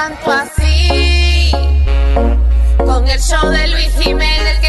levanto 0.00 0.32
así. 0.32 1.50
Con 2.78 3.06
el 3.08 3.20
show 3.20 3.50
de 3.50 3.68
Luis 3.68 3.92
Jiménez 3.98 4.59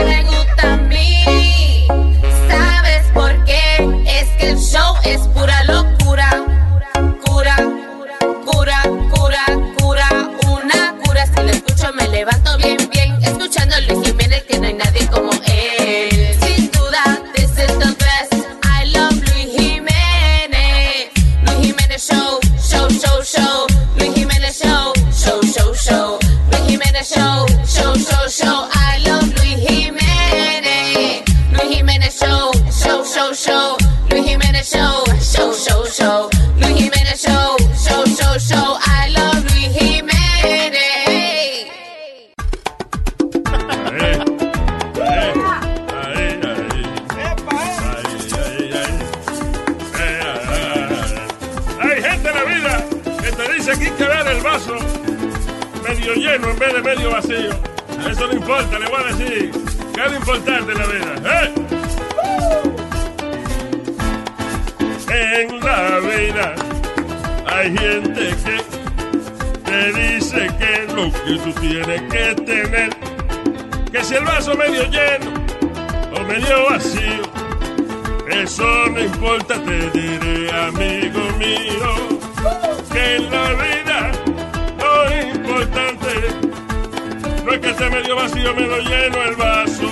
vacío, 88.22 88.54
medio 88.54 88.78
lleno 88.80 89.24
el 89.24 89.36
vaso. 89.36 89.92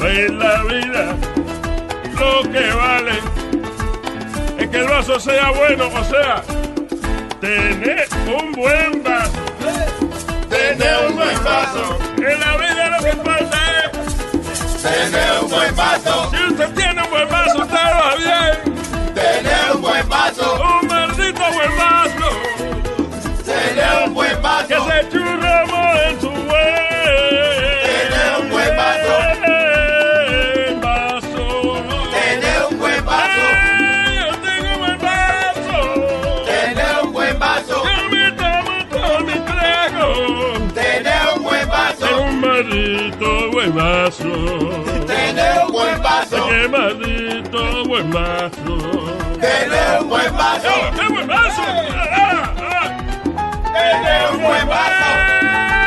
En 0.00 0.38
la 0.38 0.62
vida 0.64 1.16
lo 2.18 2.50
que 2.50 2.72
vale 2.72 3.12
es 4.58 4.68
que 4.68 4.78
el 4.78 4.88
vaso 4.88 5.18
sea 5.20 5.50
bueno, 5.50 5.86
o 5.86 6.04
sea, 6.04 6.42
tener 7.40 8.08
un 8.26 8.52
buen 8.52 9.02
vaso. 9.02 9.32
Tener 10.48 11.06
un 11.08 11.16
buen 11.16 11.44
vaso. 11.44 11.98
En 12.16 12.40
la 12.40 12.56
vida 12.56 12.90
lo 12.90 13.04
que 13.04 13.10
importa 13.10 13.58
es 13.84 14.82
Tener 14.82 15.42
un 15.42 15.50
buen 15.50 15.76
vaso. 15.76 16.30
Si 16.30 16.52
usted 16.52 16.74
tiene 16.74 17.02
un 17.02 17.10
buen 17.10 17.28
vaso, 17.28 17.66
Qué 46.48 46.68
maldito 46.68 47.84
buen 47.86 48.10
vaso. 48.10 48.76
Tener 49.40 50.00
un 50.00 50.08
buen. 50.08 50.26
¡Oh, 50.34 50.90
¡Qué 50.98 51.08
buen 51.12 51.26
vaso! 51.26 51.62
¡Ah, 51.62 52.52
ah! 52.58 52.96
Tener 53.74 54.30
un 54.32 54.42
buen 54.42 54.68
vaso. 54.68 55.08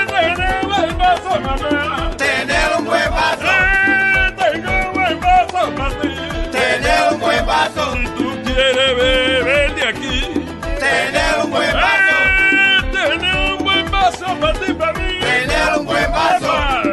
Tener 0.07 0.59
un 0.63 0.69
buen 0.69 0.97
vaso, 0.97 1.39
mamá. 1.39 2.11
Tener 2.17 2.69
un 2.77 2.85
buen. 2.85 3.01
Eh, 3.01 4.33
Tengo 4.37 4.71
un 4.87 4.93
buen 4.93 5.19
vaso 5.19 5.71
para 5.75 6.01
ti. 6.01 6.09
Tener 6.51 7.13
un 7.13 7.19
buen 7.19 7.45
vaso. 7.45 7.93
Si 7.95 8.05
tú 8.17 8.37
quieres 8.43 8.95
beber 8.97 9.75
de 9.75 9.83
aquí. 9.87 10.33
Tener 10.79 11.35
un 11.43 11.49
buen. 11.51 11.69
Eh, 11.69 12.81
Tener 12.91 13.35
un 13.53 13.63
buen 13.63 13.91
vaso 13.91 14.25
para 14.39 14.53
ti, 14.59 14.73
para 14.73 14.93
mí. 14.93 15.19
Tener 15.19 15.77
un. 15.79 15.87
Epa, 15.89 16.83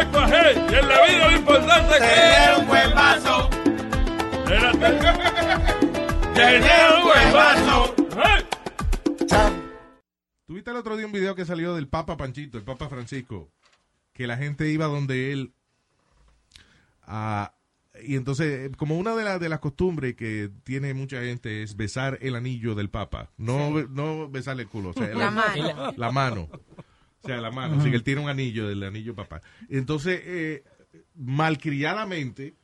epa, 0.00 0.26
hey, 0.30 0.66
en 0.78 0.88
la 0.88 1.02
vida 1.06 1.26
importante 1.68 1.94
es 1.94 2.00
que... 2.00 2.08
Tener 2.08 2.58
un 2.60 2.66
buen 2.66 2.94
vaso. 2.94 3.50
Tener 6.34 6.92
un 6.96 7.02
buen 7.04 7.32
vaso. 7.32 7.94
¿Tuviste 10.46 10.70
el 10.70 10.76
otro 10.76 10.96
día 10.96 11.06
un 11.06 11.12
video 11.12 11.34
que 11.34 11.44
salió 11.44 11.74
del 11.74 11.88
Papa 11.88 12.16
Panchito, 12.16 12.56
el 12.58 12.64
Papa 12.64 12.88
Francisco? 12.88 13.50
Que 14.14 14.26
la 14.26 14.36
gente 14.38 14.68
iba 14.70 14.86
donde 14.86 15.32
él. 15.32 15.52
y 18.02 18.16
entonces, 18.16 18.70
eh, 18.70 18.70
como 18.76 18.96
una 18.96 19.14
de, 19.14 19.24
las 19.24 19.38
de 19.40 19.48
las 19.50 19.60
costumbres 19.60 20.14
que 20.16 20.50
tiene 20.64 20.94
mucha 20.94 21.20
gente 21.20 21.62
es 21.62 21.76
besar 21.76 22.18
el 22.22 22.34
anillo 22.34 22.74
del 22.74 22.88
Papa. 22.90 23.30
No, 23.36 23.72
be- 23.72 23.86
no 23.90 24.28
besarle 24.30 24.62
el 24.62 24.68
culo. 24.68 24.90
o 24.90 24.92
sea, 24.94 25.08
La 25.08 25.30
mano. 25.30 25.92
La 25.96 26.10
mano. 26.12 26.48
O 27.22 27.26
sea, 27.26 27.36
la 27.40 27.50
mano. 27.50 27.78
Así 27.80 27.90
que 27.90 27.96
él 27.96 28.02
tiene 28.04 28.22
un 28.22 28.28
anillo 28.30 28.66
del 28.68 28.82
anillo 28.84 29.14
papá. 29.14 29.42
Entonces, 29.68 30.20
eh, 30.24 30.64
malcriadamente, 31.14 32.54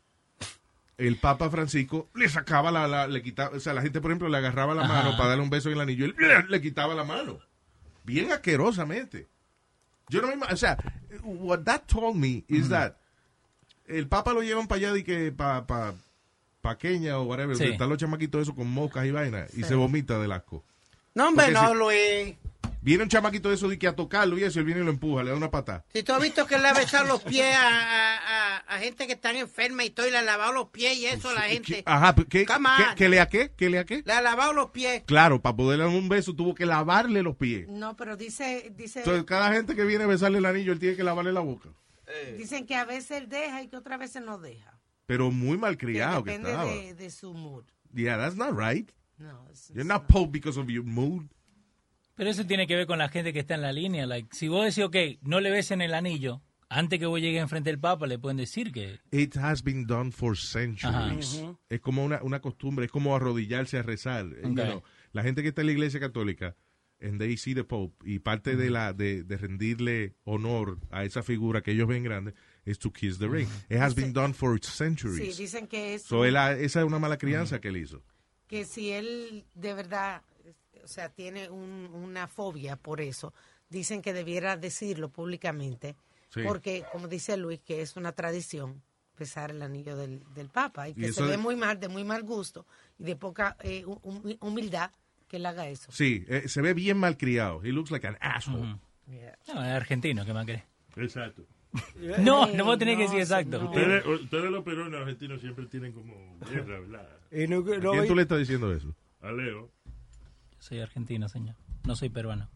el 0.99 1.17
Papa 1.17 1.51
Francisco 1.51 2.09
le 2.15 2.29
sacaba 2.29 2.71
la, 2.71 2.87
la- 2.87 3.07
le 3.09 3.23
quitaba, 3.23 3.57
o 3.57 3.61
sea, 3.61 3.73
la 3.75 3.83
gente, 3.83 4.01
por 4.01 4.11
ejemplo, 4.11 4.29
le 4.29 4.37
agarraba 4.39 4.75
la 4.75 4.85
mano 4.87 5.17
para 5.17 5.31
darle 5.31 5.43
un 5.45 5.51
beso 5.51 5.69
en 5.69 5.75
el 5.77 5.81
anillo 5.81 6.07
y 6.07 6.09
él 6.11 6.15
le, 6.19 6.43
le 6.49 6.61
quitaba 6.61 6.95
la 6.95 7.05
mano. 7.05 7.39
Bien 8.05 8.31
asquerosamente. 8.33 9.27
Yo 10.09 10.21
no 10.21 10.29
me 10.37 10.47
o 10.53 10.57
sea, 10.57 10.77
what 11.25 11.61
that 11.61 11.83
told 11.87 12.15
me 12.17 12.45
is 12.49 12.69
that 12.69 12.95
el 13.87 14.07
Papa 14.07 14.33
lo 14.35 14.43
llevan 14.43 14.67
para 14.69 14.89
allá 14.89 14.99
y 14.99 15.03
que 15.03 15.33
para 15.33 15.67
pa, 15.67 15.95
pa 16.61 16.77
Kenia 16.79 17.19
o 17.19 17.25
whatever, 17.25 17.57
Sí. 17.57 17.65
están 17.65 17.89
los 17.89 17.99
chamaquitos 17.99 18.43
esos 18.43 18.55
con 18.55 18.69
moscas 18.69 19.07
y 19.07 19.11
vainas 19.11 19.53
y 19.57 19.63
se 19.65 19.75
vomita 19.75 20.19
del 20.19 20.33
asco. 20.33 20.63
No, 21.15 21.29
hombre, 21.29 21.47
Porque 21.47 21.61
no, 21.61 21.69
si- 21.71 21.75
Luis. 21.77 22.37
Viene 22.85 23.03
un 23.03 23.09
chamaquito 23.09 23.49
de 23.49 23.55
eso 23.55 23.67
de 23.67 23.79
que 23.79 23.89
a 23.89 23.97
tocarlo 23.97 24.37
y 24.39 24.45
eso, 24.45 24.59
él 24.61 24.67
viene 24.67 24.83
y 24.83 24.85
lo 24.85 24.91
empuja, 24.91 25.23
le 25.23 25.31
da 25.31 25.37
una 25.39 25.51
patada. 25.51 25.87
Si 25.95 26.03
tú 26.03 26.13
has 26.13 26.21
visto 26.21 26.47
que 26.47 26.59
le 26.59 26.69
ha 26.69 26.75
besado 26.75 27.07
los 27.07 27.23
pies 27.23 27.57
a, 27.57 27.67
a- 27.67 28.17
a- 28.19 28.59
a 28.59 28.79
gente 28.79 29.07
que 29.07 29.15
están 29.15 29.37
enferma 29.37 29.85
y 29.85 29.91
todo, 29.91 30.07
y 30.07 30.11
le 30.11 30.19
ha 30.19 30.23
lavado 30.23 30.53
los 30.53 30.69
pies 30.69 30.95
y 30.99 31.07
eso 31.07 31.31
a 31.31 31.33
la 31.35 31.41
gente. 31.43 31.83
Ajá, 31.87 32.15
¿qué, 32.29 32.45
Come 32.45 32.69
qué, 32.77 32.85
qué 32.97 33.09
le 33.09 33.21
a 33.21 33.27
qué? 33.29 33.53
¿Qué 33.57 33.71
le 33.71 33.79
a 33.79 33.87
qué? 33.87 34.03
Le 34.05 34.13
ha 34.13 34.21
lavado 34.21 34.53
los 34.53 34.71
pies. 34.71 35.03
Claro, 35.07 35.41
para 35.41 35.57
poderle 35.57 35.85
dar 35.87 35.95
un 35.95 36.11
beso 36.11 36.35
tuvo 36.37 36.55
que 36.55 36.67
lavarle 36.67 37.23
los 37.23 37.37
pies. 37.37 37.67
No, 37.69 37.97
pero 37.97 38.19
dice, 38.19 38.71
dice, 38.77 38.99
Entonces, 38.99 39.25
cada 39.25 39.51
gente 39.55 39.75
que 39.75 39.85
viene 39.85 40.05
a 40.05 40.07
besarle 40.07 40.37
el 40.37 40.45
anillo, 40.45 40.73
él 40.73 40.79
tiene 40.79 40.95
que 40.95 41.05
lavarle 41.05 41.33
la 41.33 41.41
boca. 41.41 41.71
dicen 42.37 42.67
que 42.67 42.77
a 42.77 42.85
veces 42.85 43.13
él 43.23 43.29
deja 43.31 43.63
y 43.63 43.69
que 43.69 43.77
otras 43.79 43.99
veces 43.99 44.23
no 44.23 44.39
deja. 44.39 44.79
Pero 45.07 45.31
muy 45.31 45.53
Que 45.57 45.61
malcriado 45.63 46.23
que 46.23 46.33
depende 46.33 46.51
estaba. 46.51 46.71
de, 46.71 46.95
de 46.95 47.11
su 47.11 47.33
mood. 47.33 47.65
Yeah, 47.95 48.19
that's 48.19 48.37
not 48.37 48.51
right. 48.59 48.91
No, 49.17 49.47
You're 49.73 49.85
not 49.85 50.07
pope 50.07 50.33
because 50.33 50.59
of 50.59 50.69
your 50.69 50.85
mood. 50.85 51.25
Pero 52.17 52.31
eso 52.31 52.47
tiene 52.47 52.67
que 52.67 52.77
ver 52.77 52.87
con 52.87 52.99
la 52.99 53.09
gente 53.09 53.33
que 53.33 53.41
está 53.41 53.55
en 53.55 53.63
la 53.63 53.73
línea. 53.73 54.07
Like, 54.07 54.29
si 54.33 54.49
vos 54.49 54.65
decís, 54.65 54.85
ok, 54.85 54.97
no 55.23 55.41
le 55.41 55.51
besen 55.51 55.81
el 55.83 55.95
anillo, 55.95 56.43
antes 56.69 56.99
que 56.99 57.07
vos 57.07 57.21
llegues 57.21 57.43
enfrente 57.43 57.71
del 57.71 57.79
Papa, 57.81 58.07
le 58.07 58.19
pueden 58.19 58.37
decir 58.37 58.73
que... 58.73 59.01
It 59.11 59.37
has 59.37 59.63
been 59.63 59.87
done 59.87 60.13
for 60.13 60.37
centuries. 60.37 61.45
Es 61.69 61.81
como 61.81 62.05
una, 62.05 62.23
una 62.23 62.41
costumbre, 62.41 62.87
es 62.87 62.93
como 62.93 63.15
arrodillarse 63.17 63.79
a 63.79 63.83
rezar. 63.83 64.27
You 64.43 64.51
Ok. 64.51 64.55
know, 64.55 64.83
la 65.13 65.23
gente 65.23 65.43
que 65.43 65.49
está 65.49 65.61
en 65.63 65.67
la 65.69 65.73
iglesia 65.73 66.01
católica, 66.01 66.57
and 67.03 67.19
they 67.21 67.37
see 67.37 67.55
the 67.55 67.65
Pope, 67.65 67.95
y 68.09 68.19
parte 68.21 68.57
de 68.57 68.71
la 68.71 68.93
de, 68.93 69.25
de 69.25 69.37
rendirle 69.37 70.15
honor 70.25 70.79
a 70.91 71.05
esa 71.05 71.23
figura 71.23 71.63
que 71.63 71.73
ellos 71.73 71.87
ven 71.89 72.03
grande, 72.05 72.35
es 72.65 72.79
to 72.79 72.93
kiss 72.93 73.19
the 73.19 73.29
ring. 73.29 73.49
It 73.69 73.79
has 73.79 73.95
been 73.95 74.13
done 74.13 74.33
for 74.35 74.59
Sí, 74.61 74.71
centuries. 74.71 75.37
dicen 75.37 75.67
que 75.67 75.95
es 75.95 76.03
So, 76.03 76.25
él 76.25 76.37
esa 76.37 76.81
es 76.81 76.87
una 76.87 76.99
mala 76.99 77.19
crianza 77.19 77.61
que 77.61 77.69
él 77.69 77.77
hizo. 77.77 78.03
que 78.47 78.65
si 78.65 78.91
él 78.91 79.45
de 79.55 79.75
verdad, 79.75 80.23
o 80.83 80.89
sea, 80.89 81.09
tiene 81.11 81.51
un- 81.51 81.91
una 81.93 82.27
fobia 82.27 82.77
por 82.77 83.01
eso, 83.01 83.33
dicen 83.69 84.03
que 84.03 84.13
debiera 84.13 84.57
decirlo 84.57 85.09
públicamente, 85.11 85.97
Sí. 86.31 86.41
porque 86.45 86.85
como 86.93 87.09
dice 87.09 87.37
Luis, 87.37 87.61
que 87.61 87.81
es 87.83 87.97
una 87.97 88.13
tradición 88.13 88.83
besar 89.19 89.53
el 89.53 89.63
anillo 89.63 89.97
del, 89.97 90.23
del 90.35 90.49
Papa 90.49 90.89
y 90.89 90.95
que 90.95 91.13
se 91.13 91.23
ve 91.23 91.37
muy 91.37 91.55
mal, 91.55 91.79
de 91.79 91.89
muy 91.89 92.03
mal 92.03 92.25
gusto 92.25 92.67
y 92.99 93.05
de 93.05 93.15
poca 93.17 93.57
eh, 93.63 93.85
hum- 93.87 94.01
hum- 94.03 94.37
humildad 94.41 94.91
que 95.29 95.37
él 95.37 95.47
haga 95.47 95.69
eso. 95.69 95.91
Sí, 95.93 96.25
eh, 96.29 96.49
se 96.49 96.61
ve 96.61 96.75
bien 96.75 96.97
malcriado. 96.99 97.63
He 97.65 97.69
looks 97.73 97.91
like 97.93 98.07
an 98.07 98.17
asshole. 98.21 98.77
Yeah. 99.07 99.37
No, 99.49 99.63
es 99.65 99.71
argentino, 99.71 100.25
¿qué 100.25 100.33
más 100.33 100.45
crees? 100.45 100.63
Exacto. 100.97 101.45
No, 102.19 102.47
no 102.47 102.65
vos 102.65 102.79
tenés 102.79 102.97
que 102.97 103.05
no, 103.05 103.11
decir 103.11 103.21
exacto. 103.21 103.59
señor. 103.59 103.75
Ustedes, 103.75 104.07
ustedes 104.23 104.51
los 104.51 104.63
peruanos 104.65 105.01
argentinos 105.01 105.41
siempre 105.41 105.67
tienen 105.67 105.93
como 105.93 106.39
guerra, 106.49 106.79
¿verdad? 106.81 107.09
No- 107.49 107.57
¿A 107.59 107.79
no- 107.79 107.91
quién 107.93 108.07
tú 108.07 108.15
le 108.15 108.23
estás 108.23 108.39
diciendo 108.39 108.73
eso? 108.73 108.95
A 109.21 109.33
Leo. 109.33 109.71
Soy 110.65 110.81
argentino, 110.81 111.29
señor. 111.29 111.57
No 111.87 111.95
soy 111.95 112.09
peruano. 112.09 112.49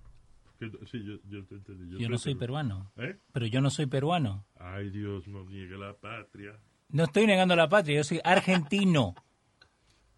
sí, 0.59 1.05
yo, 1.05 1.19
yo 1.29 1.45
te 1.45 1.57
entendí. 1.57 1.99
Yo 2.03 2.09
no 2.09 2.17
soy 2.17 2.35
peruano. 2.37 2.91
¿Eh? 2.97 3.19
Pero 3.35 3.45
yo 3.45 3.61
no 3.61 3.69
soy 3.69 3.85
peruano. 3.85 4.47
Ay, 4.59 4.89
Dios, 4.89 5.29
no 5.29 5.45
niegue 5.45 5.77
la 5.77 5.93
patria. 5.93 6.59
No 6.89 7.05
estoy 7.05 7.27
negando 7.27 7.55
la 7.55 7.69
patria, 7.69 7.99
yo 7.99 8.05
soy 8.05 8.19
argentino. 8.25 9.15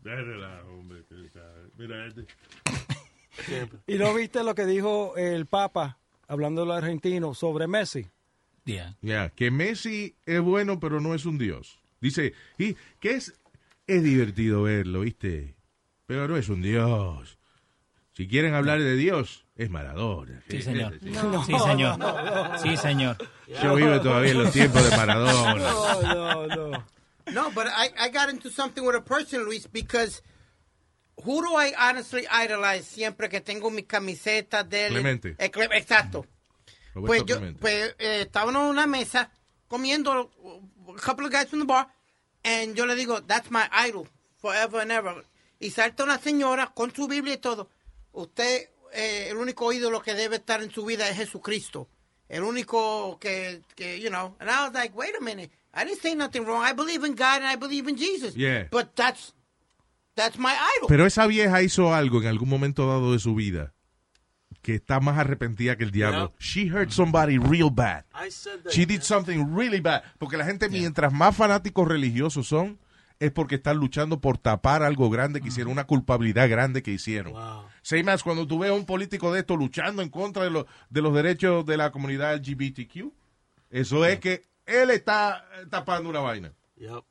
Déjale 0.05 0.39
la, 0.39 0.63
hombre. 0.67 1.05
Que, 1.09 1.27
está- 1.27 1.53
mira, 1.77 2.07
este. 2.07 2.27
¿Y 3.89 3.99
no 3.99 4.15
viste 4.15 4.45
lo 4.45 4.55
que 4.55 4.67
dijo 4.67 5.17
el 5.17 5.47
Papa, 5.47 5.99
hablando 6.29 6.61
de 6.61 6.69
los 6.69 6.77
argentinos, 6.77 7.39
sobre 7.39 7.67
Messi? 7.67 8.07
Yeah. 8.67 8.97
Ya, 9.03 9.31
que 9.31 9.51
Messi 9.51 10.15
es 10.27 10.41
bueno, 10.41 10.79
pero 10.79 11.01
no 11.01 11.13
es 11.13 11.27
un 11.27 11.39
dios. 11.39 11.81
Dice, 12.01 12.35
y 12.57 12.77
que 13.01 13.15
es, 13.15 13.37
es 13.89 14.05
divertido 14.05 14.63
verlo, 14.63 15.01
¿viste? 15.01 15.57
Pero 16.07 16.29
no 16.29 16.37
es 16.37 16.49
un 16.49 16.63
dios. 16.63 17.40
Si 18.13 18.27
quieren 18.29 18.55
hablar 18.55 18.81
de 18.81 18.97
Dios, 18.97 19.47
es 19.57 19.71
Maradona. 19.71 20.43
Sí, 20.49 20.61
señor. 20.63 20.99
Sí, 21.03 21.13
Sí, 21.47 21.59
señor. 21.59 21.99
Sí, 22.63 22.77
señor. 22.77 23.17
Yo 23.63 23.75
vivo 23.77 24.01
todavía 24.01 24.33
en 24.33 24.43
los 24.43 24.53
tiempos 24.53 24.89
de 24.89 24.97
Maradona. 24.97 25.55
No, 25.55 26.47
no, 26.47 26.71
no. 26.71 26.87
No, 27.33 27.51
but 27.53 27.67
I, 27.69 27.91
I 27.99 28.11
got 28.11 28.29
into 28.31 28.51
something 28.51 28.83
with 28.85 28.97
a 28.97 29.01
person, 29.05 29.45
Luis, 29.45 29.67
because 29.71 30.21
who 31.25 31.41
do 31.43 31.55
I 31.57 31.73
honestly 31.79 32.27
idolize 32.27 32.85
siempre 32.85 33.29
que 33.29 33.41
tengo 33.41 33.71
mi 33.71 33.85
camiseta 33.85 34.65
de 34.65 34.87
él? 34.87 34.93
Clemente. 34.93 35.37
Eh, 35.39 35.51
Cle- 35.51 35.69
exacto. 35.77 36.27
Roberto 36.95 37.07
Pues 37.07 37.25
yo, 37.27 37.37
Clemente. 37.37 37.61
pues 37.61 37.95
eh, 38.01 38.23
estábamos 38.23 38.63
en 38.65 38.69
una 38.71 38.87
mesa 38.89 39.31
comiendo, 39.69 40.11
a 40.13 41.01
couple 41.01 41.27
of 41.27 41.33
guys 41.33 41.49
from 41.49 41.61
the 41.61 41.67
bar, 41.67 41.87
and 42.43 42.75
yo 42.75 42.85
le 42.85 42.97
digo, 42.97 43.23
that's 43.25 43.49
my 43.51 43.69
idol, 43.87 44.09
forever 44.39 44.81
and 44.81 44.91
ever. 44.91 45.25
Y 45.61 45.71
salta 45.71 46.03
una 46.03 46.19
señora 46.19 46.73
con 46.75 46.93
su 46.93 47.07
Biblia 47.07 47.35
y 47.35 47.39
todo. 47.39 47.69
Usted, 48.13 48.69
eh, 48.93 49.29
el 49.31 49.37
único 49.37 49.73
ídolo 49.73 50.03
que 50.03 50.15
debe 50.15 50.37
estar 50.37 50.63
en 50.63 50.71
su 50.71 50.85
vida 50.85 51.09
es 51.09 51.17
Jesucristo. 51.17 51.89
El 52.29 52.43
único 52.45 53.19
que, 53.19 53.63
que, 53.75 54.01
you 54.01 54.09
know. 54.09 54.37
And 54.39 54.49
I 54.49 54.65
was 54.65 54.73
like, 54.73 54.95
wait 54.97 55.15
a 55.17 55.21
minute. 55.23 55.51
I 55.75 55.85
didn't 55.85 56.01
say 56.01 56.15
nothing 56.15 56.45
wrong. 56.45 56.65
I 56.65 56.73
believe 56.73 57.05
in 57.05 57.15
God 57.15 57.43
and 57.43 57.47
I 57.47 57.57
believe 57.57 57.89
in 57.89 57.97
Jesus. 57.97 58.35
Yeah. 58.37 58.69
But 58.71 58.95
that's, 58.95 59.35
that's 60.15 60.39
my 60.39 60.53
idol. 60.53 60.89
Pero 60.89 61.07
esa 61.07 61.27
vieja 61.27 61.63
hizo 61.63 61.93
algo 61.95 62.21
en 62.21 62.29
algún 62.29 62.49
momento 62.49 62.87
dado 62.87 63.13
de 63.13 63.19
su 63.19 63.35
vida 63.35 63.73
que 64.63 64.75
está 64.75 65.01
más 65.01 65.19
arrepentida 65.19 65.77
que 65.77 65.85
el 65.85 65.91
diablo. 65.91 66.35
She 66.39 66.69
hurt 66.69 66.91
somebody 66.91 67.39
real 67.39 67.71
bad. 67.71 68.05
I 68.15 68.31
said 68.31 68.63
that. 68.65 68.73
She 68.73 68.85
did 68.85 69.03
something 69.03 69.55
really 69.55 69.81
bad. 69.81 70.03
Porque 70.19 70.37
la 70.37 70.45
gente, 70.45 70.69
mientras 70.69 71.13
más 71.13 71.37
fanáticos 71.37 71.89
religiosos 71.89 72.49
son, 72.49 72.79
es 73.21 73.31
porque 73.31 73.55
están 73.57 73.77
luchando 73.77 74.21
por 74.21 74.39
tapar 74.39 74.83
algo 74.83 75.09
grande 75.11 75.41
que 75.41 75.49
hicieron, 75.49 75.73
una 75.73 75.85
culpabilidad 75.87 76.49
grande 76.49 76.83
que 76.83 76.91
hicieron. 76.91 77.35
Wow. 77.35 77.65
Say 77.83 78.03
más, 78.03 78.23
cuando 78.23 78.47
tú 78.47 78.59
ves 78.59 78.71
a 78.71 78.75
un 78.75 78.87
político 78.87 79.33
de 79.33 79.41
esto 79.41 79.57
luchando 79.57 80.03
en 80.03 80.09
contra 80.09 80.43
de, 80.45 80.51
los 80.51 80.65
de 80.89 81.03
los 81.03 81.15
derechos 81.15 81.65
de 81.67 81.77
la 81.77 81.93
comunidad 81.93 82.35
LGBTQ, 82.37 83.13
eso 83.71 84.05
es 84.05 84.19
que 84.21 84.43
él 84.67 84.91
está 84.91 85.45
eh, 85.61 85.67
tapando 85.71 86.09
una 86.11 86.21
vaina. 86.21 86.53
Yep. 86.77 87.05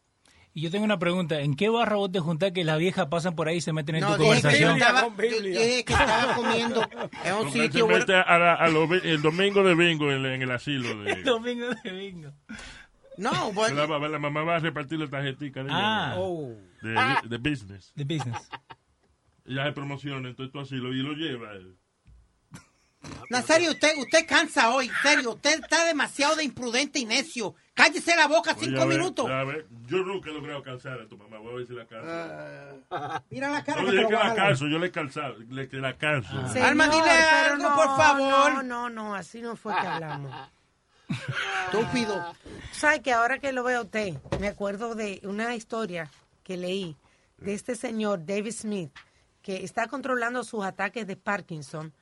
Y 0.51 0.61
yo 0.61 0.71
tengo 0.71 0.83
una 0.83 0.97
pregunta. 0.97 1.39
¿En 1.41 1.56
qué 1.56 1.69
barra 1.69 1.95
vos 1.97 2.11
te 2.11 2.19
juntás 2.19 2.51
que 2.51 2.63
las 2.63 2.79
viejas 2.79 3.06
pasan 3.06 3.35
por 3.35 3.47
ahí 3.47 3.57
y 3.57 3.61
se 3.61 3.71
meten 3.71 3.95
en 3.95 4.01
no, 4.01 4.07
tu 4.07 4.17
que, 4.17 4.23
conversación? 4.23 4.77
estaba, 4.77 5.15
que 5.15 5.79
estaba 5.88 6.35
comiendo 6.35 6.81
en 7.23 7.33
un 7.35 7.51
Se 7.51 7.61
sitio. 7.63 7.88
mete 7.88 8.15
a 8.15 8.38
la- 8.39 8.56
a 8.56 8.67
lo- 8.67 8.91
el 8.94 9.21
domingo 9.21 9.63
de 9.63 9.75
bingo 9.75 10.11
en, 10.11 10.25
en 10.25 10.41
el 10.41 10.51
asilo. 10.51 11.03
De, 11.03 11.21
Domingo 11.23 11.67
de 11.83 11.91
bingo. 11.91 12.31
No, 13.19 13.51
but, 13.54 13.69
la, 13.71 13.86
mamá- 13.88 14.07
la 14.07 14.19
mamá 14.19 14.44
va 14.44 14.56
a 14.56 14.60
repartir 14.60 14.98
la 15.00 15.07
tarjetita 15.07 15.63
de, 15.63 15.69
Ah, 15.71 16.16
Oh. 16.18 16.56
de, 16.81 16.95
de 17.27 17.38
business. 17.38 17.92
the 17.95 18.04
business. 18.04 18.50
Ya 19.45 19.66
se 19.66 19.71
promociona, 19.74 20.30
entonces 20.30 20.51
tú 20.54 20.60
asilo 20.60 20.94
y 20.94 20.98
lo 21.01 21.13
lleva. 21.13 21.50
Nazario, 23.30 23.71
usted, 23.71 23.98
usted 23.98 24.27
cansa 24.27 24.71
hoy, 24.71 24.92
serio. 25.01 25.31
Usted 25.31 25.60
está 25.62 25.86
demasiado 25.86 26.36
de 26.36 26.44
imprudente 26.44 27.00
y 27.00 27.06
necio. 27.06 27.56
Cállese 27.74 28.13
la 28.16 28.27
boca 28.27 28.51
Oye, 28.57 28.66
cinco 28.68 28.81
a 28.81 28.86
ver, 28.86 28.98
minutos. 28.98 29.30
a 29.30 29.44
ver, 29.45 29.66
yo 29.88 30.00
nunca 30.00 30.30
he 30.30 30.33
logrado 30.33 30.62
cansar 30.62 31.00
a 31.00 31.07
tu 31.07 31.18
mamá. 31.18 31.38
Voy 31.38 31.54
a 31.54 31.56
ver 31.57 31.68
si 31.68 31.74
la 31.74 31.86
canso. 31.86 33.24
Mira 33.30 33.50
la 33.50 33.63
cara 33.63 33.81
no 33.81 33.88
que 33.89 33.95
te 33.95 34.01
lo 34.04 34.07
que 34.10 34.13
la 34.16 34.36
canso, 34.36 34.68
yo 34.68 34.80
le 34.80 34.88
he 34.88 34.92
calzado, 34.92 35.36
le, 35.50 35.69
que 35.69 35.77
la 35.77 35.94
canso. 35.98 36.48
Señor, 36.50 36.68
Alma, 36.69 36.88
dile 36.89 37.04
pero 37.06 37.54
algo, 37.56 37.75
por 37.75 37.98
favor. 37.98 38.51
No, 38.54 38.63
no, 38.63 38.89
no, 38.89 39.16
así 39.16 39.42
no 39.42 39.56
fue 39.56 39.74
que 39.80 39.88
hablamos. 39.88 40.36
Estúpido. 41.09 42.33
¿Sabe 42.71 43.01
que 43.01 43.11
ahora 43.13 43.39
que 43.39 43.51
lo 43.51 43.63
veo 43.63 43.79
a 43.79 43.83
usted, 43.83 44.15
me 44.39 44.47
acuerdo 44.47 44.95
de 44.95 45.19
una 45.23 45.56
historia 45.56 46.09
que 46.44 46.57
leí 46.57 46.95
de 47.38 47.53
este 47.53 47.75
señor 47.75 48.25
David 48.25 48.51
Smith, 48.51 48.91
que 49.41 49.63
está 49.63 49.88
controlando 49.88 50.44
sus 50.44 50.63
ataques 50.63 51.07
de 51.07 51.15
Parkinson 51.15 51.94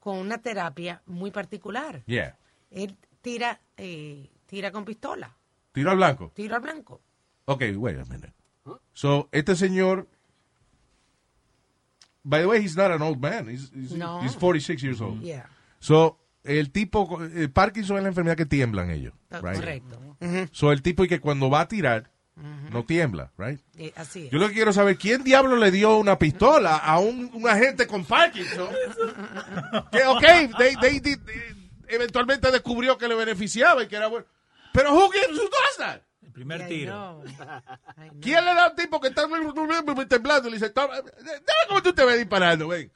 con 0.00 0.18
una 0.18 0.38
terapia 0.38 1.02
muy 1.06 1.30
particular. 1.30 2.02
Yeah. 2.06 2.36
Él 2.70 2.96
tira, 3.22 3.60
eh, 3.76 4.30
tira 4.46 4.70
con 4.70 4.84
pistola, 4.84 5.34
Tiro 5.72 5.90
al 5.90 5.96
blanco. 5.96 6.30
tiro 6.34 6.54
al 6.56 6.60
blanco. 6.60 7.00
Ok, 7.46 7.62
wait 7.76 7.98
a 7.98 8.04
minute. 8.04 8.32
So, 8.92 9.28
este 9.32 9.54
señor. 9.56 10.08
By 12.22 12.40
the 12.40 12.46
way, 12.46 12.62
he's 12.62 12.76
not 12.76 12.90
an 12.90 13.02
old 13.02 13.20
man. 13.20 13.48
He's, 13.48 13.70
he's, 13.74 13.92
No. 13.92 14.22
he's 14.22 14.34
46 14.34 14.82
years 14.82 15.00
old. 15.02 15.20
Yeah, 15.20 15.46
So, 15.80 16.16
el 16.44 16.70
tipo. 16.70 17.18
eh, 17.24 17.48
Parkinson 17.48 17.96
es 17.96 18.02
la 18.02 18.08
enfermedad 18.10 18.36
que 18.36 18.46
tiemblan 18.46 18.90
ellos. 18.90 19.12
ah, 19.30 19.40
Right? 19.42 19.56
correcto. 19.56 20.00
So, 20.52 20.72
el 20.72 20.80
tipo 20.82 21.04
y 21.04 21.08
que 21.08 21.20
cuando 21.20 21.50
va 21.50 21.62
a 21.62 21.68
tirar, 21.68 22.10
no 22.70 22.84
tiembla, 22.84 23.30
right? 23.38 23.60
Eh, 23.76 23.92
así 23.96 24.26
es. 24.26 24.30
Yo 24.32 24.38
lo 24.38 24.48
que 24.48 24.54
quiero 24.54 24.72
saber, 24.72 24.96
¿quién 24.98 25.22
diablo 25.22 25.56
le 25.56 25.70
dio 25.70 25.96
una 25.98 26.18
pistola 26.18 26.76
a 26.78 26.98
un, 26.98 27.30
un 27.32 27.48
agente 27.48 27.86
con 27.86 28.04
Parkinson? 28.04 28.68
que, 29.92 30.04
ok, 30.04 30.56
they- 30.58 30.76
they 30.80 31.00
did- 31.00 31.20
eh, 31.28 31.54
eventualmente 31.88 32.50
descubrió 32.50 32.98
que 32.98 33.06
le 33.08 33.14
beneficiaba 33.14 33.82
y 33.82 33.86
que 33.86 33.96
era 33.96 34.08
bueno. 34.08 34.26
Pero 34.72 34.92
who 34.94 35.10
gives 35.10 35.30
who 35.30 35.44
does 35.44 35.76
that? 35.78 36.00
El 36.22 36.32
primer 36.32 36.66
tiro. 36.66 36.92
know. 36.92 37.24
I 37.24 38.08
know. 38.08 38.20
¿Quién 38.20 38.44
le 38.44 38.54
da 38.54 38.64
a 38.66 38.70
un 38.70 38.76
tipo 38.76 39.00
que 39.00 39.08
está 39.08 39.22
temblando 40.08 40.48
y 40.48 40.50
le 40.50 40.56
dice, 40.56 40.70
"Toma, 40.70 40.94
dame 40.96 41.64
cómo 41.68 41.82
tú 41.82 41.92
te 41.92 42.04
ves 42.04 42.18
disparando, 42.18 42.66
ven? 42.68 42.90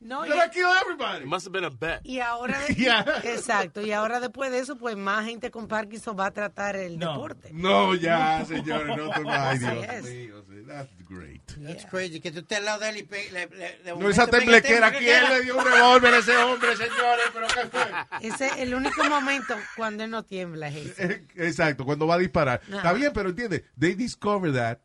No, 0.00 0.26
You're 0.26 0.36
gonna 0.36 0.50
kill 0.50 0.68
everybody. 0.82 1.22
It 1.24 1.26
must 1.26 1.46
have 1.46 1.52
been 1.52 1.64
a 1.64 1.70
bet. 1.70 2.00
y 2.04 2.20
ahora, 2.20 2.58
de- 2.68 2.74
Yeah. 2.74 3.04
exacto, 3.24 3.80
y 3.80 3.90
ahora 3.92 4.20
después 4.20 4.50
de 4.50 4.58
eso, 4.58 4.76
pues 4.76 4.96
más 4.96 5.24
gente 5.24 5.50
con 5.50 5.66
Parkinson 5.66 6.14
va 6.18 6.26
a 6.26 6.30
tratar 6.30 6.76
el 6.76 6.98
No. 6.98 7.12
deporte. 7.12 7.50
No, 7.54 7.94
ya, 7.94 8.44
señores, 8.44 8.96
no 8.96 9.08
te 9.08 9.20
Ay, 9.30 9.56
Así 9.56 9.64
Dios 9.64 9.86
es. 9.94 10.04
mío, 10.04 10.44
sí, 10.46 10.62
that's 10.66 11.08
great. 11.08 11.40
That's 11.62 11.86
crazy. 11.86 12.20
Que 12.20 12.30
tú 12.32 12.40
estés 12.40 12.58
al 12.58 12.64
lado 12.66 12.80
de 12.80 12.90
él 12.90 12.96
y 12.98 13.02
pe- 13.04 13.30
le, 13.32 13.46
le, 13.46 13.78
de 13.78 13.94
No, 13.96 14.10
esa 14.10 14.22
momento 14.26 14.30
temblequera, 14.38 14.92
¿quién 14.92 15.24
le 15.28 15.40
dio 15.42 15.56
un 15.56 15.64
revólver 15.64 16.12
a 16.14 16.18
ese 16.18 16.36
hombre, 16.36 16.76
señores? 16.76 17.24
¿Pero 17.32 17.46
qué 17.46 17.68
fue? 17.70 17.84
Ese 18.28 18.46
es 18.48 18.56
el 18.58 18.74
único 18.74 19.04
momento 19.04 19.54
cuando 19.76 20.04
él 20.04 20.10
no 20.10 20.22
tiembla, 20.24 20.68
es 20.68 20.76
ese. 20.76 21.04
Eh, 21.04 21.26
Exacto, 21.36 21.86
cuando 21.86 22.06
va 22.06 22.16
a 22.16 22.18
disparar. 22.18 22.60
Está 22.70 22.92
bien, 22.92 23.10
pero 23.14 23.30
entiende, 23.30 23.64
they 23.78 23.94
discover 23.94 24.52
that 24.52 24.78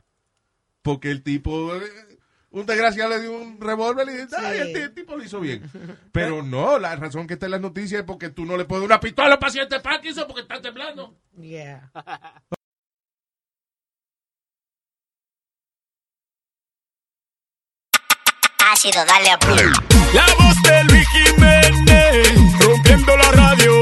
porque 0.82 1.12
el 1.12 1.24
tipo, 1.24 1.76
eh, 1.76 1.82
un 2.52 2.66
desgraciado 2.66 3.10
le 3.12 3.22
dio 3.22 3.32
un 3.32 3.60
revólver 3.62 4.08
y 4.10 4.14
dice, 4.24 4.36
ay, 4.38 4.74
Sí. 4.74 4.80
el 4.82 4.94
tipo 4.94 5.16
lo 5.16 5.24
hizo 5.24 5.40
bien. 5.40 5.70
Pero 6.12 6.42
no, 6.44 6.80
la 6.80 6.96
razón 6.96 7.28
que 7.28 7.34
está 7.36 7.46
en 7.46 7.52
las 7.54 7.62
noticias 7.62 8.02
es 8.02 8.06
porque 8.06 8.30
tú 8.30 8.46
no 8.46 8.58
le 8.58 8.66
puedes 8.66 8.82
dar 8.82 8.88
una 8.88 9.00
pistola 9.00 9.30
a 9.32 9.34
un 9.36 9.40
paciente 9.40 9.80
Parkinson 9.80 10.26
porque 10.28 10.42
está 10.42 10.62
temblando. 10.62 11.16
Yeah. 11.40 11.92
Ha 18.72 18.76
sido 18.76 19.04
darle 19.06 19.30
a 19.32 19.40
play. 19.40 19.66
La 20.14 20.26
voz 20.38 20.62
de 20.64 20.84
Luis 20.86 21.08
Jiménez, 21.10 22.60
rompiendo 22.60 23.18
la 23.18 23.32
radio. 23.32 23.82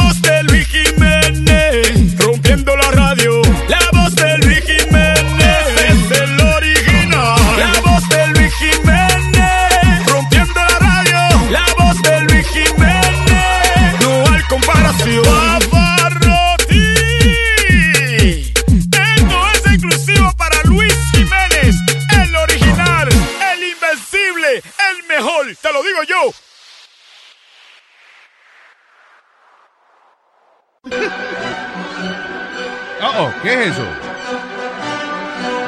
¿qué 33.43 33.53
es 33.53 33.67
eso? 33.67 33.85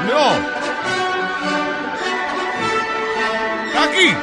No. 0.07 0.29
Aquí. 3.81 4.15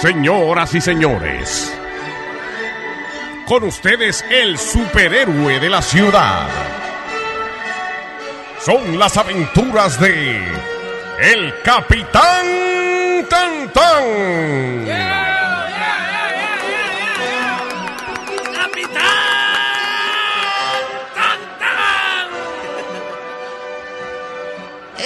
Señoras 0.00 0.74
y 0.74 0.80
señores, 0.80 1.74
con 3.46 3.64
ustedes 3.64 4.24
el 4.30 4.58
superhéroe 4.58 5.58
de 5.60 5.70
la 5.70 5.80
ciudad. 5.80 6.48
Son 8.60 8.98
las 8.98 9.16
aventuras 9.16 9.98
de 10.00 10.42
el 11.20 11.54
Capitán 11.62 13.26
Tantán. 13.28 15.23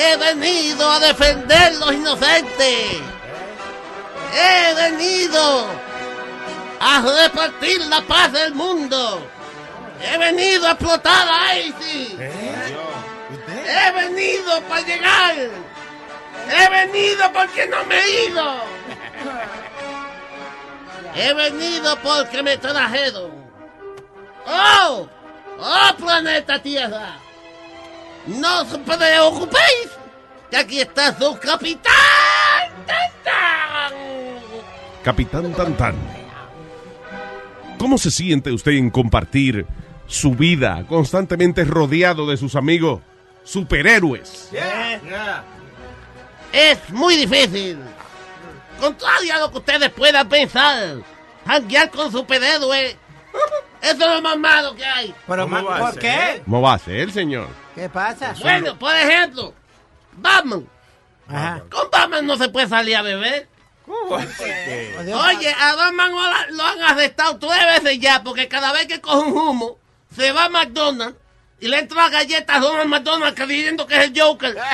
He 0.09 0.17
venido 0.17 0.91
a 0.91 1.01
defender 1.01 1.75
los 1.75 1.93
inocentes. 1.93 2.97
He 4.33 4.75
venido 4.75 5.67
a 6.81 7.03
repartir 7.03 7.85
la 7.87 8.01
paz 8.03 8.33
del 8.33 8.55
mundo. 8.55 9.21
He 10.01 10.17
venido 10.17 10.67
a 10.67 10.71
explotar 10.71 11.29
a 11.29 11.59
ISIS. 11.59 12.15
He 13.67 13.93
venido 13.93 14.63
para 14.63 14.81
llegar. 14.81 15.35
He 15.37 16.69
venido 16.71 17.31
porque 17.33 17.67
no 17.67 17.85
me 17.85 18.01
he 18.01 18.25
ido. 18.27 18.61
He 21.15 21.35
venido 21.35 21.97
porque 21.99 22.43
me 22.43 22.57
trajeron. 22.57 23.33
¡Oh! 24.47 25.07
¡Oh, 25.59 25.97
planeta 25.99 26.63
Tierra! 26.63 27.17
No 28.27 28.61
os 28.61 28.69
preocupéis, 28.79 29.98
que 30.51 30.57
aquí 30.57 30.81
está 30.81 31.17
su 31.17 31.39
capitán. 31.39 31.93
¡Tan, 32.87 33.11
tan! 33.25 33.93
Capitán 35.03 35.53
Tantán. 35.53 35.95
¿Cómo 37.79 37.97
se 37.99 38.11
siente 38.11 38.51
usted 38.51 38.73
en 38.73 38.91
compartir 38.91 39.67
su 40.07 40.33
vida 40.33 40.85
constantemente 40.89 41.65
rodeado 41.65 42.27
de 42.27 42.37
sus 42.37 42.57
amigos 42.57 43.01
superhéroes? 43.45 44.51
Es 46.53 46.91
muy 46.91 47.17
difícil. 47.17 47.79
Contrario 48.81 49.35
a 49.35 49.39
lo 49.39 49.51
que 49.51 49.59
ustedes 49.59 49.91
puedan 49.91 50.29
pensar, 50.29 50.99
janguear 51.47 51.91
con 51.91 52.11
superhéroes, 52.11 52.97
eso 53.83 53.93
es 53.93 53.99
lo 53.99 54.23
más 54.23 54.39
malo 54.39 54.75
que 54.75 54.85
hay. 54.85 55.15
Pero, 55.27 55.49
¿por 55.49 55.99
qué? 55.99 56.43
¿Cómo 56.45 56.63
va 56.63 56.75
a 56.75 56.79
ser, 56.79 57.11
señor? 57.13 57.49
¿Qué 57.75 57.89
pasa? 57.89 58.35
Bueno, 58.41 58.79
por 58.79 58.95
ejemplo, 58.95 59.53
Batman. 60.21 60.69
Ajá. 61.29 61.63
Con 61.71 61.91
Batman 61.91 62.27
no 62.27 62.37
se 62.37 62.49
puede 62.49 62.69
salir 62.69 62.97
a 62.97 63.03
beber. 63.03 63.49
Oye, 63.87 65.55
a 65.59 65.75
Batman 65.77 66.11
lo, 66.13 66.21
ha- 66.21 66.47
lo 66.51 66.63
han 66.63 66.83
arrestado 66.83 67.39
tres 67.39 67.83
veces 67.83 67.99
ya 68.01 68.23
porque 68.23 68.47
cada 68.49 68.73
vez 68.73 68.87
que 68.87 69.01
coge 69.01 69.19
un 69.29 69.37
humo 69.37 69.79
se 70.15 70.33
va 70.33 70.45
a 70.45 70.49
McDonald's 70.49 71.17
y 71.61 71.69
le 71.69 71.79
entra 71.79 72.09
galletas 72.09 72.57
a 72.57 72.61
Donald 72.61 72.89
McDonald 72.89 73.35
creyendo 73.35 73.87
que 73.87 73.97
es 73.97 74.05
el 74.05 74.21
Joker. 74.21 74.57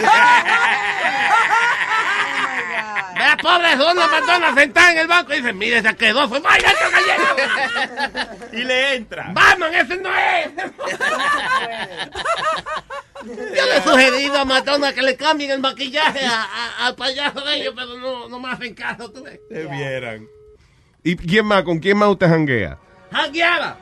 Vea, 3.14 3.36
pobre 3.40 3.76
Donald 3.76 4.10
McDonald 4.10 4.58
sentado 4.58 4.90
en 4.92 4.98
el 4.98 5.06
banco 5.06 5.32
y 5.32 5.36
dice, 5.36 5.52
mire, 5.52 5.82
se 5.82 5.94
quedó, 5.96 6.28
fue 6.28 6.40
vaya 6.40 6.72
galleta. 6.92 8.36
Y 8.52 8.64
le 8.64 8.94
entra. 8.96 9.30
Batman, 9.32 9.74
ese 9.74 9.96
no 9.98 10.10
es. 10.14 10.48
Yo 13.24 13.66
le 13.66 13.76
he 13.78 13.82
sugerido 13.82 14.38
a 14.38 14.44
Madonna 14.44 14.92
que 14.92 15.02
le 15.02 15.16
cambien 15.16 15.50
el 15.52 15.60
maquillaje 15.60 16.24
a- 16.26 16.42
a- 16.44 16.86
al 16.86 16.94
payaso 16.94 17.40
de 17.40 17.56
ellos, 17.56 17.72
pero 17.76 17.96
no, 17.98 18.28
no 18.28 18.38
me 18.40 18.50
hacen 18.50 18.74
caso, 18.74 19.10
tú 19.10 19.22
ves. 19.22 19.40
Se 19.48 19.64
vieran. 19.66 20.26
¿Y 21.02 21.16
quién 21.16 21.46
más? 21.46 21.62
¿Con 21.62 21.78
quién 21.78 21.96
más 21.96 22.08
usted 22.10 22.28
janguea? 22.28 22.78
Jangueaba. 23.12 23.78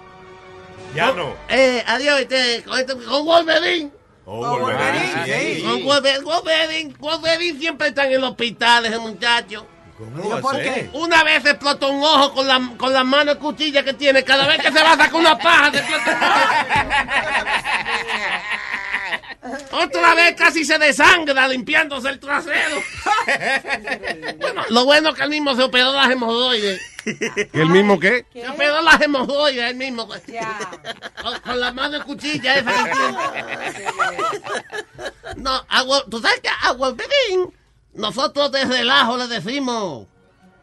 Ya 0.95 1.12
no. 1.12 1.35
Eh, 1.49 1.83
adiós, 1.87 2.21
este, 2.21 2.62
con, 2.65 2.79
este- 2.79 2.95
con 2.97 3.25
Wolverine. 3.25 3.91
Oh, 4.25 4.59
Wolverine, 4.59 5.25
sí. 5.25 5.62
Con 5.62 5.85
Wolverine, 5.85 6.25
Wolverine, 6.25 6.95
Wolverine 6.99 7.59
siempre 7.59 7.88
está 7.88 8.07
en 8.07 8.12
el 8.12 8.25
hospital, 8.25 8.87
ese 8.87 8.99
muchacho. 8.99 9.67
¿Cómo 9.99 10.49
a 10.49 10.55
ser? 10.55 10.91
Una 10.93 11.23
vez 11.23 11.45
explotó 11.45 11.91
un 11.91 12.02
ojo 12.02 12.35
con 12.35 12.47
la, 12.47 12.61
con 12.76 12.93
la 12.93 13.05
mano 13.05 13.35
de 13.35 13.41
cuchilla 13.41 13.85
que 13.85 13.95
tiene. 13.95 14.25
Cada 14.25 14.47
vez 14.47 14.59
que 14.62 14.73
se 14.73 14.83
va 14.83 14.93
a 14.93 14.97
sacar 14.97 15.14
una 15.14 15.38
paja, 15.38 15.71
se 15.73 15.79
explota 15.79 16.11
un 16.11 16.23
ojo. 16.23 16.33
Otra 19.72 20.14
vez 20.14 20.37
casi 20.37 20.64
se 20.64 20.78
desangra 20.78 21.49
limpiándose 21.49 22.08
el 22.08 22.20
trasero. 22.20 22.76
bueno, 24.38 24.62
lo 24.68 24.84
bueno 24.84 25.08
es 25.11 25.14
que 25.16 25.22
él 25.25 25.30
mismo 25.30 25.54
se 25.56 25.62
operó 25.64 25.92
las 25.92 26.11
hemorroides. 26.11 26.80
¿El 27.52 27.68
mismo 27.68 27.99
qué? 27.99 28.25
Se 28.32 28.49
operó 28.49 28.80
las 28.82 29.00
hemorroides 29.00 29.70
él 29.70 29.76
mismo. 29.76 30.06
Con, 30.06 30.20
con 31.40 31.61
la 31.61 31.72
mano 31.72 31.99
de 31.99 32.04
cuchilla 32.04 32.56
esa. 32.56 32.72
No, 35.37 35.64
a 35.68 35.82
Wol- 35.84 36.04
tú 36.08 36.20
sabes 36.20 36.40
que 36.40 36.49
a 36.49 36.72
nosotros 37.94 38.52
de 38.52 38.64
relajo 38.64 39.16
le 39.16 39.26
decimos 39.26 40.06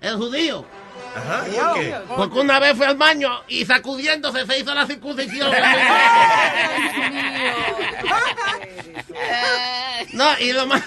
el 0.01 0.15
judío. 0.15 0.65
Ajá, 1.15 1.43
¿por 1.45 1.73
qué? 1.75 1.95
Porque 2.07 2.39
una 2.39 2.59
vez 2.59 2.77
fue 2.77 2.85
al 2.87 2.97
baño 2.97 3.29
y 3.47 3.65
sacudiéndose 3.65 4.45
se 4.45 4.59
hizo 4.59 4.73
la 4.73 4.85
circuncisión. 4.85 5.51
no, 10.13 10.39
y 10.39 10.51
lo 10.53 10.67
más. 10.67 10.83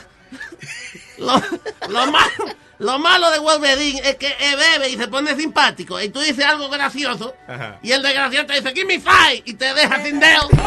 Lo, 1.19 1.41
lo 1.89 2.07
malo, 2.11 2.31
lo 2.79 2.99
malo 2.99 3.31
de 3.31 3.39
Wolverine 3.39 4.01
es 4.05 4.17
que 4.17 4.35
él 4.41 4.57
bebe 4.57 4.89
y 4.89 4.97
se 4.97 5.07
pone 5.07 5.37
simpático. 5.37 6.01
Y 6.01 6.09
tú 6.09 6.19
dices 6.21 6.45
algo 6.45 6.69
gracioso. 6.69 7.35
Ajá. 7.47 7.79
Y 7.83 7.93
el 7.93 8.03
desgraciado 8.03 8.47
te 8.47 8.55
dice, 8.55 8.73
give 8.75 8.87
me 8.87 8.99
five. 8.99 9.43
Y 9.45 9.55
te 9.55 9.73
deja 9.73 10.03
sin 10.03 10.19
dedo. 10.19 10.49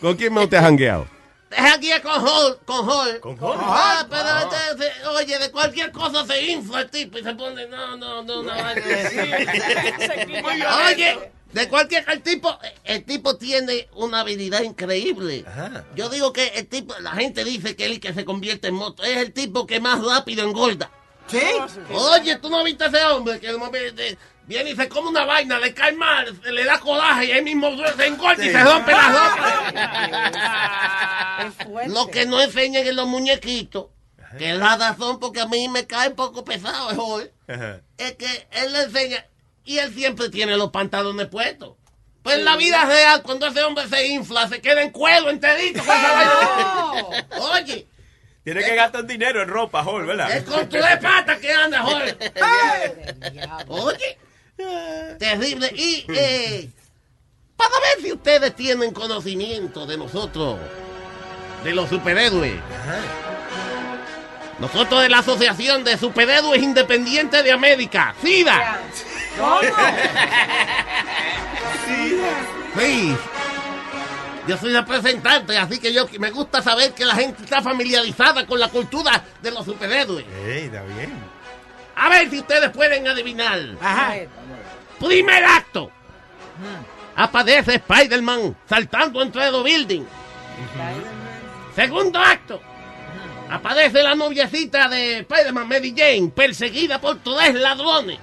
¿Con 0.00 0.16
quién 0.16 0.32
más 0.34 0.44
usted 0.44 0.58
ha 0.58 0.62
jangueado? 0.62 1.08
Deja 1.54 1.74
aquí 1.74 1.90
con 2.02 2.26
Hall, 2.26 2.58
con 2.64 2.88
Hall. 2.88 3.20
¿Con 3.20 3.38
Hall? 3.38 3.56
Ah, 3.60 4.06
pero 4.10 4.28
este, 4.38 5.06
oye, 5.08 5.38
de 5.38 5.50
cualquier 5.52 5.92
cosa 5.92 6.26
se 6.26 6.42
infla 6.50 6.80
el 6.80 6.90
tipo 6.90 7.18
y 7.18 7.22
se 7.22 7.32
pone, 7.34 7.66
no, 7.68 7.96
no, 7.96 8.22
no, 8.22 8.42
no. 8.42 8.52
oye, 10.88 11.32
de 11.52 11.68
cualquier, 11.68 12.04
el 12.10 12.22
tipo, 12.22 12.58
el 12.82 13.04
tipo 13.04 13.36
tiene 13.36 13.88
una 13.94 14.20
habilidad 14.20 14.62
increíble. 14.62 15.44
Ajá. 15.46 15.84
Yo 15.94 16.08
digo 16.08 16.32
que 16.32 16.48
el 16.48 16.66
tipo, 16.66 16.92
la 16.98 17.12
gente 17.12 17.44
dice 17.44 17.76
que 17.76 17.86
él 17.86 18.00
que 18.00 18.12
se 18.12 18.24
convierte 18.24 18.68
en 18.68 18.74
moto, 18.74 19.04
es 19.04 19.16
el 19.18 19.32
tipo 19.32 19.64
que 19.66 19.78
más 19.78 20.02
rápido 20.04 20.42
engorda. 20.42 20.90
¿Sí? 21.28 21.40
Oye, 21.92 22.36
tú 22.36 22.50
no 22.50 22.64
viste 22.64 22.84
a 22.84 22.88
ese 22.88 23.04
hombre 23.04 23.38
que 23.38 23.46
de 23.46 23.56
momento 23.56 24.02
viene 24.46 24.70
y 24.70 24.76
se 24.76 24.88
come 24.88 25.08
una 25.08 25.24
vaina, 25.24 25.58
le 25.58 25.72
cae 25.74 25.92
mal, 25.92 26.38
se 26.42 26.52
le 26.52 26.64
da 26.64 26.78
coraje 26.78 27.26
y 27.26 27.30
él 27.32 27.42
mismo 27.44 27.70
se 27.96 28.06
engorda 28.06 28.44
y 28.44 28.50
se 28.50 28.62
rompe 28.64 28.92
la 28.92 29.08
ropa. 31.68 31.86
Lo 31.88 32.06
que 32.08 32.26
no 32.26 32.40
enseñan 32.42 32.86
en 32.86 32.96
los 32.96 33.06
muñequitos, 33.06 33.86
que 34.38 34.50
es 34.50 34.56
la 34.58 34.76
razón 34.76 35.18
porque 35.20 35.40
a 35.40 35.46
mí 35.46 35.68
me 35.68 35.86
cae 35.86 36.08
un 36.08 36.16
poco 36.16 36.44
pesado 36.44 36.90
es 36.90 36.98
hoy, 36.98 37.30
Ajá. 37.48 37.80
es 37.98 38.12
que 38.16 38.48
él 38.52 38.72
le 38.72 38.82
enseña 38.82 39.24
y 39.64 39.78
él 39.78 39.94
siempre 39.94 40.28
tiene 40.28 40.56
los 40.56 40.70
pantalones 40.70 41.28
puestos. 41.28 41.74
Pues 42.22 42.38
en 42.38 42.44
la 42.46 42.56
vida 42.56 42.84
real, 42.86 43.22
cuando 43.22 43.46
ese 43.46 43.62
hombre 43.62 43.86
se 43.86 44.06
infla, 44.08 44.48
se 44.48 44.60
queda 44.62 44.80
en 44.82 44.90
cuero 44.90 45.28
enterito 45.28 45.84
con 45.84 45.94
esa 45.94 46.12
vaina. 46.12 47.06
Oye, 47.52 47.86
Tiene 48.42 48.64
que 48.64 48.74
gastar 48.74 49.04
dinero 49.04 49.42
en 49.42 49.48
ropa, 49.48 49.82
Hall, 49.84 50.06
¿verdad? 50.06 50.30
es 50.34 50.42
con 50.44 50.66
tu 50.68 50.76
de 50.78 50.96
pata 51.02 51.38
que 51.38 51.52
anda, 51.52 51.82
joder. 51.82 52.16
Oye, 53.68 54.18
terrible. 55.18 55.72
Y 55.74 56.04
eh, 56.08 56.70
para 57.56 57.70
ver 57.70 58.02
si 58.02 58.12
ustedes 58.12 58.54
tienen 58.54 58.92
conocimiento 58.92 59.86
de 59.86 59.96
nosotros, 59.96 60.58
de 61.62 61.74
los 61.74 61.88
superhéroes. 61.88 62.54
Nosotros 64.58 65.02
de 65.02 65.08
la 65.08 65.18
Asociación 65.18 65.82
de 65.82 65.98
Superhéroes 65.98 66.62
Independientes 66.62 67.42
de 67.42 67.52
América, 67.52 68.14
SIDA. 68.22 68.80
Sí. 72.76 73.16
Yo 74.46 74.58
soy 74.58 74.72
representante, 74.72 75.56
así 75.56 75.78
que 75.78 75.92
yo 75.92 76.06
me 76.18 76.30
gusta 76.30 76.60
saber 76.60 76.92
que 76.92 77.04
la 77.04 77.14
gente 77.14 77.42
está 77.42 77.62
familiarizada 77.62 78.46
con 78.46 78.60
la 78.60 78.68
cultura 78.68 79.24
de 79.40 79.50
los 79.50 79.64
superhéroes. 79.64 80.26
Ey, 80.46 80.64
está 80.64 80.82
bien. 80.82 81.33
A 81.96 82.08
ver 82.08 82.30
si 82.30 82.38
ustedes 82.40 82.70
pueden 82.70 83.06
adivinar. 83.06 83.58
Ajá. 83.80 84.14
Primer 84.98 85.44
acto. 85.44 85.90
Aparece 87.16 87.76
Spider-Man 87.76 88.56
saltando 88.68 89.22
entre 89.22 89.50
los 89.50 89.62
buildings. 89.62 90.06
Segundo 91.74 92.18
acto. 92.18 92.60
Aparece 93.50 94.02
la 94.02 94.14
noviecita 94.14 94.88
de 94.88 95.18
Spider-Man, 95.20 95.68
Mary 95.68 95.94
Jane, 95.96 96.30
perseguida 96.34 97.00
por 97.00 97.18
tres 97.20 97.54
ladrones. 97.54 98.18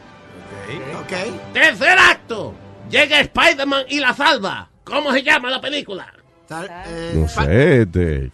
Ok. 0.99 1.53
Tercer 1.53 1.97
acto. 1.97 2.53
Llega 2.89 3.19
Spider-Man 3.19 3.85
y 3.89 3.99
la 3.99 4.13
salva. 4.13 4.67
¿Cómo 4.83 5.11
se 5.13 5.23
llama 5.23 5.49
la 5.49 5.61
película? 5.61 6.11
eh, 6.87 7.11
No 7.15 7.27
sé, 7.29 7.81
este. 7.83 8.31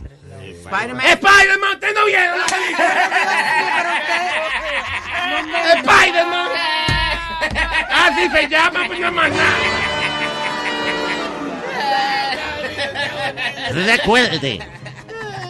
Spider-Man. 0.68 1.06
Spider-Man, 1.06 1.74
¿usted 1.74 1.94
no 1.96 2.06
vieron 2.06 2.40
la 2.40 2.46
película? 2.46 2.90
Spider-Man. 5.76 6.50
Así 7.90 8.30
se 8.30 8.50
llama, 8.50 8.84
pues 8.88 9.00
no 9.00 9.12
más 9.12 9.32
nada. 9.32 9.56
Recuerde, 13.72 14.60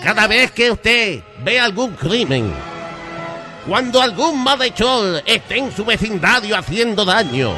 cada 0.03 0.27
vez 0.27 0.51
que 0.51 0.71
usted 0.71 1.21
ve 1.39 1.59
algún 1.59 1.95
crimen, 1.95 2.53
cuando 3.67 4.01
algún 4.01 4.43
malhechor 4.43 5.23
esté 5.25 5.57
en 5.57 5.75
su 5.75 5.83
vecindario 5.83 6.55
haciendo 6.55 7.05
daño, 7.05 7.55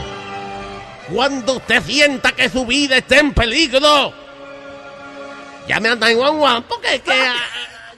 cuando 1.13 1.58
usted 1.58 1.84
sienta 1.84 2.32
que 2.32 2.50
su 2.50 2.66
vida 2.66 2.98
está 2.98 3.20
en 3.20 3.34
peligro, 3.34 4.13
llame 5.70 5.90
al 5.90 6.00
911 6.00 6.68
porque 6.68 6.96
es 6.96 7.02
que, 7.02 7.12
ah, 7.14 7.36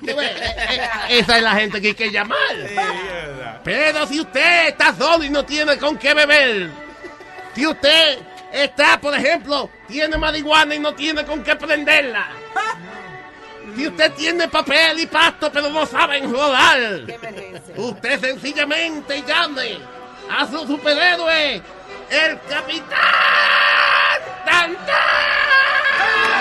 eh, 0.06 0.16
eh, 0.18 1.20
esa 1.20 1.38
es 1.38 1.44
la 1.44 1.56
gente 1.56 1.82
que 1.82 1.90
hay 1.90 1.94
que 1.94 2.12
llamar. 2.12 2.38
Pero 3.64 4.06
si 4.08 4.20
usted 4.20 4.68
está 4.68 4.94
solo 4.94 5.24
y 5.24 5.30
no 5.30 5.46
tiene 5.46 5.78
con 5.78 5.98
qué 5.98 6.14
beber, 6.14 6.70
si 7.56 7.66
usted 7.66 8.20
está, 8.52 9.00
por 9.00 9.16
ejemplo, 9.16 9.70
tiene 9.88 10.18
marihuana 10.18 10.76
y 10.76 10.80
no 10.80 10.94
tiene 10.94 11.24
con 11.24 11.44
qué 11.44 11.56
prenderla, 11.56 12.28
si 13.76 13.88
usted 13.88 14.12
tiene 14.14 14.50
papel 14.50 15.00
y 15.00 15.06
pasto 15.06 15.50
pero 15.52 15.70
no 15.70 15.86
sabe 15.86 16.18
enrodar, 16.18 17.02
usted 17.78 18.20
sencillamente 18.20 19.24
llame 19.26 19.78
a 20.30 20.46
su 20.46 20.68
superhéroe, 20.68 21.62
el 22.10 22.40
Capitán 22.50 23.00
Tantán. 24.46 26.41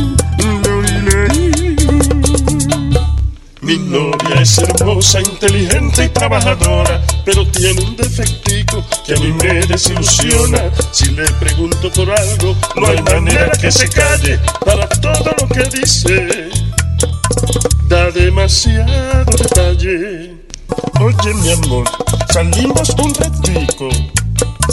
Mi 3.71 3.77
novia 3.77 4.41
es 4.41 4.57
hermosa, 4.57 5.21
inteligente 5.21 6.03
y 6.03 6.09
trabajadora, 6.09 7.01
pero 7.23 7.47
tiene 7.47 7.81
un 7.81 7.95
defectico 7.95 8.83
que 9.05 9.13
a 9.13 9.17
mí 9.17 9.31
me 9.31 9.65
desilusiona. 9.65 10.69
Si 10.91 11.05
le 11.11 11.23
pregunto 11.39 11.89
por 11.93 12.11
algo, 12.11 12.53
no 12.75 12.87
hay 12.87 13.01
manera 13.01 13.49
que 13.53 13.71
se 13.71 13.87
calle 13.87 14.37
para 14.65 14.89
todo 14.89 15.33
lo 15.39 15.47
que 15.47 15.63
dice. 15.69 16.49
Da 17.87 18.11
demasiado 18.11 19.37
detalle. 19.37 20.35
Oye, 20.99 21.33
mi 21.35 21.53
amor, 21.53 21.89
salimos 22.33 22.89
un 22.89 23.15
ratico. 23.15 23.87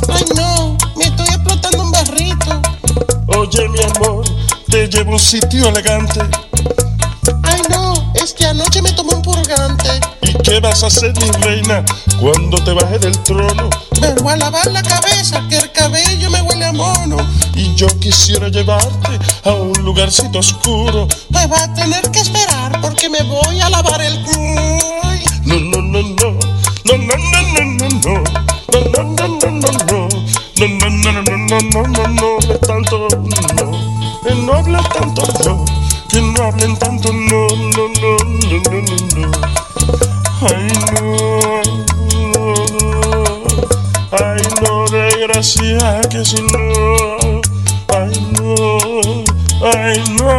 Ay 0.08 0.24
no, 0.34 0.76
me 0.96 1.04
estoy 1.04 1.28
explotando 1.28 1.82
un 1.84 1.92
barrito. 1.92 2.62
Oye, 3.28 3.68
mi 3.68 3.78
amor, 3.94 4.24
te 4.68 4.88
llevo 4.88 5.12
a 5.12 5.14
un 5.14 5.20
sitio 5.20 5.68
elegante. 5.68 6.47
Es 8.28 8.34
que 8.34 8.44
anoche 8.44 8.82
me 8.82 8.92
tomé 8.92 9.14
un 9.14 9.22
purgante. 9.22 9.88
¿Y 10.20 10.34
qué 10.42 10.60
vas 10.60 10.82
a 10.82 10.88
hacer, 10.88 11.14
mi 11.18 11.30
reina, 11.40 11.82
cuando 12.20 12.62
te 12.62 12.74
baje 12.74 12.98
del 12.98 13.18
trono? 13.22 13.70
Me 14.02 14.12
voy 14.16 14.34
a 14.34 14.36
lavar 14.36 14.66
la 14.66 14.82
cabeza, 14.82 15.42
que 15.48 15.56
el 15.56 15.72
cabello 15.72 16.28
me 16.28 16.42
huele 16.42 16.66
a 16.66 16.72
mono. 16.74 17.16
Y 17.54 17.74
yo 17.74 17.86
quisiera 18.00 18.48
llevarte 18.48 19.18
a 19.44 19.52
un 19.52 19.82
lugarcito 19.82 20.40
oscuro. 20.40 21.08
Pues 21.32 21.50
va 21.50 21.62
a 21.62 21.72
tener 21.72 22.02
que 22.10 22.20
esperar 22.20 22.78
porque 22.82 23.08
me 23.08 23.22
voy 23.22 23.62
a 23.62 23.70
lavar 23.70 24.02
el 24.02 24.22
no, 25.46 25.58
no. 25.58 26.38
No, 26.84 26.98
no, 26.98 26.98
no, 26.98 26.98
no, 26.98 27.64
no, 27.64 27.88
no. 27.88 28.24
No, 28.70 28.80
no, 28.80 29.02
no, 29.04 29.04
no, 29.04 29.16
no, 29.16 29.28
no. 29.28 29.37
Desgracia, 46.18 46.18
que 46.18 46.24
si 46.24 46.42
no. 46.42 47.42
Ay, 47.88 48.12
no. 48.32 49.24
Ay, 49.62 49.98
no. 50.16 50.38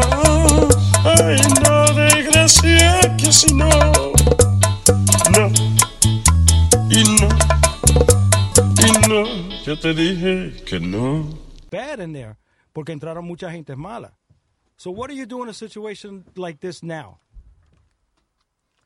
Ay, 1.06 1.38
no, 1.64 1.94
desgracia, 1.94 3.18
que 3.18 3.32
si 3.32 3.54
no. 3.54 3.70
No. 5.32 5.48
Y 6.90 7.04
no. 7.20 7.30
Y 8.82 9.08
no. 9.08 9.24
Yo 9.64 9.80
te 9.80 9.94
dije 9.94 10.64
que 10.66 10.80
no. 10.80 11.38
bad 11.72 12.00
in 12.00 12.14
there 12.14 12.38
porque 12.74 12.92
entraron 12.92 13.26
mucha 13.26 13.52
gente 13.52 13.76
mala. 13.76 14.14
So 14.78 14.92
what 14.92 15.10
do 15.10 15.16
you 15.16 15.26
do 15.26 15.44
in 15.44 15.50
a 15.50 15.54
situation 15.54 16.26
like 16.36 16.60
this 16.62 16.82
now? 16.82 17.20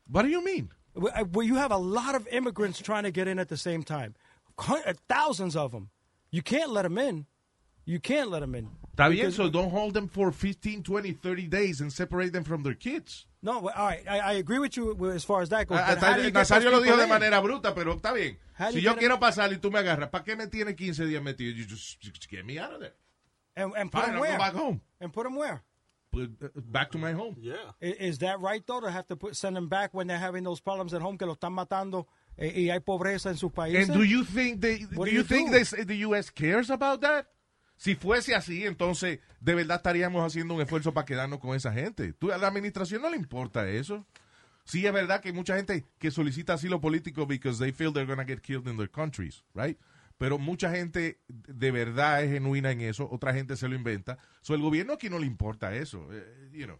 What 0.09 0.23
do 0.23 0.29
you 0.29 0.43
mean? 0.43 0.69
Where 0.95 1.45
you 1.45 1.55
have 1.55 1.71
a 1.71 1.77
lot 1.77 2.15
of 2.15 2.27
immigrants 2.27 2.79
trying 2.79 3.03
to 3.03 3.11
get 3.11 3.27
in 3.27 3.39
at 3.39 3.47
the 3.49 3.57
same 3.57 3.83
time, 3.83 4.15
uh, 4.57 4.93
thousands 5.07 5.55
of 5.55 5.71
them. 5.71 5.89
You 6.33 6.41
can't 6.41 6.71
let 6.71 6.81
them 6.81 6.97
in. 6.97 7.27
You 7.85 7.99
can't 7.99 8.31
let 8.31 8.39
them 8.39 8.55
in. 8.55 8.67
Está 8.97 9.07
bien, 9.09 9.31
so 9.31 9.49
don't 9.49 9.69
hold 9.69 9.93
them 9.93 10.07
for 10.07 10.31
15, 10.31 10.81
20, 10.81 11.11
30 11.11 11.47
days 11.47 11.79
and 11.79 11.93
separate 11.93 12.33
them 12.33 12.43
from 12.43 12.63
their 12.63 12.73
kids. 12.73 13.27
No, 13.43 13.59
well, 13.59 13.73
all 13.77 13.85
right. 13.85 14.03
I, 14.09 14.19
I 14.19 14.33
agree 14.33 14.57
with 14.57 14.75
you 14.75 15.11
as 15.11 15.23
far 15.23 15.41
as 15.43 15.49
that 15.49 15.67
goes. 15.67 15.77
Ah, 15.79 15.93
but 15.93 15.99
how 15.99 16.15
do 16.15 16.23
you 16.23 16.31
get 16.31 16.47
Nazario 16.47 16.71
lo 16.71 16.79
dijo 16.81 16.85
people 16.85 16.97
de 16.97 17.07
manera 17.07 17.39
bruta, 17.39 17.75
pero 17.75 17.93
está 17.95 18.13
bien. 18.15 18.37
How 18.57 18.67
do 18.67 18.71
Si 18.73 18.79
you 18.79 18.85
yo 18.85 18.93
get 18.93 18.99
quiero 19.01 19.19
pasar 19.19 19.51
y 19.51 19.57
tú 19.57 19.71
me 19.71 19.79
agarras, 19.79 20.09
¿para 20.09 20.23
qué 20.23 20.35
me 20.35 20.47
tienes 20.47 20.75
15 20.75 21.05
días 21.05 21.21
metido? 21.21 21.55
You 21.55 21.65
just, 21.65 21.99
just 22.01 22.27
get 22.27 22.43
me 22.45 22.57
out 22.57 22.73
of 22.73 22.79
there. 22.79 22.93
And, 23.55 23.71
and 23.77 23.91
put 23.91 24.01
Fine, 24.01 24.11
them 24.13 24.21
where? 24.21 24.31
go 24.31 24.37
back 24.39 24.53
home. 24.55 24.81
And 24.99 25.13
put 25.13 25.23
them 25.25 25.35
where? 25.35 25.61
Put, 26.11 26.31
uh, 26.43 26.47
back 26.55 26.91
to 26.93 26.97
my 26.97 27.11
home. 27.11 27.35
Yeah. 27.39 27.55
I- 27.81 27.85
Is, 27.99 28.19
that 28.19 28.39
right 28.39 28.65
though 28.65 28.79
to 28.79 28.89
have 28.89 29.05
to 29.07 29.15
put, 29.15 29.35
send 29.35 29.55
them 29.55 29.67
back 29.67 29.93
when 29.93 30.07
they're 30.07 30.17
having 30.17 30.43
those 30.43 30.59
problems 30.61 30.93
at 30.95 31.01
home 31.01 31.17
que 31.17 31.27
lo 31.27 31.35
están 31.35 31.53
matando 31.53 32.05
y 32.37 32.69
hay 32.69 32.79
pobreza 32.79 33.29
en 33.29 33.37
sus 33.37 33.51
países? 33.51 33.89
And 33.89 33.97
do 33.97 34.03
you 34.03 34.23
think 34.25 34.59
do 34.61 34.67
do 35.03 35.05
you 35.07 35.17
you 35.19 35.23
think 35.23 35.51
do? 35.51 35.57
this- 35.57 35.75
the 35.85 36.05
U.S. 36.07 36.31
cares 36.31 36.69
about 36.69 37.01
that? 37.01 37.27
Si 37.75 37.95
fuese 37.95 38.33
así, 38.35 38.65
entonces 38.65 39.19
de 39.41 39.55
verdad 39.55 39.77
estaríamos 39.77 40.25
haciendo 40.25 40.53
un 40.53 40.61
esfuerzo 40.61 40.93
para 40.93 41.05
quedarnos 41.05 41.39
con 41.39 41.55
esa 41.55 41.71
gente. 41.73 42.13
Tú- 42.13 42.31
a 42.31 42.37
la 42.37 42.47
administración 42.47 43.01
no 43.01 43.09
le 43.09 43.17
importa 43.17 43.67
eso. 43.69 44.05
Sí 44.65 44.85
es 44.85 44.93
verdad 44.93 45.19
que 45.21 45.29
hay 45.29 45.33
mucha 45.33 45.55
gente 45.57 45.83
que 45.99 46.09
solicita 46.09 46.53
asilo 46.53 46.79
político 46.79 47.25
because 47.25 47.59
they 47.59 47.73
feel 47.73 47.91
they're 47.91 48.07
gonna 48.07 48.23
get 48.25 48.39
killed 48.41 48.67
in 48.67 48.77
their 48.77 48.89
countries, 48.89 49.43
right? 49.53 49.77
Pero 50.17 50.37
mucha 50.37 50.71
gente 50.71 51.19
de 51.27 51.71
verdad 51.71 52.23
es 52.23 52.31
genuina 52.31 52.71
en 52.71 52.79
eso, 52.81 53.09
otra 53.11 53.33
gente 53.33 53.57
se 53.57 53.67
lo 53.67 53.75
inventa. 53.75 54.17
So 54.41 54.53
el 54.53 54.61
gobierno 54.61 54.93
aquí 54.93 55.09
no 55.09 55.19
le 55.19 55.25
importa 55.25 55.75
eso, 55.75 56.07
eh, 56.13 56.49
you 56.53 56.65
know. 56.65 56.79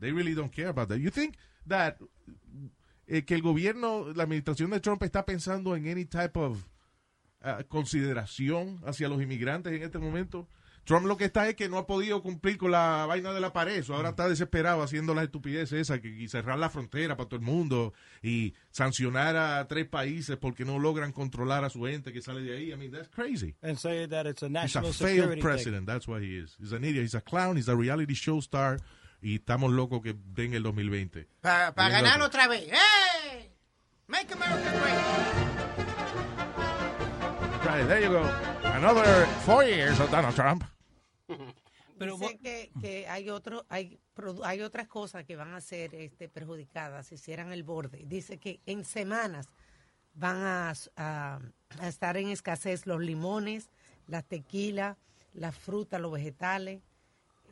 They 0.00 0.10
really 0.10 0.34
don't 0.34 0.52
care 0.52 0.68
about 0.68 0.88
that. 0.88 0.96
You 0.98 1.10
think 1.12 1.36
that 1.68 1.96
eh, 3.10 3.24
que 3.24 3.34
el 3.34 3.42
gobierno, 3.42 4.12
la 4.14 4.22
administración 4.22 4.70
de 4.70 4.78
Trump 4.80 5.02
está 5.02 5.26
pensando 5.26 5.74
en 5.74 5.88
any 5.88 6.04
type 6.04 6.38
of 6.38 6.64
uh, 7.42 7.64
consideración 7.68 8.80
hacia 8.86 9.08
los 9.08 9.20
inmigrantes 9.20 9.72
en 9.72 9.82
este 9.82 9.98
momento? 9.98 10.48
Trump 10.84 11.06
lo 11.06 11.16
que 11.16 11.26
está 11.26 11.48
es 11.48 11.56
que 11.56 11.68
no 11.68 11.76
ha 11.76 11.86
podido 11.86 12.22
cumplir 12.22 12.56
con 12.56 12.70
la 12.70 13.04
vaina 13.06 13.32
de 13.32 13.40
la 13.40 13.52
pared. 13.52 13.82
So, 13.84 13.94
ahora 13.94 14.10
está 14.10 14.28
desesperado 14.28 14.82
haciendo 14.82 15.14
las 15.14 15.24
estupideces 15.24 15.78
esas 15.78 16.00
que, 16.00 16.08
y 16.08 16.26
cerrar 16.28 16.58
la 16.58 16.70
frontera 16.70 17.16
para 17.16 17.28
todo 17.28 17.38
el 17.38 17.44
mundo 17.46 17.92
y 18.22 18.54
sancionar 18.70 19.36
a 19.36 19.68
tres 19.68 19.86
países 19.86 20.36
porque 20.38 20.64
no 20.64 20.78
logran 20.78 21.12
controlar 21.12 21.64
a 21.64 21.70
su 21.70 21.84
gente 21.84 22.12
que 22.12 22.22
sale 22.22 22.42
de 22.42 22.56
ahí. 22.56 22.72
I 22.72 22.76
mean, 22.76 22.90
that's 22.92 23.08
crazy. 23.08 23.54
and 23.62 23.76
say 23.76 24.06
that 24.06 24.26
it's 24.26 24.42
a 24.42 24.46
He's 24.46 24.50
a 24.50 24.60
national 24.62 24.92
failed 24.92 24.94
security 24.94 25.34
thing. 25.34 25.42
president. 25.42 25.86
That's 25.86 26.08
what 26.08 26.22
he 26.22 26.38
is. 26.38 26.56
He's 26.58 26.72
an 26.72 26.82
idiot. 26.82 27.02
He's 27.02 27.14
a 27.14 27.20
clown. 27.20 27.56
He's 27.56 27.68
a 27.68 27.76
reality 27.76 28.14
show 28.14 28.40
star. 28.40 28.78
Y 29.22 29.36
estamos 29.36 29.70
locos 29.72 30.02
que 30.02 30.14
den 30.16 30.54
el 30.54 30.62
2020. 30.62 31.28
Para 31.40 31.70
Bien 31.72 31.90
ganar 31.90 32.14
loco. 32.18 32.26
otra 32.28 32.48
vez. 32.48 32.68
¡Hey! 32.70 33.50
Make 34.06 34.32
America 34.32 34.70
great. 34.72 35.00
Right, 37.64 37.86
there 37.86 38.02
you 38.02 38.08
go. 38.10 38.22
Another 38.64 39.26
four 39.44 39.64
years 39.64 40.00
of 40.00 40.10
Donald 40.10 40.34
Trump. 40.34 40.64
Pero 41.98 42.16
Dice 42.16 42.38
que, 42.38 42.70
que 42.80 43.06
hay 43.08 43.28
otro, 43.28 43.66
hay, 43.68 44.00
hay 44.44 44.62
otras 44.62 44.88
cosas 44.88 45.24
que 45.26 45.36
van 45.36 45.52
a 45.52 45.60
ser 45.60 45.94
este, 45.94 46.30
perjudicadas 46.30 47.08
si 47.08 47.16
hicieran 47.16 47.52
el 47.52 47.62
borde. 47.62 48.04
Dice 48.06 48.38
que 48.38 48.58
en 48.64 48.86
semanas 48.86 49.48
van 50.14 50.38
a, 50.38 50.72
a- 50.96 51.38
a 51.78 51.88
estar 51.88 52.16
en 52.16 52.30
escasez 52.30 52.86
los 52.86 53.00
limones, 53.00 53.68
las 54.06 54.24
tequilas, 54.24 54.96
las 55.34 55.54
frutas, 55.54 56.00
los 56.00 56.10
vegetales, 56.10 56.80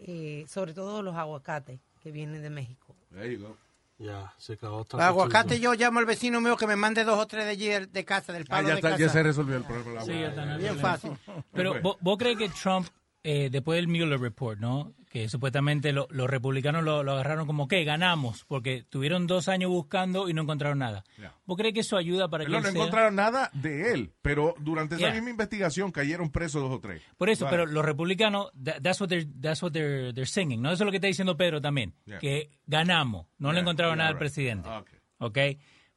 eh, 0.01 0.45
sobre 0.49 0.75
todo 0.75 1.03
los 1.03 1.15
aguacates 1.17 1.81
que 2.03 2.11
vienen 2.13 2.43
de 2.43 2.51
México. 2.51 2.95
There 3.13 3.33
you 3.33 3.41
go. 3.41 3.57
Ya, 4.01 4.33
se 4.39 4.53
acabó. 4.53 4.87
El 4.93 5.01
aguacate 5.01 5.59
yo 5.59 5.75
llamo 5.75 5.99
al 5.99 6.07
vecino 6.07 6.41
mío 6.41 6.57
que 6.57 6.69
me 6.69 6.77
mande 6.77 7.03
dos 7.03 7.19
o 7.19 7.27
tres 7.27 7.45
de 7.47 7.51
allí 7.51 7.69
de 7.87 8.05
casa, 8.05 8.33
del 8.33 8.45
Ah, 8.45 8.51
palo 8.51 8.69
ya, 8.69 8.75
de 8.75 8.79
está- 8.79 8.91
casa. 8.91 9.01
ya 9.03 9.09
se 9.09 9.23
resolvió 9.25 9.57
el 9.57 9.65
problema. 9.65 10.03
Sí, 10.05 10.13
ya 10.13 10.29
está, 10.29 10.57
Bien 10.57 10.79
fácil. 10.79 11.13
Pero 11.53 11.81
¿vos, 11.83 11.97
vos 12.01 12.17
crees 12.17 12.39
que 12.39 12.49
Trump, 12.51 12.87
eh, 13.25 13.49
después 13.51 13.77
del 13.77 13.89
Mueller 13.89 14.21
Report, 14.21 14.59
¿no? 14.61 14.95
Que 15.11 15.29
supuestamente 15.29 15.93
lo- 15.93 16.07
los 16.11 16.29
republicanos 16.29 16.85
lo, 16.85 17.03
lo 17.03 17.13
agarraron 17.13 17.47
como 17.47 17.67
que 17.67 17.83
ganamos, 17.85 18.45
porque 18.47 18.85
tuvieron 18.89 19.27
dos 19.27 19.49
años 19.49 19.71
buscando 19.71 20.29
y 20.29 20.35
no 20.35 20.43
encontraron 20.43 20.79
nada. 20.79 21.03
¿Vos 21.47 21.57
crees 21.57 21.73
que 21.75 21.81
eso 21.81 21.97
ayuda 21.97 22.29
para 22.29 22.45
que 22.45 22.51
No, 22.51 22.59
él 22.59 22.63
no 22.65 22.71
sea- 22.71 22.79
encontraron 22.81 23.15
nada 23.17 23.51
de 23.55 23.93
él, 23.93 24.13
pero 24.23 24.55
durante 24.61 24.97
esa 24.97 25.07
Yeah. 25.07 25.15
misma 25.15 25.31
investigación 25.31 25.91
cayeron 25.93 26.31
presos 26.31 26.63
dos 26.63 26.73
o 26.73 26.81
tres. 26.81 27.03
Por 27.17 27.31
eso, 27.31 27.47
Vale. 27.47 27.57
pero 27.57 27.67
los 27.71 27.85
republicanos, 27.85 28.51
tha- 28.55 28.81
that's 28.83 29.01
what 29.01 29.09
they're, 29.09 29.27
that's 29.41 29.63
what 29.63 29.73
they're, 29.73 30.13
they're 30.13 30.27
singing, 30.27 30.61
¿no? 30.61 30.71
Eso 30.71 30.85
es 30.85 30.87
lo 30.87 30.91
que 30.91 30.99
está 30.99 31.07
diciendo 31.09 31.37
Pedro 31.37 31.61
también, 31.61 31.95
Yeah. 32.05 32.19
que 32.19 32.51
ganamos, 32.67 33.27
no 33.39 33.53
le 33.53 33.61
encontraron 33.61 33.99
nada 33.99 34.11
al 34.11 34.19
presidente. 34.19 34.69
Ah. 34.71 34.85
¿Ok? 35.19 35.39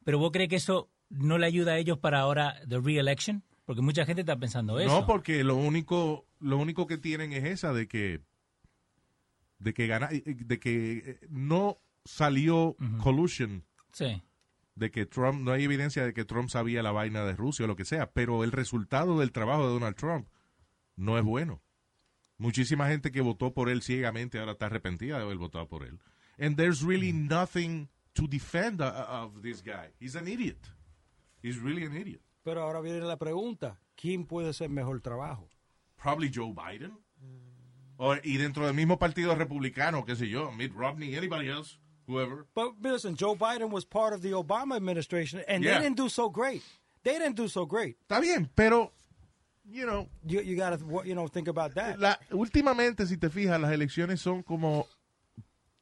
Pero 0.06 0.20
vos 0.20 0.32
crees 0.32 0.50
que 0.50 0.56
eso 0.56 0.90
no 1.10 1.38
le 1.38 1.46
ayuda 1.46 1.74
a 1.74 1.78
ellos 1.78 1.98
para 2.00 2.22
ahora 2.22 2.56
the 2.68 2.80
re-election? 2.80 3.44
Porque 3.66 3.82
mucha 3.82 4.06
gente 4.06 4.22
está 4.22 4.38
pensando 4.38 4.80
eso. 4.80 4.90
No, 5.02 5.06
porque 5.06 5.44
lo 5.44 5.56
único, 5.56 6.26
lo 6.40 6.58
único 6.58 6.88
que 6.88 6.98
tienen 6.98 7.32
es 7.34 7.44
esa 7.46 7.74
de 7.74 7.88
que, 7.88 8.22
de 9.60 9.74
que 9.74 9.88
gana, 9.88 10.10
de 10.10 10.60
que 10.60 10.98
eh, 11.06 11.20
no 11.30 11.78
salió 12.04 12.76
collusion, 13.02 13.64
Sí. 13.94 14.22
de 14.76 14.90
que 14.92 15.06
Trump, 15.06 15.42
no 15.42 15.52
hay 15.52 15.64
evidencia 15.64 16.04
de 16.04 16.14
que 16.14 16.26
Trump 16.26 16.50
sabía 16.50 16.82
la 16.82 16.92
vaina 16.92 17.24
de 17.24 17.36
Rusia 17.36 17.66
o 17.66 17.68
lo 17.68 17.76
que 17.76 17.86
sea, 17.86 18.12
pero 18.12 18.44
el 18.44 18.52
resultado 18.52 19.20
del 19.20 19.32
trabajo 19.32 19.68
de 19.68 19.74
Donald 19.74 19.96
Trump 19.96 20.28
no 20.96 21.18
es 21.18 21.24
bueno. 21.24 21.62
Muchísima 22.38 22.88
gente 22.88 23.12
que 23.12 23.22
votó 23.22 23.54
por 23.54 23.70
él 23.70 23.84
ciegamente 23.84 24.40
ahora 24.40 24.54
está 24.54 24.66
arrepentida 24.66 25.18
de 25.18 25.24
haber 25.24 25.38
votado 25.38 25.68
por 25.68 25.84
él. 25.84 26.00
And 26.40 26.56
there's 26.58 26.82
really 26.82 27.14
nothing 27.14 27.88
to 28.14 28.28
defend 28.28 28.82
uh, 28.82 28.86
of 29.08 29.42
this 29.44 29.62
guy. 29.64 29.92
He's 30.00 30.16
an 30.16 30.28
idiot. 30.28 30.58
He's 31.44 31.60
really 31.62 31.86
an 31.86 31.96
idiot. 31.96 32.22
Pero 32.44 32.64
ahora 32.64 32.82
viene 32.82 33.00
la 33.02 33.18
pregunta, 33.18 33.80
¿quién 33.96 34.26
puede 34.26 34.50
hacer 34.50 34.70
mejor 34.70 35.00
trabajo? 35.02 35.48
Probably 36.02 36.32
Joe 36.34 36.54
Biden. 36.54 36.98
O- 37.98 38.16
y 38.24 38.38
dentro 38.38 38.66
del 38.66 38.74
mismo 38.74 38.98
partido 38.98 39.36
republicano, 39.36 40.04
qué 40.06 40.16
sé 40.16 40.28
yo, 40.28 40.52
Mitt 40.52 40.74
Romney, 40.74 41.16
anybody 41.16 41.50
else, 41.50 41.78
whoever. 42.08 42.46
But 42.56 42.76
listen, 42.84 43.16
Joe 43.16 43.36
Biden 43.36 43.70
was 43.72 43.86
part 43.86 44.14
of 44.14 44.22
the 44.24 44.32
Obama 44.34 44.76
administration, 44.76 45.44
and 45.48 45.64
Yeah. 45.64 45.76
they 45.78 45.84
didn't 45.84 45.98
do 45.98 46.10
so 46.10 46.30
great. 46.32 46.64
They 47.04 47.20
didn't 47.20 47.36
do 47.36 47.48
so 47.48 47.66
great. 47.68 47.98
Está 48.02 48.20
bien, 48.20 48.50
pero, 48.56 48.92
you 49.66 49.86
know, 49.86 50.10
You, 50.24 50.42
you 50.42 50.56
gotta, 50.56 50.78
you 51.06 51.14
know, 51.14 51.28
think 51.28 51.48
about 51.48 51.76
that. 51.76 52.00
la, 52.00 52.20
últimamente, 52.32 53.06
si 53.06 53.18
te 53.18 53.30
fijas, 53.30 53.60
las 53.62 53.72
elecciones 53.72 54.20
son 54.20 54.42
como 54.42 54.88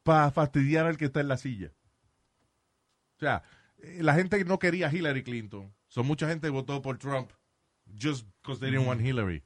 para 0.02 0.30
fastidiar 0.30 0.84
al 0.86 0.98
que 0.98 1.06
está 1.06 1.20
en 1.20 1.28
la 1.28 1.38
silla. 1.38 1.72
O 3.16 3.20
sea, 3.20 3.42
la 3.98 4.14
gente 4.14 4.44
no 4.44 4.58
quería 4.58 4.88
a 4.88 4.92
Hillary 4.92 5.22
Clinton. 5.22 5.72
So, 5.88 6.02
mucha 6.04 6.28
gente 6.28 6.48
votó 6.50 6.80
por 6.82 6.98
Trump 6.98 7.30
just 7.98 8.26
because 8.42 8.60
they 8.60 8.70
didn't 8.70 8.86
want 8.86 9.00
Hillary. 9.00 9.42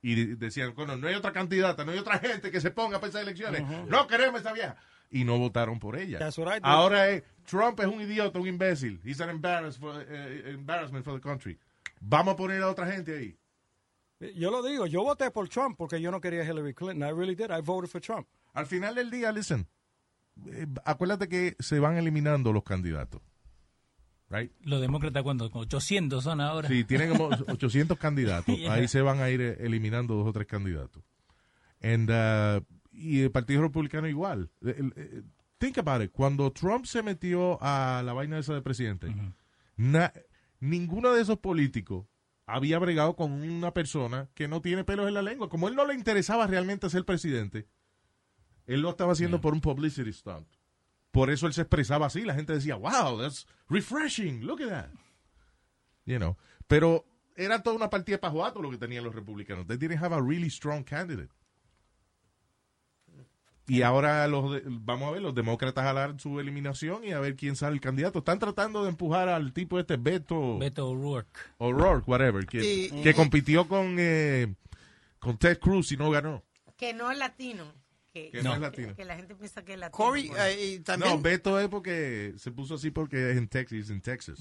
Y 0.00 0.14
de- 0.14 0.36
decían, 0.36 0.74
bueno, 0.74 0.96
no 0.96 1.08
hay 1.08 1.14
otra 1.14 1.32
candidata, 1.32 1.84
no 1.84 1.92
hay 1.92 1.98
otra 1.98 2.18
gente 2.18 2.50
que 2.50 2.60
se 2.60 2.70
ponga 2.70 3.00
para 3.00 3.08
esas 3.10 3.22
elecciones. 3.22 3.62
No 3.88 4.06
queremos 4.06 4.40
esa 4.40 4.52
vieja. 4.52 4.76
Y 5.10 5.24
no 5.24 5.38
votaron 5.38 5.78
por 5.78 5.96
ella. 5.96 6.18
That's 6.18 6.36
what 6.38 6.48
I 6.48 6.54
did. 6.56 6.64
Ahora 6.64 7.08
es, 7.08 7.22
Trump 7.46 7.80
es 7.80 7.86
un 7.86 8.00
idiota, 8.00 8.38
un 8.38 8.46
imbécil. 8.46 9.00
He's 9.04 9.20
an 9.20 9.30
embarrass 9.30 9.78
for- 9.78 10.04
eh, 10.08 10.50
embarrassment 10.54 11.04
for 11.04 11.14
the 11.14 11.20
country. 11.20 11.58
Vamos 12.00 12.34
a 12.34 12.36
poner 12.36 12.62
a 12.62 12.68
otra 12.70 12.86
gente 12.86 13.16
ahí. 13.16 13.36
Yo 14.34 14.50
lo 14.50 14.62
digo, 14.62 14.86
yo 14.86 15.02
voté 15.02 15.30
por 15.30 15.48
Trump 15.48 15.76
porque 15.78 16.00
yo 16.00 16.10
no 16.10 16.20
quería 16.20 16.44
Hillary 16.44 16.74
Clinton. 16.74 17.08
I 17.08 17.12
really 17.12 17.34
did. 17.34 17.50
I 17.50 17.60
voted 17.62 17.88
for 17.88 18.00
Trump. 18.00 18.26
Al 18.52 18.66
final 18.66 18.94
del 18.94 19.10
día, 19.10 19.32
listen, 19.32 19.66
eh, 20.46 20.66
acuérdate 20.84 21.28
que 21.28 21.56
se 21.58 21.78
van 21.80 21.96
eliminando 21.96 22.52
los 22.52 22.62
candidatos. 22.64 23.22
Right? 24.30 24.52
Los 24.62 24.80
demócratas, 24.82 25.22
¿cuántos? 25.22 25.50
800 25.54 26.22
son 26.22 26.40
ahora. 26.42 26.68
Si 26.68 26.84
tienen 26.84 27.08
como 27.10 27.30
800 27.48 27.96
candidatos, 27.98 28.56
Yeah. 28.58 28.74
ahí 28.74 28.86
se 28.88 29.00
van 29.00 29.20
a 29.20 29.30
ir 29.30 29.40
eh, 29.40 29.56
eliminando 29.60 30.14
dos 30.16 30.28
o 30.28 30.32
tres 30.32 30.46
candidatos. 30.46 31.02
And, 31.80 32.10
uh, 32.10 32.64
y 32.92 33.20
el 33.22 33.30
Partido 33.30 33.62
Republicano 33.62 34.06
igual. 34.08 34.50
El- 34.60 34.92
eh, 34.96 35.22
think 35.58 35.78
about 35.78 36.02
it. 36.02 36.10
Cuando 36.12 36.50
Trump 36.52 36.84
se 36.84 37.02
metió 37.02 37.58
a 37.62 38.02
la 38.04 38.12
vaina 38.12 38.38
esa 38.38 38.52
de 38.54 38.60
presidente, 38.62 39.14
na- 39.76 40.12
ninguno 40.60 41.12
de 41.14 41.22
esos 41.22 41.38
políticos 41.38 42.06
había 42.46 42.78
bregado 42.78 43.14
con 43.16 43.32
una 43.32 43.72
persona 43.72 44.28
que 44.34 44.46
no 44.48 44.60
tiene 44.60 44.84
pelos 44.84 45.08
en 45.08 45.14
la 45.14 45.22
lengua. 45.22 45.48
Como 45.48 45.68
él 45.68 45.74
no 45.74 45.86
le 45.86 45.94
interesaba 45.94 46.46
realmente 46.46 46.90
ser 46.90 47.04
presidente, 47.04 47.66
él 48.66 48.80
lo 48.82 48.90
estaba 48.90 49.12
haciendo 49.12 49.40
por 49.40 49.54
un 49.54 49.60
publicity 49.62 50.12
stunt. 50.12 50.46
Por 51.18 51.30
eso 51.30 51.46
él 51.46 51.52
se 51.52 51.62
expresaba 51.62 52.06
así. 52.06 52.22
La 52.22 52.34
gente 52.34 52.52
decía, 52.52 52.76
wow, 52.76 53.20
that's 53.20 53.46
refreshing. 53.68 54.44
Look 54.46 54.62
at 54.62 54.68
that. 54.68 54.88
You 56.04 56.18
know. 56.18 56.36
Pero 56.66 57.04
era 57.36 57.62
toda 57.62 57.76
una 57.76 57.90
partida 57.90 58.18
pajuato 58.18 58.62
lo 58.62 58.70
que 58.70 58.78
tenían 58.78 59.02
los 59.04 59.14
republicanos. 59.14 59.66
They 59.66 59.76
didn't 59.76 60.02
have 60.02 60.14
a 60.14 60.20
really 60.20 60.48
strong 60.50 60.84
candidate. 60.84 61.30
Y 63.66 63.82
ahora 63.82 64.26
los 64.28 64.50
de- 64.52 64.62
vamos 64.64 65.08
a 65.08 65.10
ver, 65.10 65.20
los 65.20 65.34
demócratas 65.34 65.84
a 65.84 65.92
dar 65.92 66.18
su 66.18 66.40
eliminación 66.40 67.04
y 67.04 67.12
a 67.12 67.20
ver 67.20 67.36
quién 67.36 67.54
sale 67.54 67.74
el 67.74 67.80
candidato. 67.82 68.20
Están 68.20 68.38
tratando 68.38 68.82
de 68.82 68.88
empujar 68.88 69.28
al 69.28 69.52
tipo 69.52 69.78
este 69.78 69.96
Beto 69.98 70.58
Beto 70.58 70.88
O'Rourke. 70.88 71.38
O'Rourke, 71.58 72.08
whatever, 72.10 72.46
que, 72.46 72.88
Y- 72.90 73.02
que 73.02 73.12
compitió 73.12 73.68
con, 73.68 73.96
eh, 73.98 74.54
con 75.18 75.36
Ted 75.36 75.58
Cruz 75.58 75.92
y 75.92 75.98
no 75.98 76.10
ganó. 76.10 76.42
Que 76.78 76.94
no 76.94 77.10
es 77.10 77.18
latino. 77.18 77.64
Que, 78.26 78.30
Que 78.38 78.42
no 78.42 78.54
es 78.54 78.60
latino. 78.60 78.94
Que 78.94 79.04
la 79.04 79.16
gente 79.16 79.34
piensa 79.34 79.64
que 79.64 79.74
es 79.74 79.78
latino. 79.78 79.96
Corey, 79.96 80.28
por- 80.28 80.38
eh, 80.40 80.64
y 80.74 80.80
también, 80.80 81.12
No, 81.12 81.20
Beto 81.20 81.58
es 81.60 81.68
porque 81.68 82.34
se 82.36 82.50
puso 82.50 82.74
así 82.74 82.90
porque 82.90 83.30
es 83.30 83.36
en 83.36 83.48
Texas, 83.48 83.90
en 83.90 84.00
Texas. 84.00 84.38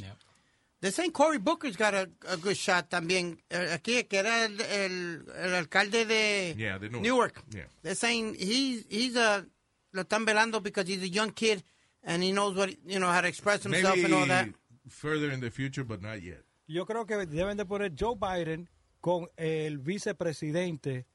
the 0.79 0.91
same 0.91 1.11
Cory 1.11 1.37
Booker's 1.39 1.75
got 1.77 1.93
a, 1.95 2.07
a 2.31 2.35
good 2.35 2.53
shot 2.55 2.87
también. 2.89 3.41
eh, 3.49 3.69
aquí, 3.73 4.03
que 4.03 4.17
era 4.17 4.45
el, 4.45 4.59
el, 4.61 5.25
el 5.43 5.53
alcalde 5.55 6.05
de 6.05 6.53
Yeah, 6.57 6.77
de 6.79 6.89
Newark. 6.89 7.03
Newark. 7.03 7.43
Yeah. 7.51 7.67
They're 7.81 7.95
saying 7.95 8.35
he's, 8.35 8.85
he's 8.89 9.15
a, 9.15 9.45
lo 9.91 10.03
están 10.03 10.25
velando 10.25 10.61
because 10.61 10.87
he's 10.87 11.01
a 11.01 11.07
young 11.09 11.31
kid 11.31 11.63
and 12.03 12.21
he 12.23 12.31
knows 12.31 12.55
what, 12.55 12.69
you 12.85 12.99
know, 12.99 13.07
how 13.11 13.21
to 13.21 13.27
express 13.27 13.63
himself 13.63 13.97
and 13.97 14.13
all 14.13 14.27
that. 14.27 14.45
Maybe 14.45 14.55
further 14.89 15.31
in 15.31 15.39
the 15.41 15.49
future, 15.49 15.83
but 15.83 16.01
not 16.01 16.21
yet. 16.21 16.43
Yo 16.67 16.85
creo 16.85 17.05
que 17.07 17.15
deben 17.25 17.57
de 17.57 17.65
poner 17.65 17.93
Joe 17.95 18.15
Biden 18.15 18.69
con 19.01 19.27
el 19.37 19.77
vicepresidente 19.79 21.05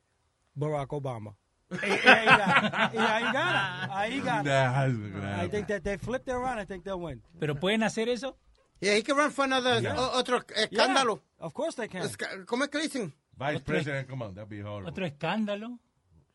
Barack 0.55 0.92
Obama. 0.92 1.37
Y, 1.83 1.87
y 1.87 2.09
ahí 2.09 2.25
gana. 2.27 2.91
Y 2.93 2.97
ahí 2.99 3.33
gana. 3.33 3.89
Ahí 3.99 4.21
gana. 4.21 4.43
Nah, 4.43 5.45
I 5.45 5.49
think 5.49 5.67
that 5.69 5.83
they 5.83 5.97
flip 5.99 6.23
it 6.29 6.33
around. 6.33 6.59
I 6.61 6.65
think 6.67 6.85
they'll 6.85 7.01
win. 7.01 7.23
¿Pero 7.41 7.55
pueden 7.55 7.83
hacer 7.83 8.09
eso? 8.09 8.37
Yeah, 8.81 8.95
he 8.97 9.03
can 9.03 9.17
run 9.17 9.31
for 9.31 9.45
another, 9.45 9.81
Yeah. 9.81 9.95
otro 9.97 10.39
escándalo. 10.57 11.17
Yeah, 11.39 11.47
of 11.47 11.53
course 11.55 11.77
they 11.77 11.89
can. 11.89 12.03
Esca- 12.03 12.45
¿Cómo 12.47 12.65
es 12.65 12.71
que 12.71 12.79
dicen? 12.81 13.15
Vice 13.37 13.61
President, 13.61 14.09
come 14.09 14.25
on, 14.25 14.35
that'd 14.35 14.49
be 14.49 14.63
horrible. 14.63 14.89
Otro 14.91 15.07
escándalo. 15.07 15.79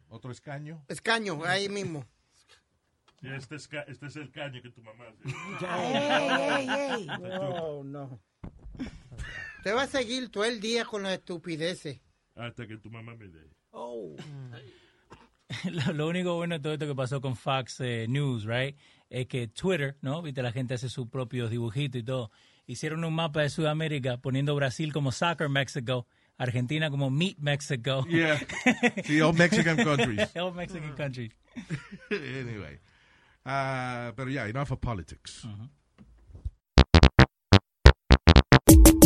Otro 0.09 0.31
escaño. 0.31 0.83
Escaño, 0.87 1.43
ahí 1.45 1.67
mismo. 1.69 2.05
Sí, 3.19 3.27
Este 3.33 3.55
es, 3.55 3.67
este 3.87 4.05
es 4.05 4.15
el 4.15 4.31
caño 4.31 4.61
que 4.61 4.69
tu 4.69 4.81
mamá 4.81 5.05
hace. 5.09 5.65
Ey, 5.65 6.69
ey, 6.69 6.69
ey. 6.69 7.07
No, 7.07 7.83
no. 7.83 8.19
Te 9.63 9.71
va 9.73 9.81
a 9.83 9.87
seguir 9.87 10.29
todo 10.29 10.45
el 10.45 10.61
día 10.61 10.85
con 10.85 11.03
las 11.03 11.13
estupideces. 11.13 11.99
Hasta 12.35 12.65
que 12.67 12.77
tu 12.77 12.89
mamá 12.89 13.15
me 13.15 13.27
dé. 13.27 13.49
Oh. 13.71 14.15
Lo, 15.71 15.93
lo 15.93 16.07
único 16.07 16.35
bueno 16.35 16.55
de 16.55 16.61
todo 16.61 16.73
esto 16.73 16.87
que 16.87 16.95
pasó 16.95 17.21
con 17.21 17.35
Fox 17.35 17.79
eh, 17.79 18.05
News, 18.09 18.43
right, 18.43 18.75
es 19.09 19.27
que 19.27 19.47
Twitter, 19.47 19.97
¿no? 20.01 20.21
Viste, 20.21 20.41
la 20.41 20.51
gente 20.51 20.73
hace 20.73 20.89
sus 20.89 21.07
propios 21.07 21.49
dibujitos 21.49 22.01
y 22.01 22.03
todo. 22.03 22.31
Hicieron 22.65 23.03
un 23.05 23.13
mapa 23.13 23.41
de 23.41 23.49
Sudamérica 23.49 24.17
poniendo 24.17 24.53
Brasil 24.55 24.91
como 24.91 25.13
Soccer 25.13 25.47
Mexico, 25.47 26.05
Argentina 26.37 26.89
como 26.89 27.09
Meat 27.09 27.37
Mexico. 27.39 28.05
Yeah. 28.07 28.39
Sí, 29.05 29.21
all 29.21 29.33
Mexican 29.33 29.77
countries. 29.77 30.29
all 30.35 30.53
Mexican 30.53 30.93
countries. 30.95 31.31
anyway. 32.11 32.79
Uh, 33.45 34.11
pero 34.15 34.29
ya, 34.29 34.47
enough 34.47 34.71
of 34.71 34.81
politics. 34.81 35.47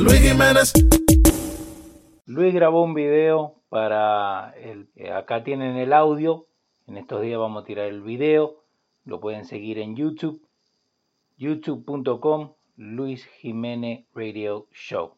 Luis. 0.00 0.72
Luis 2.26 2.54
grabó 2.54 2.82
un 2.82 2.94
video 2.94 3.54
para 3.68 4.52
el, 4.56 4.90
eh, 4.96 5.12
acá 5.12 5.44
tienen 5.44 5.76
el 5.76 5.92
audio. 5.92 6.46
En 6.86 6.96
estos 6.96 7.22
días 7.22 7.38
vamos 7.38 7.62
a 7.62 7.66
tirar 7.66 7.86
el 7.86 8.02
video. 8.02 8.64
Lo 9.04 9.20
pueden 9.20 9.44
seguir 9.44 9.78
en 9.78 9.94
YouTube. 9.94 10.42
youtube.com 11.36 12.54
Luis 12.76 13.26
Jiménez 13.26 14.06
Radio 14.12 14.66
Show. 14.72 15.17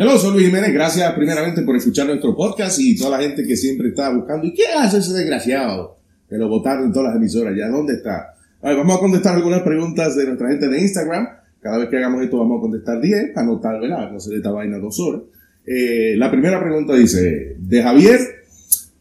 Hello, 0.00 0.16
soy 0.16 0.34
Luis 0.34 0.46
Jiménez. 0.46 0.72
Gracias 0.72 1.12
primeramente 1.14 1.62
por 1.62 1.74
escuchar 1.74 2.06
nuestro 2.06 2.32
podcast 2.36 2.78
y 2.78 2.96
toda 2.96 3.18
la 3.18 3.20
gente 3.20 3.44
que 3.44 3.56
siempre 3.56 3.88
está 3.88 4.14
buscando. 4.14 4.46
¿Y 4.46 4.54
qué 4.54 4.68
hace 4.68 4.98
ese 4.98 5.12
desgraciado? 5.12 5.96
Que 6.30 6.36
lo 6.36 6.48
votaron 6.48 6.84
en 6.84 6.92
todas 6.92 7.08
las 7.08 7.16
emisoras. 7.16 7.52
¿Ya 7.58 7.66
dónde 7.66 7.94
está? 7.94 8.32
A 8.62 8.68
ver, 8.68 8.76
vamos 8.76 8.96
a 8.96 9.00
contestar 9.00 9.34
algunas 9.34 9.62
preguntas 9.62 10.14
de 10.14 10.26
nuestra 10.26 10.50
gente 10.50 10.68
de 10.68 10.80
Instagram. 10.80 11.26
Cada 11.60 11.78
vez 11.78 11.88
que 11.88 11.96
hagamos 11.96 12.22
esto 12.22 12.38
vamos 12.38 12.58
a 12.58 12.60
contestar 12.60 13.00
10 13.00 13.32
para 13.34 13.46
notar, 13.48 13.80
¿verdad? 13.80 14.08
No 14.12 14.18
hacer 14.18 14.34
esta 14.34 14.52
vaina 14.52 14.78
dos 14.78 15.00
horas. 15.00 15.22
Eh, 15.66 16.14
la 16.16 16.30
primera 16.30 16.60
pregunta 16.62 16.94
dice, 16.94 17.56
de 17.58 17.82
Javier 17.82 18.20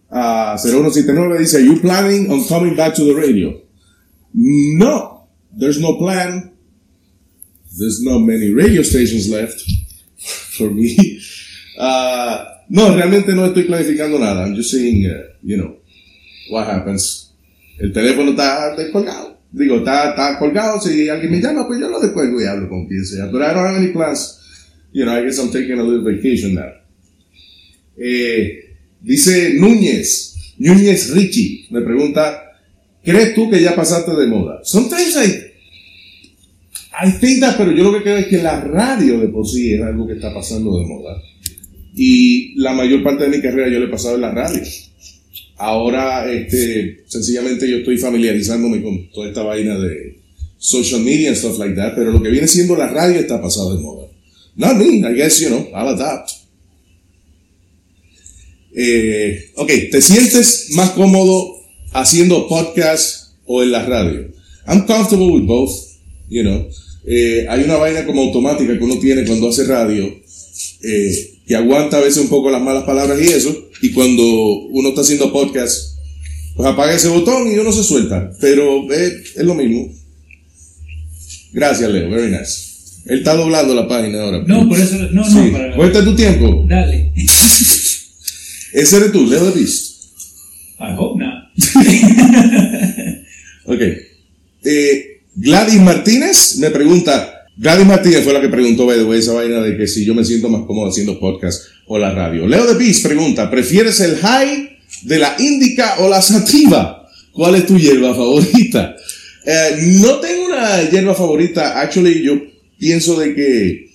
a 0.09 0.57
0179 0.57 1.37
dice, 1.37 1.63
¿You 1.63 1.79
planning 1.79 2.31
on 2.31 2.43
coming 2.47 2.75
back 2.75 2.95
to 2.95 3.05
the 3.05 3.13
radio? 3.13 3.53
No, 4.33 5.27
there's 5.55 5.79
no 5.79 5.99
plan. 5.99 6.53
There's 7.77 8.01
not 8.01 8.21
many 8.21 8.51
radio 8.51 8.81
stations 8.81 9.29
left 9.29 9.61
for 10.57 10.71
me. 10.71 10.95
Uh, 11.79 12.43
no, 12.69 12.95
realmente 12.95 13.33
no 13.33 13.45
estoy 13.45 13.63
planificando 13.63 14.17
nada. 14.17 14.43
I'm 14.43 14.55
just 14.55 14.71
saying, 14.71 15.05
uh, 15.05 15.35
you 15.43 15.57
know, 15.57 15.77
what 16.49 16.67
happens. 16.67 17.35
El 17.79 17.93
teléfono 17.93 18.31
está 18.31 18.75
descolgado. 18.75 19.37
Digo, 19.51 19.77
está, 19.77 20.09
está 20.09 20.39
colgado. 20.39 20.81
Si 20.81 21.07
alguien 21.07 21.31
me 21.31 21.39
llama, 21.39 21.67
pues 21.67 21.79
yo 21.79 21.87
lo 21.87 21.99
descuelgo 21.99 22.41
y 22.41 22.45
hablo 22.45 22.67
con 22.67 22.87
quien 22.87 23.05
sea. 23.05 23.27
But 23.27 23.43
I 23.43 23.53
don't 23.53 23.67
have 23.67 23.77
any 23.77 23.93
plans. 23.93 24.39
You 24.91 25.05
know, 25.05 25.13
I 25.13 25.23
guess 25.23 25.37
I'm 25.37 25.51
taking 25.51 25.79
a 25.79 25.83
little 25.83 26.03
vacation 26.03 26.55
now. 26.55 26.71
Eh, 27.97 28.75
dice 29.01 29.53
Núñez, 29.55 30.55
Núñez 30.57 31.11
Richie, 31.11 31.67
me 31.71 31.81
pregunta, 31.81 32.53
¿crees 33.03 33.33
tú 33.33 33.49
que 33.49 33.61
ya 33.61 33.75
pasaste 33.75 34.11
de 34.15 34.27
moda? 34.27 34.61
Sometimes 34.63 35.15
I, 35.17 35.46
Think 37.19 37.41
that, 37.41 37.57
pero 37.57 37.71
yo 37.71 37.83
lo 37.83 37.93
que 37.93 38.03
creo 38.03 38.17
es 38.17 38.27
que 38.27 38.37
la 38.37 38.59
radio 38.61 39.19
de 39.19 39.27
por 39.27 39.47
sí 39.47 39.73
es 39.73 39.81
algo 39.81 40.07
que 40.07 40.13
está 40.13 40.33
pasando 40.33 40.79
de 40.79 40.85
moda. 40.85 41.21
Y 41.95 42.55
la 42.59 42.73
mayor 42.73 43.03
parte 43.03 43.23
de 43.23 43.37
mi 43.37 43.41
carrera 43.41 43.69
yo 43.69 43.79
le 43.79 43.85
he 43.85 43.89
pasado 43.89 44.15
en 44.15 44.21
la 44.21 44.31
radio. 44.31 44.61
Ahora, 45.57 46.31
este, 46.31 47.03
sencillamente 47.07 47.69
yo 47.69 47.77
estoy 47.77 47.97
familiarizándome 47.97 48.81
con 48.81 49.09
toda 49.11 49.27
esta 49.27 49.43
vaina 49.43 49.77
de 49.77 50.19
social 50.57 51.01
media 51.01 51.29
and 51.29 51.37
stuff 51.37 51.57
like 51.59 51.75
that, 51.75 51.93
pero 51.95 52.11
lo 52.11 52.21
que 52.21 52.29
viene 52.29 52.47
siendo 52.47 52.75
la 52.75 52.87
radio 52.87 53.19
está 53.19 53.41
pasado 53.41 53.75
de 53.75 53.81
moda. 53.81 54.07
Not 54.55 54.77
me, 54.77 54.99
I 54.99 55.13
guess, 55.13 55.39
you 55.39 55.49
know, 55.49 55.67
I'll 55.73 55.89
adapt. 55.89 56.31
Eh, 58.75 59.51
ok, 59.55 59.71
¿te 59.91 60.01
sientes 60.01 60.69
más 60.75 60.91
cómodo 60.91 61.61
haciendo 61.93 62.47
podcast 62.47 63.33
o 63.45 63.63
en 63.63 63.71
la 63.71 63.85
radio? 63.85 64.31
I'm 64.67 64.85
comfortable 64.85 65.31
with 65.31 65.47
both, 65.47 65.71
you 66.29 66.43
know. 66.43 66.67
Eh, 67.09 67.45
hay 67.49 67.63
una 67.63 67.77
vaina 67.77 68.05
como 68.05 68.21
automática 68.21 68.77
que 68.77 68.83
uno 68.83 68.99
tiene 68.99 69.25
cuando 69.25 69.49
hace 69.49 69.63
radio, 69.65 70.05
eh, 70.83 71.39
que 71.47 71.55
aguanta 71.55 71.97
a 71.97 72.01
veces 72.01 72.17
un 72.23 72.27
poco 72.29 72.49
las 72.51 72.61
malas 72.61 72.83
palabras 72.83 73.17
y 73.21 73.27
eso, 73.29 73.69
y 73.81 73.91
cuando 73.91 74.23
uno 74.71 74.89
está 74.89 75.01
haciendo 75.01 75.31
podcast, 75.31 75.95
pues 76.55 76.67
apaga 76.67 76.93
ese 76.93 77.07
botón 77.07 77.49
y 77.51 77.57
uno 77.57 77.71
se 77.71 77.83
suelta, 77.83 78.29
pero 78.41 78.91
eh, 78.91 79.13
es 79.35 79.43
lo 79.45 79.55
mismo. 79.55 79.89
Gracias, 81.53 81.89
Leo, 81.89 82.09
very 82.09 82.29
nice. 82.31 82.67
Él 83.05 83.19
está 83.19 83.35
doblando 83.35 83.73
la 83.73 83.87
página 83.87 84.21
ahora. 84.21 84.43
No, 84.45 84.67
por 84.67 84.77
eso, 84.77 84.97
no, 85.13 85.23
Sí. 85.23 85.35
no, 85.35 85.51
para 85.53 85.75
Cuenta 85.77 86.03
tu 86.03 86.13
tiempo. 86.13 86.65
Dale. 86.67 87.13
Ese 88.73 88.97
eres 88.97 89.11
tú, 89.13 89.25
Leo 89.27 89.45
de 89.45 89.51
Beast. 89.59 90.03
I 90.79 90.93
hope 90.97 91.23
not. 91.23 91.33
Ok. 93.69 93.81
Eh, 94.63 95.16
Gladys 95.39 95.79
Martínez 95.81 96.57
me 96.57 96.71
pregunta. 96.71 97.45
Gladys 97.57 97.85
Martínez 97.85 98.23
fue 98.23 98.33
la 98.33 98.41
que 98.41 98.49
preguntó, 98.49 98.91
esa 99.13 99.33
vaina 99.33 99.61
de 99.61 99.77
que 99.77 99.87
si 99.87 100.03
yo 100.03 100.15
me 100.15 100.25
siento 100.25 100.49
más 100.49 100.63
cómodo 100.65 100.89
haciendo 100.89 101.19
podcast 101.19 101.63
o 101.85 101.97
la 101.99 102.11
radio. 102.11 102.47
Leo 102.47 102.65
de 102.65 102.73
Beast 102.73 103.05
pregunta, 103.05 103.49
¿prefieres 103.49 103.99
el 103.99 104.17
high 104.17 104.77
de 105.03 105.19
la 105.19 105.35
indica 105.37 105.97
o 105.99 106.09
la 106.09 106.21
sativa? 106.21 107.07
¿Cuál 107.33 107.55
es 107.55 107.67
tu 107.67 107.77
hierba 107.77 108.15
favorita? 108.15 108.95
Eh, 109.45 109.77
no 110.01 110.15
tengo 110.19 110.47
una 110.47 110.89
hierba 110.89 111.13
favorita. 111.13 111.79
Actually, 111.79 112.23
yo 112.23 112.33
pienso 112.79 113.19
de 113.19 113.33
que 113.35 113.89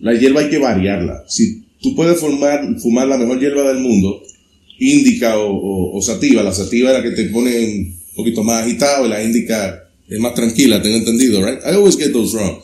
la 0.00 0.12
hierba 0.14 0.40
hay 0.40 0.50
que 0.50 0.58
variarla. 0.58 1.24
Si 1.28 1.62
tú 1.80 1.94
puedes 1.94 2.18
fumar, 2.18 2.62
fumar 2.80 3.06
la 3.08 3.16
mejor 3.16 3.38
hierba 3.40 3.62
del 3.68 3.78
mundo, 3.78 4.22
indica 4.78 5.38
o, 5.38 5.96
o- 5.96 6.02
sativa, 6.02 6.42
la 6.42 6.52
sativa 6.52 6.90
es 6.90 6.96
la 6.96 7.02
que 7.02 7.10
te 7.16 7.24
pone 7.30 7.64
un 7.64 7.96
poquito 8.16 8.42
más 8.42 8.64
agitado 8.64 9.06
y 9.06 9.08
la 9.08 9.22
indica 9.22 9.79
es 10.10 10.18
más 10.18 10.34
tranquila, 10.34 10.82
tengo 10.82 10.96
entendido, 10.96 11.44
right? 11.44 11.60
I 11.64 11.70
always 11.74 11.96
get 11.96 12.12
those 12.12 12.36
wrong. 12.36 12.58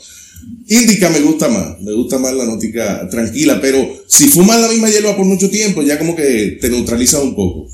Indica 0.68 1.08
me 1.10 1.20
gusta 1.20 1.48
más, 1.48 1.80
me 1.80 1.92
gusta 1.92 2.18
más 2.18 2.34
la 2.34 2.44
nótica 2.44 3.08
tranquila, 3.08 3.60
pero 3.60 4.02
si 4.08 4.26
fumas 4.28 4.60
la 4.60 4.68
misma 4.68 4.90
hierba 4.90 5.16
por 5.16 5.24
mucho 5.24 5.48
tiempo, 5.48 5.82
ya 5.82 5.98
como 5.98 6.14
que 6.16 6.58
te 6.60 6.68
neutraliza 6.68 7.20
un 7.20 7.34
poco. 7.34 7.68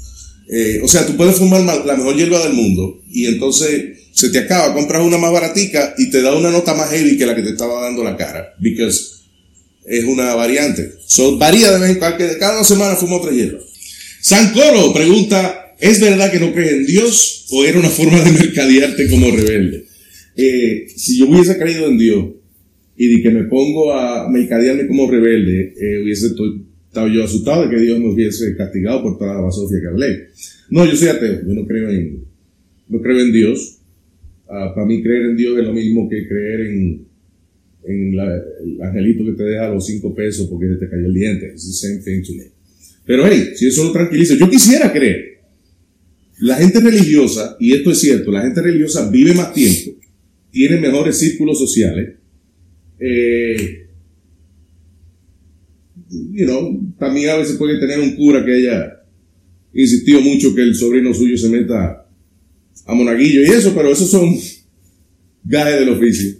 Eh, 0.50 0.80
o 0.82 0.88
sea, 0.88 1.06
tú 1.06 1.16
puedes 1.16 1.36
fumar 1.36 1.62
ma- 1.62 1.82
la 1.84 1.96
mejor 1.96 2.16
hierba 2.16 2.42
del 2.42 2.52
mundo 2.52 3.00
y 3.08 3.26
entonces 3.26 3.98
se 4.12 4.28
te 4.28 4.40
acaba, 4.40 4.74
compras 4.74 5.02
una 5.02 5.16
más 5.16 5.32
baratica 5.32 5.94
y 5.96 6.10
te 6.10 6.20
da 6.20 6.34
una 6.34 6.50
nota 6.50 6.74
más 6.74 6.90
heavy 6.90 7.16
que 7.16 7.24
la 7.24 7.34
que 7.34 7.42
te 7.42 7.50
estaba 7.50 7.80
dando 7.82 8.04
la 8.04 8.16
cara, 8.16 8.54
because 8.60 9.00
es 9.86 10.04
una 10.04 10.34
variante. 10.34 10.92
So, 11.06 11.38
varía 11.38 11.70
de 11.72 11.78
vez 11.78 11.90
en 11.90 12.38
cada 12.38 12.58
dos 12.58 12.68
semanas 12.68 12.98
fumo 12.98 13.16
otra 13.16 13.32
hierba. 13.32 13.58
Sancoro 14.20 14.92
pregunta, 14.92 15.61
¿es 15.82 16.00
verdad 16.00 16.30
que 16.30 16.38
no 16.38 16.52
crees 16.54 16.72
en 16.72 16.86
Dios 16.86 17.46
o 17.50 17.64
era 17.64 17.78
una 17.78 17.90
forma 17.90 18.22
de 18.22 18.30
mercadearte 18.30 19.10
como 19.10 19.30
rebelde? 19.30 19.84
Eh, 20.36 20.86
si 20.96 21.18
yo 21.18 21.28
hubiese 21.28 21.58
creído 21.58 21.88
en 21.88 21.98
Dios 21.98 22.26
y 22.96 23.16
de 23.16 23.22
que 23.22 23.30
me 23.30 23.44
pongo 23.44 23.92
a 23.92 24.30
mercadearme 24.30 24.86
como 24.86 25.10
rebelde, 25.10 25.74
eh, 25.76 26.02
hubiese 26.02 26.28
estado 26.86 27.08
yo 27.08 27.24
asustado 27.24 27.64
de 27.64 27.74
que 27.74 27.82
Dios 27.82 27.98
me 27.98 28.10
hubiese 28.10 28.56
castigado 28.56 29.02
por 29.02 29.18
toda 29.18 29.34
la 29.34 29.40
basofia 29.40 29.80
que 29.80 29.88
hablé. 29.88 30.28
No, 30.70 30.86
yo 30.86 30.94
soy 30.94 31.08
ateo, 31.08 31.40
yo 31.46 31.52
no 31.52 31.66
creo 31.66 31.90
en, 31.90 32.24
no 32.88 33.00
creo 33.00 33.18
en 33.18 33.32
Dios. 33.32 33.78
Ah, 34.48 34.72
para 34.74 34.86
mí 34.86 35.02
creer 35.02 35.26
en 35.26 35.36
Dios 35.36 35.58
es 35.58 35.64
lo 35.64 35.72
mismo 35.72 36.08
que 36.08 36.28
creer 36.28 36.60
en, 36.60 37.06
el 37.84 38.80
angelito 38.80 39.24
que 39.24 39.32
te 39.32 39.42
deja 39.42 39.68
los 39.68 39.84
cinco 39.84 40.14
pesos 40.14 40.46
porque 40.46 40.66
te 40.78 40.88
cayó 40.88 41.06
el 41.06 41.14
diente. 41.14 41.46
It's 41.46 41.66
the 41.66 41.88
same 41.88 41.98
thing 42.04 42.22
to. 42.22 42.40
Pero 43.04 43.26
hey, 43.26 43.50
si 43.56 43.66
eso 43.66 43.82
lo 43.82 43.92
tranquiliza, 43.92 44.36
yo 44.36 44.48
quisiera 44.48 44.92
creer. 44.92 45.31
La 46.38 46.56
gente 46.56 46.80
religiosa, 46.80 47.56
y 47.60 47.74
esto 47.74 47.92
es 47.92 48.00
cierto, 48.00 48.32
la 48.32 48.42
gente 48.42 48.62
religiosa 48.62 49.08
vive 49.10 49.34
más 49.34 49.52
tiempo, 49.52 49.92
tiene 50.50 50.78
mejores 50.78 51.18
círculos 51.18 51.58
sociales. 51.58 52.16
Eh, 52.98 53.86
you 56.32 56.46
know, 56.46 56.94
también 56.98 57.30
a 57.30 57.36
veces 57.36 57.56
puede 57.56 57.78
tener 57.78 58.00
un 58.00 58.14
cura 58.16 58.44
que 58.44 58.54
haya 58.54 59.02
insistido 59.72 60.20
mucho 60.20 60.54
que 60.54 60.62
el 60.62 60.74
sobrino 60.74 61.14
suyo 61.14 61.36
se 61.36 61.48
meta 61.48 62.06
a 62.84 62.94
monaguillo 62.94 63.42
y 63.42 63.50
eso, 63.50 63.72
pero 63.74 63.90
esos 63.90 64.10
son 64.10 64.36
gajes 65.44 65.80
del 65.80 65.88
oficio. 65.90 66.34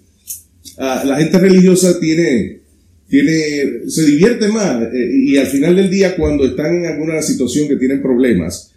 Ah, 0.79 1.03
la 1.07 1.19
gente 1.19 1.39
religiosa 1.39 1.99
tiene, 2.01 2.61
tiene, 3.09 3.89
se 3.89 4.05
divierte 4.05 4.49
más 4.49 4.83
eh, 4.93 5.11
y 5.13 5.37
al 5.37 5.47
final 5.47 5.77
del 5.77 5.91
día 5.91 6.17
cuando 6.17 6.45
están 6.45 6.77
en 6.77 6.87
alguna 6.87 7.23
situación 7.23 7.69
que 7.69 7.77
tienen 7.77 8.03
problemas, 8.03 8.72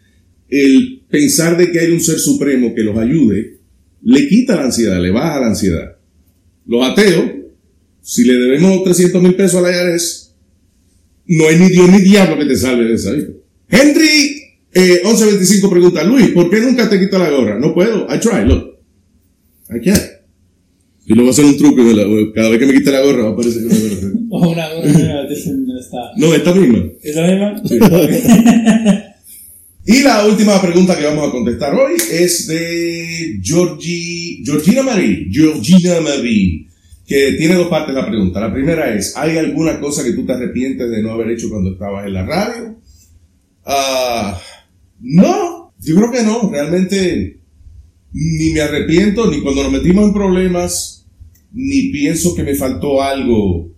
el 0.49 1.03
pensar 1.09 1.57
de 1.57 1.71
que 1.71 1.79
hay 1.79 1.91
un 1.91 2.01
ser 2.01 2.19
supremo 2.19 2.73
que 2.73 2.83
los 2.83 2.97
ayude, 2.97 3.59
le 4.03 4.27
quita 4.27 4.55
la 4.55 4.65
ansiedad, 4.65 5.01
le 5.01 5.11
baja 5.11 5.39
la 5.39 5.47
ansiedad. 5.47 5.95
Los 6.65 6.85
ateos, 6.85 7.31
si 8.01 8.23
le 8.23 8.33
debemos 8.33 8.83
300 8.83 9.21
mil 9.21 9.35
pesos 9.35 9.55
a 9.55 9.69
la 9.69 9.71
IRS, 9.71 10.35
no 11.27 11.47
hay 11.47 11.57
ni 11.57 11.69
Dios 11.69 11.89
ni 11.89 11.99
diablo 12.01 12.37
que 12.37 12.45
te 12.45 12.55
salve 12.55 12.85
de 12.85 12.93
esa 12.93 13.11
vida. 13.11 13.29
Henry 13.67 14.41
eh, 14.73 15.01
1125 15.03 15.69
pregunta, 15.69 16.03
Luis, 16.03 16.29
¿por 16.29 16.49
qué 16.49 16.59
nunca 16.59 16.89
te 16.89 16.99
quitas 16.99 17.19
la 17.19 17.29
gorra? 17.29 17.59
No 17.59 17.73
puedo. 17.73 18.05
I 18.13 18.19
try, 18.19 18.45
look. 18.45 18.77
I 19.69 19.79
can't. 19.81 20.15
Y 21.07 21.13
luego 21.13 21.29
hacer 21.29 21.45
un 21.45 21.57
truco. 21.57 21.81
cada 22.33 22.49
vez 22.49 22.59
que 22.59 22.65
me 22.65 22.73
quite 22.73 22.91
la 22.91 23.01
gorra 23.01 23.23
va 23.23 23.29
a 23.29 23.33
aparecer 23.33 23.65
una 23.65 23.75
gorra. 23.75 24.11
O 24.29 24.49
una 24.49 24.73
gorra 24.73 25.15
no 26.17 26.33
esta 26.33 26.53
misma. 26.53 26.83
¿Esa 27.01 27.27
misma? 27.27 27.61
Sí. 27.65 27.79
Y 29.87 30.01
la 30.01 30.25
última 30.25 30.59
pregunta 30.59 30.97
que 30.97 31.05
vamos 31.05 31.29
a 31.29 31.31
contestar 31.31 31.75
hoy 31.75 31.93
es 32.11 32.47
de 32.47 33.39
Georgie, 33.43 34.41
Georgina 34.43 34.81
Marie, 34.81 35.27
Georgina 35.29 36.01
Marie, 36.01 36.67
que 37.05 37.33
tiene 37.33 37.53
dos 37.53 37.67
partes 37.67 37.93
la 37.93 38.07
pregunta. 38.07 38.39
La 38.39 38.51
primera 38.51 38.95
es, 38.95 39.15
¿hay 39.15 39.37
alguna 39.37 39.79
cosa 39.79 40.03
que 40.03 40.13
tú 40.13 40.25
te 40.25 40.33
arrepientes 40.33 40.89
de 40.89 41.03
no 41.03 41.11
haber 41.11 41.29
hecho 41.29 41.49
cuando 41.51 41.73
estabas 41.73 42.07
en 42.07 42.13
la 42.13 42.25
radio? 42.25 42.75
Ah, 43.63 44.41
no, 45.01 45.71
yo 45.79 45.95
creo 45.95 46.11
que 46.11 46.23
no, 46.23 46.49
realmente 46.49 47.39
ni 48.11 48.53
me 48.53 48.61
arrepiento, 48.61 49.29
ni 49.29 49.41
cuando 49.41 49.61
nos 49.61 49.71
metimos 49.71 50.05
en 50.05 50.13
problemas, 50.13 51.05
ni 51.53 51.89
pienso 51.91 52.33
que 52.33 52.43
me 52.43 52.55
faltó 52.55 53.03
algo 53.03 53.71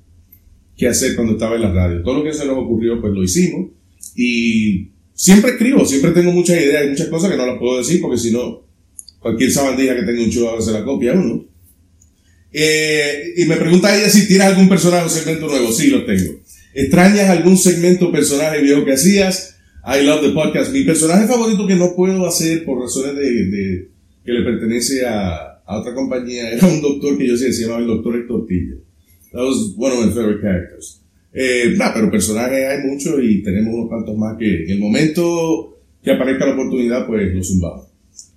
que 0.77 0.87
hacer 0.87 1.17
cuando 1.17 1.33
estaba 1.33 1.55
en 1.55 1.63
la 1.63 1.73
radio. 1.73 2.01
Todo 2.01 2.19
lo 2.19 2.23
que 2.23 2.33
se 2.33 2.45
nos 2.45 2.57
ocurrió, 2.59 3.01
pues 3.01 3.11
lo 3.13 3.23
hicimos. 3.23 3.71
Y 4.15 4.91
siempre 5.17 5.51
escribo, 5.51 5.85
siempre 5.85 6.11
tengo 6.11 6.31
muchas 6.31 6.61
ideas, 6.61 6.83
hay 6.83 6.89
muchas 6.89 7.07
cosas 7.07 7.31
que 7.31 7.37
no 7.37 7.45
las 7.47 7.57
puedo 7.57 7.79
decir 7.79 7.99
porque 7.99 8.17
si 8.17 8.31
no, 8.31 8.61
cualquier 9.19 9.51
sabandija 9.51 9.95
que 9.95 10.03
tenga 10.03 10.23
un 10.23 10.47
ahora 10.47 10.61
se 10.61 10.71
la 10.71 10.85
copia 10.85 11.11
a 11.13 11.15
uno. 11.15 11.43
Eh, 12.53 13.33
y 13.37 13.45
me 13.45 13.57
pregunta 13.57 13.95
ella 13.97 14.09
si 14.09 14.27
tienes 14.27 14.47
algún 14.47 14.69
personaje 14.69 15.05
o 15.05 15.09
segmento 15.09 15.47
nuevo. 15.47 15.71
Sí, 15.71 15.87
lo 15.89 16.05
tengo. 16.05 16.39
¿Extrañas 16.73 17.29
algún 17.29 17.57
segmento 17.57 18.07
o 18.07 18.11
personaje 18.11 18.61
viejo 18.61 18.85
que 18.85 18.93
hacías? 18.93 19.55
I 19.85 20.03
love 20.05 20.21
the 20.21 20.29
podcast. 20.29 20.71
Mi 20.71 20.83
personaje 20.83 21.27
favorito 21.27 21.65
que 21.65 21.75
no 21.75 21.95
puedo 21.95 22.25
hacer 22.27 22.63
por 22.63 22.79
razones 22.81 23.15
de, 23.15 23.45
de- 23.47 23.89
que 24.23 24.31
le 24.31 24.43
pertenece 24.43 25.05
a, 25.05 25.61
a 25.65 25.79
otra 25.79 25.93
compañía 25.93 26.51
era 26.51 26.67
un 26.67 26.81
doctor 26.81 27.17
que 27.17 27.27
yo 27.27 27.37
sé, 27.37 27.51
se 27.53 27.63
llamaba 27.63 27.79
el 27.81 27.87
doctor 27.87 28.15
Héctor. 28.15 28.45
That 29.31 29.41
was 29.41 29.73
one 29.77 29.93
of 29.93 30.05
my 30.05 30.11
favorite 30.11 30.41
characters. 30.41 31.01
Eh, 31.39 31.77
pero 31.93 32.09
personajes 32.09 32.65
hay 32.67 32.87
muchos 32.87 33.19
y 33.21 33.43
tenemos 33.43 33.71
unos 33.71 33.89
cuantos 33.89 34.17
más 34.17 34.35
que 34.39 34.63
en 34.63 34.71
el 34.71 34.79
momento 34.79 35.77
que 36.01 36.11
aparezca 36.11 36.47
la 36.47 36.53
oportunidad, 36.53 37.05
pues 37.05 37.31
los 37.31 37.47
zumbamos. 37.47 37.85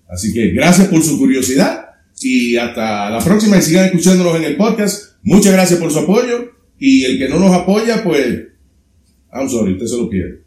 Así 0.07 0.35
que 0.35 0.51
gracias 0.51 0.89
por 0.89 1.03
su 1.03 1.17
curiosidad 1.19 1.87
y 2.21 2.57
hasta 2.57 3.09
la 3.09 3.25
próxima 3.25 3.57
y 3.57 3.63
sigan 3.63 3.87
escuchándonos 3.87 4.37
en 4.37 4.45
el 4.45 4.57
podcast. 4.57 5.15
Muchas 5.23 5.55
gracias 5.55 5.81
por 5.81 5.91
su 5.91 6.01
apoyo 6.01 6.51
y 6.79 7.05
el 7.05 7.19
que 7.19 7.31
no 7.31 7.41
nos 7.41 7.55
apoya, 7.55 8.05
pues, 8.05 8.49
I'm 9.33 9.49
sorry, 9.49 9.73
usted 9.73 9.87
se 9.87 9.97
lo 9.97 10.11
pierde. 10.11 10.43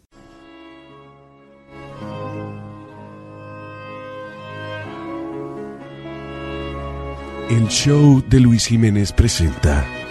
El 7.50 7.68
show 7.70 8.24
de 8.30 8.40
Luis 8.40 8.68
Jiménez 8.68 9.12
presenta 9.12 10.03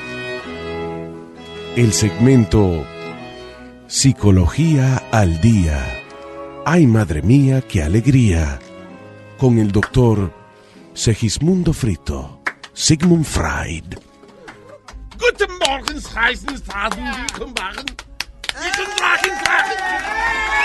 el 1.76 1.92
segmento 1.92 2.87
Psicología 3.87 5.02
al 5.11 5.40
Día. 5.40 6.02
Ay, 6.66 6.87
madre 6.87 7.22
mía, 7.22 7.62
qué 7.62 7.82
alegría. 7.82 8.58
Con 9.38 9.58
el 9.58 9.72
doctor 9.72 10.32
Segismundo 10.92 11.72
Frito, 11.72 12.42
Sigmund 12.74 13.24
Freud. 13.24 13.94
Guten 15.18 15.58
Morgen, 15.66 15.98
heißen 16.14 16.62
Fragen, 16.62 17.04
wie 17.04 17.32
kommen 17.38 17.54
Waren? 17.58 17.87
Drachen, 18.52 19.32
Drachen? 19.44 19.78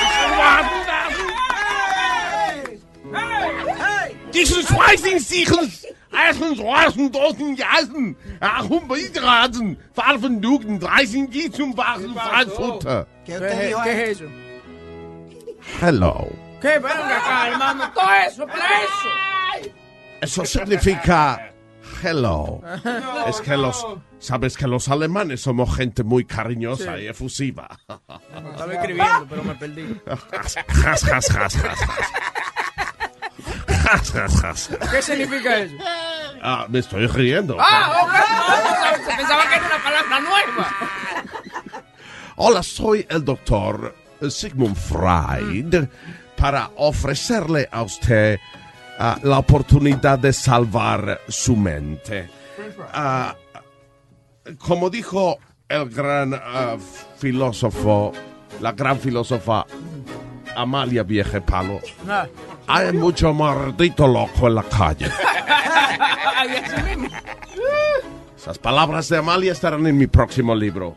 Ich 0.01 0.09
kann 0.19 0.37
warten, 0.37 0.79
Drachen. 0.85 1.27
Diesen 4.33 4.61
Schweißen, 4.63 5.19
Sichel, 5.19 5.69
Eisen, 6.11 6.55
Schweißen, 6.55 7.11
Dosen, 7.11 7.55
Jasen, 7.55 8.15
Achum, 8.39 8.87
Beitraten, 8.87 9.77
Farben, 9.93 10.41
Dugen, 10.41 10.79
Dreißen, 10.79 11.29
die 11.29 11.49
zum 11.51 11.75
Waren, 11.77 12.13
Frankfurter. 12.13 13.07
¿Qué 13.25 13.33
usted 13.33 13.67
dijo 13.67 13.79
ahí? 13.79 13.89
es 13.89 14.09
eso? 14.21 14.25
Hello. 15.81 16.27
¿Qué? 16.61 16.79
Venga 16.79 17.17
acá, 17.17 17.47
hermano. 17.49 17.91
Todo 17.93 18.09
eso, 18.27 18.47
para 18.47 18.65
eso. 18.83 19.69
Eso 20.21 20.45
significa 20.45 21.51
hello. 22.03 22.61
Es 23.27 23.39
que 23.41 23.55
los, 23.57 23.85
sabes 24.19 24.57
que 24.57 24.67
los 24.67 24.87
alemanes 24.89 25.41
somos 25.41 25.75
gente 25.75 26.03
muy 26.03 26.25
cariñosa 26.25 26.95
Sí. 26.97 27.03
y 27.03 27.07
efusiva. 27.07 27.67
Estaba 28.51 28.73
escribiendo, 28.73 29.25
pero 29.29 29.43
me 29.43 29.55
perdí. 29.55 29.99
¿Qué 34.91 35.01
significa 35.01 35.59
eso? 35.59 35.75
Ah, 36.41 36.65
me 36.69 36.79
estoy 36.79 37.07
riendo. 37.07 37.57
Ah, 37.59 38.03
ok. 38.03 39.07
Pensaba 39.17 39.49
que 39.49 39.55
era 39.55 39.65
una 39.65 39.83
palabra 39.83 40.19
nueva. 40.19 40.71
Hola, 42.35 42.63
soy 42.63 43.05
el 43.09 43.23
doctor 43.23 43.95
Sigmund 44.29 44.75
Freud 44.75 45.87
para 46.35 46.69
ofrecerle 46.75 47.67
a 47.71 47.81
usted 47.83 48.39
ah, 48.99 49.17
la 49.23 49.39
oportunidad 49.39 50.19
de 50.19 50.33
salvar 50.33 51.21
su 51.27 51.55
mente. 51.55 52.29
Ah, 52.93 53.35
como 54.59 54.89
dijo 54.89 55.39
el 55.67 55.89
gran 55.89 56.33
ah, 56.33 56.77
filósofo, 57.17 58.13
la 58.61 58.71
gran 58.73 58.99
filósofa 58.99 59.65
Amalia 60.55 61.03
Viejepalo, 61.03 61.79
Ah. 62.07 62.27
Hay 62.67 62.93
mucho 62.93 63.33
maldito 63.33 64.07
loco 64.07 64.47
en 64.47 64.55
la 64.55 64.63
calle. 64.63 65.09
Esas 68.37 68.57
palabras 68.59 69.09
de 69.09 69.17
Amalia 69.17 69.51
estarán 69.51 69.85
en 69.87 69.97
mi 69.97 70.07
próximo 70.07 70.55
libro. 70.55 70.95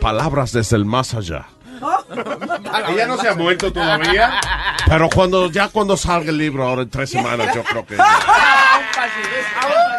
Palabras 0.00 0.52
desde 0.52 0.76
el 0.76 0.84
más 0.84 1.14
allá. 1.14 1.46
Ella 2.88 3.06
no 3.06 3.16
se 3.16 3.28
ha 3.28 3.34
muerto 3.34 3.72
todavía. 3.72 4.40
Pero 4.86 5.08
cuando 5.08 5.50
ya 5.50 5.68
cuando 5.68 5.96
salga 5.96 6.30
el 6.30 6.38
libro, 6.38 6.66
ahora 6.66 6.82
en 6.82 6.90
tres 6.90 7.10
semanas, 7.10 7.54
yo 7.54 7.62
creo 7.62 7.86
que... 7.86 7.96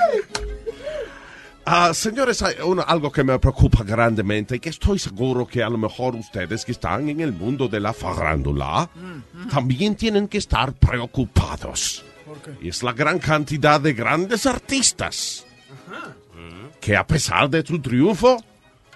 Ah, 1.73 1.93
señores, 1.93 2.41
hay 2.43 2.55
una- 2.65 2.81
algo 2.83 3.09
que 3.09 3.23
me 3.23 3.39
preocupa 3.39 3.81
grandemente 3.85 4.57
y 4.57 4.59
que 4.59 4.67
estoy 4.69 4.99
seguro 4.99 5.47
que 5.47 5.63
a 5.63 5.69
lo 5.69 5.77
mejor 5.77 6.15
ustedes 6.15 6.65
que 6.65 6.73
están 6.73 7.07
en 7.07 7.21
el 7.21 7.31
mundo 7.31 7.69
de 7.69 7.79
la 7.79 7.93
farándula 7.93 8.89
también 9.49 9.95
tienen 9.95 10.27
que 10.27 10.37
estar 10.37 10.73
preocupados. 10.73 12.03
Y 12.61 12.67
es 12.67 12.83
la 12.83 12.91
gran 12.91 13.19
cantidad 13.19 13.79
de 13.79 13.93
grandes 13.93 14.45
artistas 14.45 15.45
que 16.81 16.97
a 16.97 17.07
pesar 17.07 17.49
de 17.49 17.65
su 17.65 17.79
triunfo 17.81 18.43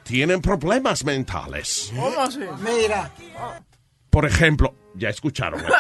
tienen 0.03 0.41
problemas 0.41 1.05
mentales. 1.05 1.93
¿Cómo 1.95 2.19
así? 2.19 2.39
Mira. 2.59 3.09
Por 4.09 4.25
ejemplo, 4.25 4.75
ya 4.95 5.09
escucharon. 5.09 5.59
¿eh? 5.61 5.65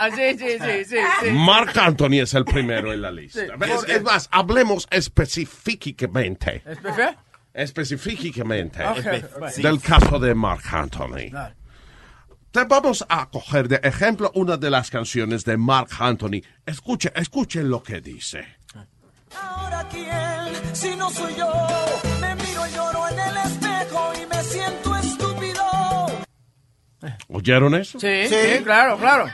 Ah, 0.00 0.10
sí, 0.14 0.38
sí, 0.38 0.58
sí, 0.60 0.84
sí. 0.84 0.96
sí. 1.22 1.30
Mark 1.32 1.72
Anthony 1.76 2.20
es 2.22 2.32
el 2.34 2.44
primero 2.44 2.92
en 2.92 3.02
la 3.02 3.10
lista. 3.10 3.40
Sí. 3.40 3.70
Es, 3.88 3.96
es 3.96 4.02
más, 4.02 4.28
hablemos 4.30 4.86
específicamente. 4.90 6.62
¿Espefe? 6.64 7.16
Específicamente 7.52 8.84
Ok, 8.86 9.56
del 9.56 9.80
caso 9.80 10.18
de 10.20 10.34
Mark 10.34 10.62
Anthony. 10.70 11.32
Te 12.52 12.64
vamos 12.64 13.04
a 13.08 13.28
coger 13.28 13.68
de 13.68 13.80
ejemplo 13.82 14.30
una 14.34 14.56
de 14.56 14.70
las 14.70 14.90
canciones 14.90 15.44
de 15.44 15.56
Mark 15.56 15.88
Anthony. 15.98 16.40
Escuche, 16.64 17.12
escuchen 17.16 17.68
lo 17.68 17.82
que 17.82 18.00
dice. 18.00 18.44
Ahora 19.42 19.86
quién, 19.90 20.74
si 20.74 20.94
no 20.96 21.10
soy 21.10 21.34
yo, 21.34 21.52
me 22.20 22.34
miro 22.36 22.66
y 22.66 22.70
lloro 22.72 23.08
en 23.08 23.18
el 23.18 23.36
espejo 23.38 24.12
y 24.22 24.26
me 24.26 24.42
siento. 24.44 24.87
¿Oyeron 27.28 27.74
eso? 27.74 27.98
Sí, 28.00 28.26
sí, 28.28 28.62
claro, 28.64 28.98
claro. 28.98 29.26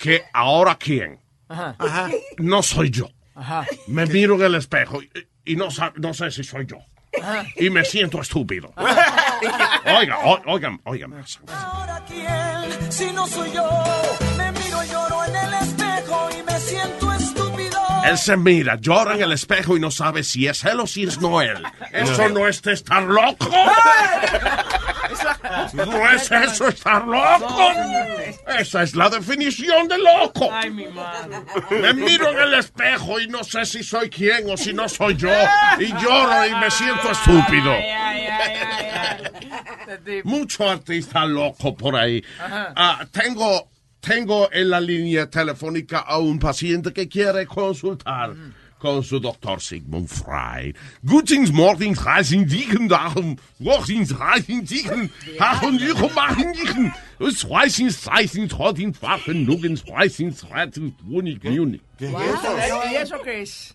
Que 0.00 0.22
ahora 0.32 0.76
quién? 0.76 1.18
Ajá. 1.48 1.74
No 2.38 2.62
soy 2.62 2.90
yo. 2.90 3.08
Ajá. 3.34 3.66
Me 3.86 4.06
miro 4.06 4.34
en 4.34 4.42
el 4.42 4.54
espejo 4.56 5.02
y, 5.02 5.10
y 5.44 5.56
no, 5.56 5.68
no 5.96 6.14
sé 6.14 6.30
si 6.30 6.44
soy 6.44 6.66
yo. 6.66 6.78
Ajá. 7.22 7.44
Y 7.56 7.70
me 7.70 7.84
siento 7.84 8.20
estúpido. 8.20 8.72
Oiga, 9.98 10.18
oigan, 10.46 10.80
oigan. 10.84 11.24
Ahora 11.48 12.04
quién, 12.06 12.92
si 12.92 13.12
no 13.12 13.26
soy 13.26 13.52
yo, 13.52 13.68
me 14.36 14.52
miro 14.52 14.84
y 14.84 14.88
lloro 14.88 15.24
en 15.24 15.36
el 15.36 15.54
espejo 15.54 16.28
y 16.38 16.42
me 16.42 16.58
siento 16.60 16.88
estúpido. 16.88 17.07
Él 18.08 18.18
se 18.18 18.36
mira, 18.36 18.76
llora 18.80 19.14
en 19.14 19.22
el 19.22 19.32
espejo 19.32 19.76
y 19.76 19.80
no 19.80 19.90
sabe 19.90 20.22
si 20.22 20.46
es 20.46 20.64
él 20.64 20.80
o 20.80 20.86
si 20.86 21.04
es 21.04 21.20
no 21.20 21.42
él. 21.42 21.62
¿Eso 21.92 22.28
no 22.28 22.48
es 22.48 22.66
estar 22.66 23.02
loco? 23.02 23.48
¿No 25.72 26.10
es 26.10 26.30
eso 26.30 26.68
estar 26.68 27.06
loco? 27.06 27.70
Esa 28.58 28.82
es 28.82 28.94
la 28.94 29.08
definición 29.10 29.88
de 29.88 29.98
loco. 29.98 30.48
Ay, 30.52 30.70
mi 30.70 30.86
madre. 30.86 31.38
Me 31.70 31.92
miro 31.92 32.30
en 32.30 32.38
el 32.38 32.54
espejo 32.54 33.20
y 33.20 33.28
no 33.28 33.44
sé 33.44 33.64
si 33.64 33.82
soy 33.82 34.08
quién 34.08 34.50
o 34.50 34.56
si 34.56 34.72
no 34.72 34.88
soy 34.88 35.16
yo. 35.16 35.30
Y 35.78 35.88
lloro 35.88 36.46
y 36.46 36.54
me 36.54 36.70
siento 36.70 37.10
estúpido. 37.10 37.74
Mucho 40.24 40.70
artista 40.70 41.24
loco 41.24 41.76
por 41.76 41.96
ahí. 41.96 42.24
Ah, 42.40 43.04
tengo, 43.10 43.68
tengo 44.00 44.48
en 44.52 44.70
la 44.70 44.80
línea 44.80 45.28
telefónica 45.28 45.98
a 46.00 46.18
un 46.18 46.38
paciente 46.38 46.92
que 46.92 47.08
quiere 47.08 47.46
consultar 47.46 48.34
con 48.78 49.02
su 49.02 49.18
doctor 49.18 49.60
Sigmund 49.60 50.08
Freud. 50.08 50.74
Guten 51.02 51.52
Morgen, 51.52 51.94
reisen 51.94 52.46
dichen 52.46 52.88
dagen, 52.88 53.38
wochen 53.58 54.06
reisen 54.06 54.64
dichen, 54.64 55.10
hachen 55.38 55.78
dichen, 55.78 56.14
machen 56.14 56.52
dichen, 56.52 56.92
es 57.18 57.44
reisen, 57.44 57.90
reisen, 58.06 58.48
trotten, 58.48 58.94
wachen, 59.02 59.44
nugens, 59.44 59.84
reisen, 59.86 60.34
reisen, 60.50 60.94
wonig, 61.04 61.42
nunig. 61.44 61.82
¿Y 61.98 62.94
eso 62.94 63.20
qué 63.22 63.42
es? 63.42 63.74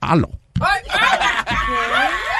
Aló, 0.00 0.30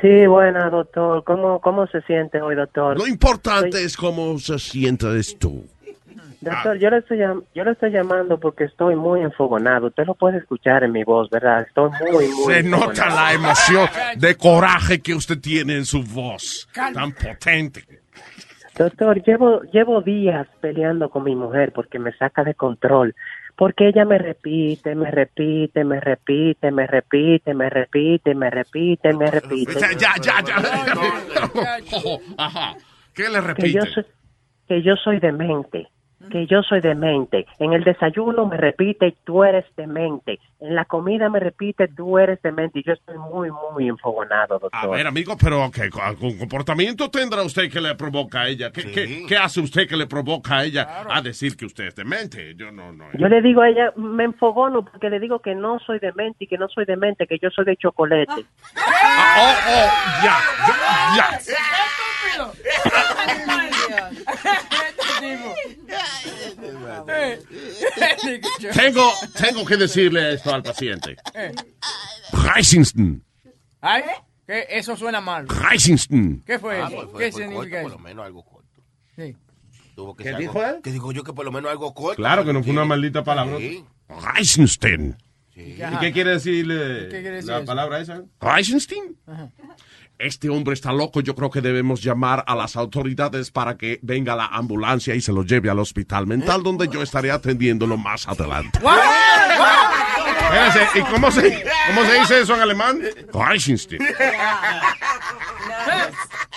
Sí, 0.00 0.26
buena, 0.26 0.70
doctor. 0.70 1.24
¿Cómo, 1.24 1.60
¿Cómo 1.60 1.86
se 1.88 2.00
siente 2.02 2.40
hoy, 2.40 2.54
doctor? 2.54 2.96
Lo 2.96 3.06
importante 3.06 3.82
es 3.82 3.96
cómo 3.96 4.38
se 4.38 4.58
sientes 4.58 5.38
tú. 5.38 5.64
Doctor, 6.40 6.78
yo 6.78 6.88
le, 6.90 6.98
estoy, 6.98 7.18
yo 7.18 7.64
le 7.64 7.72
estoy 7.72 7.90
llamando 7.90 8.38
porque 8.38 8.64
estoy 8.64 8.94
muy 8.94 9.22
enfogonado. 9.22 9.88
Usted 9.88 10.06
lo 10.06 10.14
puede 10.14 10.38
escuchar 10.38 10.84
en 10.84 10.92
mi 10.92 11.02
voz, 11.02 11.28
¿verdad? 11.30 11.62
Estoy 11.66 11.90
muy, 12.00 12.28
muy 12.28 12.54
Se 12.54 12.62
nota 12.62 13.08
la 13.08 13.32
emoción 13.32 13.88
de 14.16 14.36
coraje 14.36 15.00
que 15.00 15.14
usted 15.14 15.40
tiene 15.40 15.74
en 15.74 15.84
su 15.84 16.04
voz. 16.04 16.68
Tan 16.72 17.12
potente. 17.12 17.84
Doctor, 18.78 19.20
llevo, 19.24 19.62
llevo 19.72 20.00
días 20.02 20.46
peleando 20.60 21.10
con 21.10 21.24
mi 21.24 21.34
mujer 21.34 21.72
porque 21.72 21.98
me 21.98 22.12
saca 22.12 22.44
de 22.44 22.54
control. 22.54 23.16
Porque 23.58 23.88
ella 23.88 24.04
me 24.04 24.18
repite, 24.18 24.94
me 24.94 25.10
repite, 25.10 25.82
me 25.82 25.98
repite, 26.00 26.70
me 26.70 26.86
repite, 26.86 27.52
me 27.54 27.68
repite, 27.68 28.32
me 28.32 28.50
repite, 28.50 29.12
me 29.12 29.30
repite. 29.32 29.80
Ya, 29.98 30.14
ya, 30.22 30.40
ya. 30.46 30.56
Ajá. 32.38 32.76
¿Qué 33.12 33.24
le 33.28 33.40
Que 33.40 33.46
repite? 33.48 33.72
yo 33.72 33.84
soy, 33.92 34.06
que 34.68 34.82
yo 34.82 34.94
soy 34.94 35.18
demente, 35.18 35.88
que 36.30 36.46
yo 36.46 36.62
soy 36.62 36.80
demente. 36.80 37.46
En 37.58 37.72
el 37.72 37.84
desayuno 37.84 38.46
me 38.46 38.56
repite, 38.56 39.16
tú 39.24 39.44
eres 39.44 39.64
demente. 39.76 40.38
En 40.60 40.74
la 40.74 40.84
comida 40.84 41.28
me 41.28 41.38
repite, 41.40 41.88
tú 41.88 42.18
eres 42.18 42.42
demente. 42.42 42.80
Y 42.80 42.82
yo 42.82 42.92
estoy 42.92 43.16
muy, 43.18 43.50
muy 43.72 43.88
enfogonado, 43.88 44.58
doctor. 44.58 44.80
A 44.80 44.86
ver, 44.88 45.06
amigo, 45.06 45.36
pero 45.40 45.70
¿qué 45.72 45.88
algún 46.02 46.36
comportamiento 46.38 47.08
tendrá 47.10 47.42
usted 47.42 47.70
que 47.70 47.80
le 47.80 47.94
provoca 47.94 48.40
a 48.42 48.48
ella? 48.48 48.70
¿Qué, 48.72 48.90
qué- 48.90 49.24
qué 49.28 49.36
hace 49.36 49.60
usted 49.60 49.88
que 49.88 49.96
le 49.96 50.06
provoca 50.06 50.58
a 50.58 50.64
ella 50.64 51.04
a 51.08 51.22
decir 51.22 51.56
que 51.56 51.66
usted 51.66 51.84
es 51.86 51.94
demente? 51.94 52.54
Yo 52.56 52.72
no, 52.72 52.92
no. 52.92 53.04
Yo 53.16 53.28
le 53.28 53.40
digo 53.40 53.62
a 53.62 53.68
ella, 53.68 53.92
me 53.96 54.24
enfogono 54.24 54.84
porque 54.84 55.10
le 55.10 55.20
digo 55.20 55.38
que 55.40 55.54
no 55.54 55.78
soy 55.78 55.98
demente 56.00 56.44
y 56.44 56.46
que 56.48 56.58
no 56.58 56.68
soy 56.68 56.84
demente, 56.84 57.26
que 57.26 57.38
yo 57.40 57.48
soy 57.50 57.64
de 57.64 57.76
chocolate. 57.76 58.44
Ah, 58.76 59.36
oh, 59.38 59.54
oh, 59.70 59.90
ya, 60.24 60.36
ya, 61.16 61.38
ya. 61.38 61.38
Tengo, 68.74 69.12
tengo 69.40 69.64
que 69.64 69.76
decirle 69.76 70.34
esto 70.34 70.54
al 70.54 70.62
paciente. 70.62 71.16
Reisingston, 72.32 73.22
¿Ay? 73.80 74.02
¿Qué? 74.46 74.66
Eso 74.70 74.96
suena 74.96 75.20
mal. 75.20 75.46
Reisingston. 75.48 76.42
¿Qué 76.46 76.58
fue 76.58 76.80
Ah, 76.80 76.86
eso? 76.88 76.96
pues 76.96 77.10
fue- 77.10 77.24
¿Qué 77.24 77.32
fue 77.32 77.42
significa 77.42 77.60
corto, 77.60 77.76
eso? 77.76 77.82
Por 77.82 77.92
lo 77.92 77.98
menos 77.98 78.24
algo 78.26 78.42
corto. 78.44 78.82
Sí. 79.16 79.36
Tuvo 79.94 80.16
que 80.16 80.24
¿Qué 80.24 80.30
ser 80.30 80.38
dijo 80.38 80.60
algo- 80.62 80.76
él? 80.76 80.82
Que 80.82 80.90
digo 80.92 81.12
yo 81.12 81.22
que 81.22 81.32
por 81.32 81.44
lo 81.44 81.52
menos 81.52 81.70
algo 81.70 81.92
corto. 81.94 82.16
Claro 82.16 82.44
que 82.44 82.52
no 82.52 82.62
fue 82.62 82.72
una 82.72 82.84
maldita 82.84 83.22
palabra. 83.24 83.58
Sí. 83.58 83.84
Reisingston. 84.08 85.16
¿Y 85.54 85.74
qué 86.00 86.12
quiere 86.12 86.30
decirle 86.30 87.08
¿Qué 87.08 87.20
quiere 87.20 87.30
decir 87.36 87.50
la 87.50 87.56
eso? 87.58 87.66
palabra 87.66 88.00
esa? 88.00 88.22
Reisingston. 88.40 89.16
Ajá. 89.26 89.50
Este 90.18 90.50
hombre 90.50 90.74
está 90.74 90.92
loco, 90.92 91.20
yo 91.20 91.36
creo 91.36 91.48
que 91.48 91.60
debemos 91.60 92.02
llamar 92.02 92.42
a 92.48 92.56
las 92.56 92.74
autoridades 92.74 93.52
para 93.52 93.76
que 93.76 94.00
venga 94.02 94.34
la 94.34 94.46
ambulancia 94.46 95.14
y 95.14 95.20
se 95.20 95.32
lo 95.32 95.44
lleve 95.44 95.70
al 95.70 95.78
hospital 95.78 96.26
mental 96.26 96.64
donde 96.64 96.88
yo 96.88 97.02
estaré 97.02 97.30
atendiéndolo 97.30 97.96
más 97.96 98.26
adelante. 98.26 98.80
¿y 100.96 101.00
cómo 101.02 101.30
se, 101.30 101.64
cómo 101.86 102.04
se 102.04 102.18
dice 102.18 102.40
eso 102.40 102.56
en 102.56 102.62
alemán? 102.62 102.98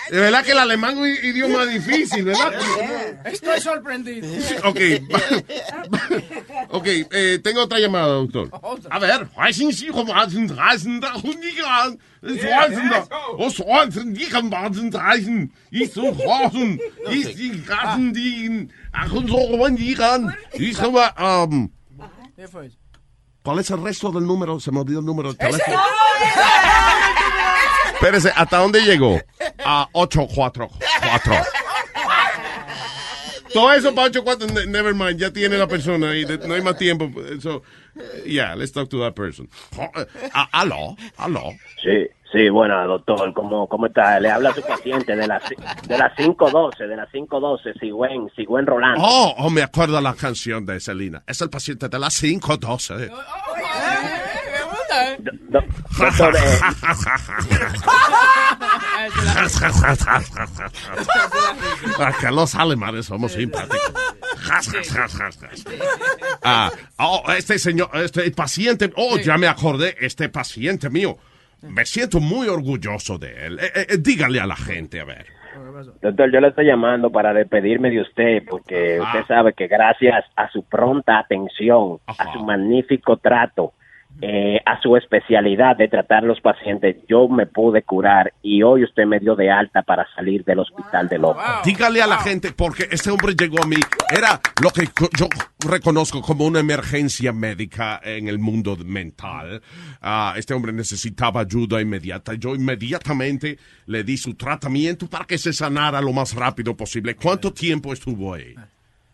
De 0.09 0.19
verdad 0.19 0.43
que 0.43 0.51
el 0.51 0.59
alemán 0.59 0.91
es 0.91 0.97
un 0.97 1.25
idioma 1.29 1.65
difícil, 1.65 2.25
¿verdad? 2.25 2.53
Estoy 3.25 3.61
sorprendido. 3.61 4.27
Ok, 4.65 4.79
ok, 6.69 6.87
eh, 6.87 7.39
tengo 7.43 7.61
otra 7.61 7.79
llamada, 7.79 8.07
doctor. 8.07 8.49
A 8.89 8.99
ver. 8.99 9.27
¿Cuál 23.43 23.59
es 23.59 23.71
el 23.71 23.81
resto 23.81 24.11
del 24.11 24.25
número? 24.25 24.59
Se 24.59 24.71
me 24.71 24.79
olvidó 24.81 24.99
el 24.99 25.05
número 25.05 25.29
del 25.29 25.37
teléfono. 25.37 25.81
Espérese, 28.01 28.31
¿hasta 28.35 28.57
dónde 28.57 28.81
llegó? 28.81 29.21
A 29.63 29.87
844. 29.93 31.35
Todo 33.53 33.73
eso 33.73 33.93
para 33.93 34.07
8-4, 34.09 34.51
ne- 34.53 34.65
never 34.65 34.95
mind, 34.95 35.19
ya 35.19 35.31
tiene 35.31 35.55
la 35.57 35.67
persona 35.67 36.09
ahí, 36.09 36.25
de- 36.25 36.39
no 36.47 36.55
hay 36.55 36.61
más 36.61 36.77
tiempo. 36.77 37.11
So, 37.41 37.61
yeah, 38.25 38.55
let's 38.55 38.71
talk 38.71 38.89
to 38.89 38.99
that 39.01 39.13
person. 39.13 39.47
Ah, 40.33 40.47
aló, 40.53 40.95
aló. 41.17 41.51
Sí, 41.83 42.07
sí, 42.31 42.49
bueno, 42.49 42.87
doctor, 42.87 43.33
¿cómo, 43.33 43.67
cómo 43.67 43.87
está? 43.87 44.19
Le 44.21 44.31
habla 44.31 44.49
a 44.51 44.55
su 44.55 44.61
paciente 44.63 45.15
de 45.15 45.27
las 45.27 45.43
de 45.49 45.97
las 45.97 46.15
512, 46.15 46.87
de 46.87 46.95
las 46.95 47.09
512, 47.11 47.73
Sigüen, 47.79 48.31
Sigüen 48.35 48.65
Rolando. 48.65 49.03
Oh, 49.03 49.35
oh, 49.37 49.49
me 49.49 49.61
acuerdo 49.61 49.99
la 49.99 50.13
canción 50.15 50.65
de 50.65 50.79
Selena. 50.79 51.21
Es 51.27 51.41
el 51.41 51.49
paciente 51.49 51.89
de 51.89 51.99
las 51.99 52.17
512. 52.19 53.11
¿Eh? 54.93 55.17
Do- 55.49 55.63
doctor, 55.97 56.35
eh, 56.35 56.39
Ah, 61.99 62.13
que 62.19 62.31
los 62.31 62.55
alemanes 62.55 63.05
somos 63.05 63.33
simpáticos. 63.33 63.79
Ah, 66.43 66.71
oh, 66.97 67.23
este 67.37 67.59
señor, 67.59 67.89
este 67.93 68.29
paciente, 68.31 68.91
oh, 68.95 69.17
ya 69.17 69.37
me 69.37 69.47
acordé, 69.47 69.95
este 69.99 70.29
paciente 70.29 70.89
mío. 70.89 71.17
Me 71.61 71.85
siento 71.85 72.19
muy 72.19 72.47
orgulloso 72.47 73.19
de 73.19 73.45
él. 73.45 73.59
Eh, 73.59 73.71
eh, 73.89 73.97
dígale 73.99 74.39
a 74.39 74.47
la 74.47 74.55
gente, 74.55 74.99
a 74.99 75.05
ver. 75.05 75.27
doctor, 76.01 76.31
yo 76.31 76.39
le 76.39 76.47
estoy 76.47 76.65
llamando 76.65 77.11
para 77.11 77.33
despedirme 77.33 77.91
de 77.91 78.01
usted 78.01 78.43
porque 78.49 78.97
Ah. 78.99 79.03
usted 79.05 79.25
sabe 79.27 79.53
que 79.53 79.67
gracias 79.67 80.25
a 80.35 80.49
su 80.49 80.63
pronta 80.63 81.19
atención, 81.19 81.99
a 82.07 82.33
su 82.33 82.39
magnífico 82.43 83.17
trato, 83.17 83.73
eh, 84.23 84.61
a 84.65 84.79
su 84.81 84.95
especialidad 84.95 85.75
de 85.77 85.87
tratar 85.87 86.23
a 86.23 86.27
los 86.27 86.39
pacientes, 86.41 86.97
yo 87.07 87.27
me 87.27 87.47
pude 87.47 87.81
curar 87.81 88.33
y 88.43 88.61
hoy 88.61 88.83
usted 88.83 89.05
me 89.05 89.19
dio 89.19 89.35
de 89.35 89.49
alta 89.49 89.81
para 89.81 90.05
salir 90.15 90.43
del 90.43 90.59
hospital 90.59 91.07
de 91.07 91.17
loco. 91.17 91.41
Dígale 91.65 92.01
a 92.01 92.07
la 92.07 92.19
gente, 92.19 92.51
porque 92.55 92.87
este 92.91 93.09
hombre 93.09 93.33
llegó 93.33 93.63
a 93.63 93.65
mí, 93.65 93.77
era 94.15 94.39
lo 94.61 94.69
que 94.69 94.83
yo 95.17 95.27
reconozco 95.67 96.21
como 96.21 96.45
una 96.45 96.59
emergencia 96.59 97.33
médica 97.33 97.99
en 98.03 98.27
el 98.27 98.37
mundo 98.37 98.77
mental. 98.85 99.61
Ah, 100.01 100.35
este 100.37 100.53
hombre 100.53 100.71
necesitaba 100.71 101.41
ayuda 101.41 101.81
inmediata. 101.81 102.35
Yo 102.35 102.53
inmediatamente 102.53 103.57
le 103.87 104.03
di 104.03 104.17
su 104.17 104.35
tratamiento 104.35 105.07
para 105.07 105.25
que 105.25 105.39
se 105.39 105.51
sanara 105.51 105.99
lo 105.99 106.13
más 106.13 106.35
rápido 106.35 106.77
posible. 106.77 107.15
¿Cuánto 107.15 107.51
tiempo 107.51 107.91
estuvo 107.91 108.35
ahí? 108.35 108.53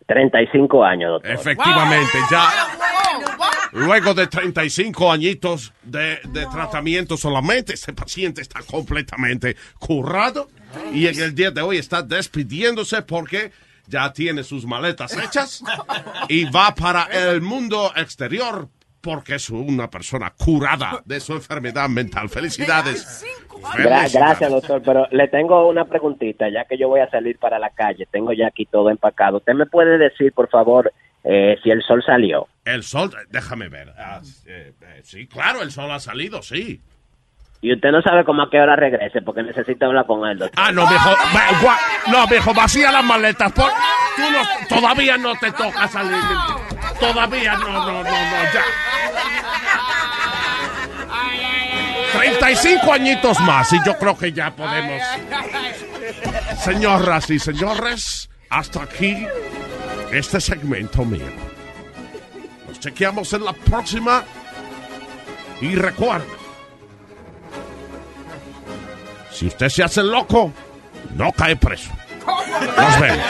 35 0.06 0.84
años, 0.84 1.10
doctor. 1.12 1.30
Efectivamente, 1.30 2.18
ya 2.30 2.48
luego 3.72 4.14
de 4.14 4.26
35 4.26 5.10
añitos 5.12 5.72
de, 5.82 6.18
de 6.24 6.46
tratamiento 6.46 7.16
solamente, 7.16 7.74
este 7.74 7.92
paciente 7.92 8.40
está 8.40 8.60
completamente 8.62 9.56
curado 9.78 10.48
y 10.92 11.06
en 11.06 11.18
el 11.20 11.34
día 11.34 11.50
de 11.50 11.60
hoy 11.62 11.78
está 11.78 12.02
despidiéndose 12.02 13.02
porque 13.02 13.52
ya 13.86 14.12
tiene 14.12 14.44
sus 14.44 14.66
maletas 14.66 15.16
hechas 15.16 15.62
y 16.28 16.44
va 16.50 16.74
para 16.74 17.04
el 17.04 17.40
mundo 17.40 17.90
exterior 17.96 18.68
porque 19.00 19.36
es 19.36 19.48
una 19.48 19.88
persona 19.88 20.32
curada 20.36 21.00
de 21.04 21.20
su 21.20 21.32
enfermedad 21.32 21.88
mental. 21.88 22.28
Felicidades. 22.28 23.24
Gra- 23.48 23.72
Felicidades. 23.72 24.12
gracias, 24.12 24.50
doctor, 24.50 24.82
pero 24.84 25.06
le 25.12 25.28
tengo 25.28 25.68
una 25.68 25.84
preguntita, 25.84 26.48
ya 26.50 26.64
que 26.64 26.76
yo 26.76 26.88
voy 26.88 27.00
a 27.00 27.08
salir 27.10 27.38
para 27.38 27.58
la 27.58 27.70
calle, 27.70 28.06
tengo 28.10 28.32
ya 28.32 28.48
aquí 28.48 28.66
todo 28.66 28.90
empacado. 28.90 29.38
¿Usted 29.38 29.54
me 29.54 29.66
puede 29.66 29.98
decir, 29.98 30.32
por 30.32 30.48
favor, 30.50 30.92
eh, 31.24 31.56
si 31.62 31.70
el 31.70 31.82
sol 31.82 32.02
salió? 32.04 32.48
El 32.74 32.82
sol, 32.82 33.10
déjame 33.30 33.68
ver. 33.68 33.94
Ah, 33.98 34.20
eh, 34.46 34.72
eh, 34.80 35.00
sí, 35.02 35.26
claro, 35.26 35.62
el 35.62 35.70
sol 35.72 35.90
ha 35.90 35.98
salido, 36.00 36.42
sí. 36.42 36.80
Y 37.62 37.72
usted 37.72 37.90
no 37.90 38.02
sabe 38.02 38.24
cómo 38.24 38.42
a 38.42 38.50
qué 38.50 38.60
hora 38.60 38.76
regrese, 38.76 39.22
porque 39.22 39.42
necesito 39.42 39.86
hablar 39.86 40.04
con 40.06 40.28
él, 40.28 40.38
doctor. 40.38 40.62
Ah, 40.64 40.70
no, 40.70 40.86
viejo. 40.86 41.10
va- 41.34 41.48
gua- 41.60 41.78
No, 42.08 42.26
viejo, 42.28 42.52
vacía 42.52 42.92
las 42.92 43.02
maletas. 43.04 43.50
por- 43.52 43.70
tú 44.16 44.22
no- 44.30 44.66
todavía 44.68 45.16
no 45.16 45.34
te 45.36 45.50
toca 45.52 45.88
salir. 45.88 46.22
Todavía 47.00 47.54
no, 47.54 47.68
no, 47.68 47.80
no, 47.90 48.02
no, 48.04 48.52
ya. 48.52 48.62
35 52.18 52.92
añitos 52.92 53.40
más 53.40 53.72
y 53.72 53.78
yo 53.84 53.96
creo 53.98 54.16
que 54.18 54.32
ya 54.32 54.50
podemos. 54.54 55.02
Señoras 56.62 57.30
y 57.30 57.38
señores, 57.38 58.28
hasta 58.50 58.82
aquí 58.82 59.26
este 60.12 60.40
segmento 60.40 61.04
mío. 61.04 61.47
Nos 62.68 62.80
chequeamos 62.80 63.32
en 63.32 63.44
la 63.44 63.52
próxima. 63.52 64.24
Y 65.60 65.74
recuerda, 65.74 66.24
si 69.32 69.46
usted 69.46 69.68
se 69.68 69.82
hace 69.82 70.02
loco, 70.02 70.52
no 71.16 71.32
cae 71.32 71.56
preso. 71.56 71.90
Nos 72.76 73.00
vemos. 73.00 73.26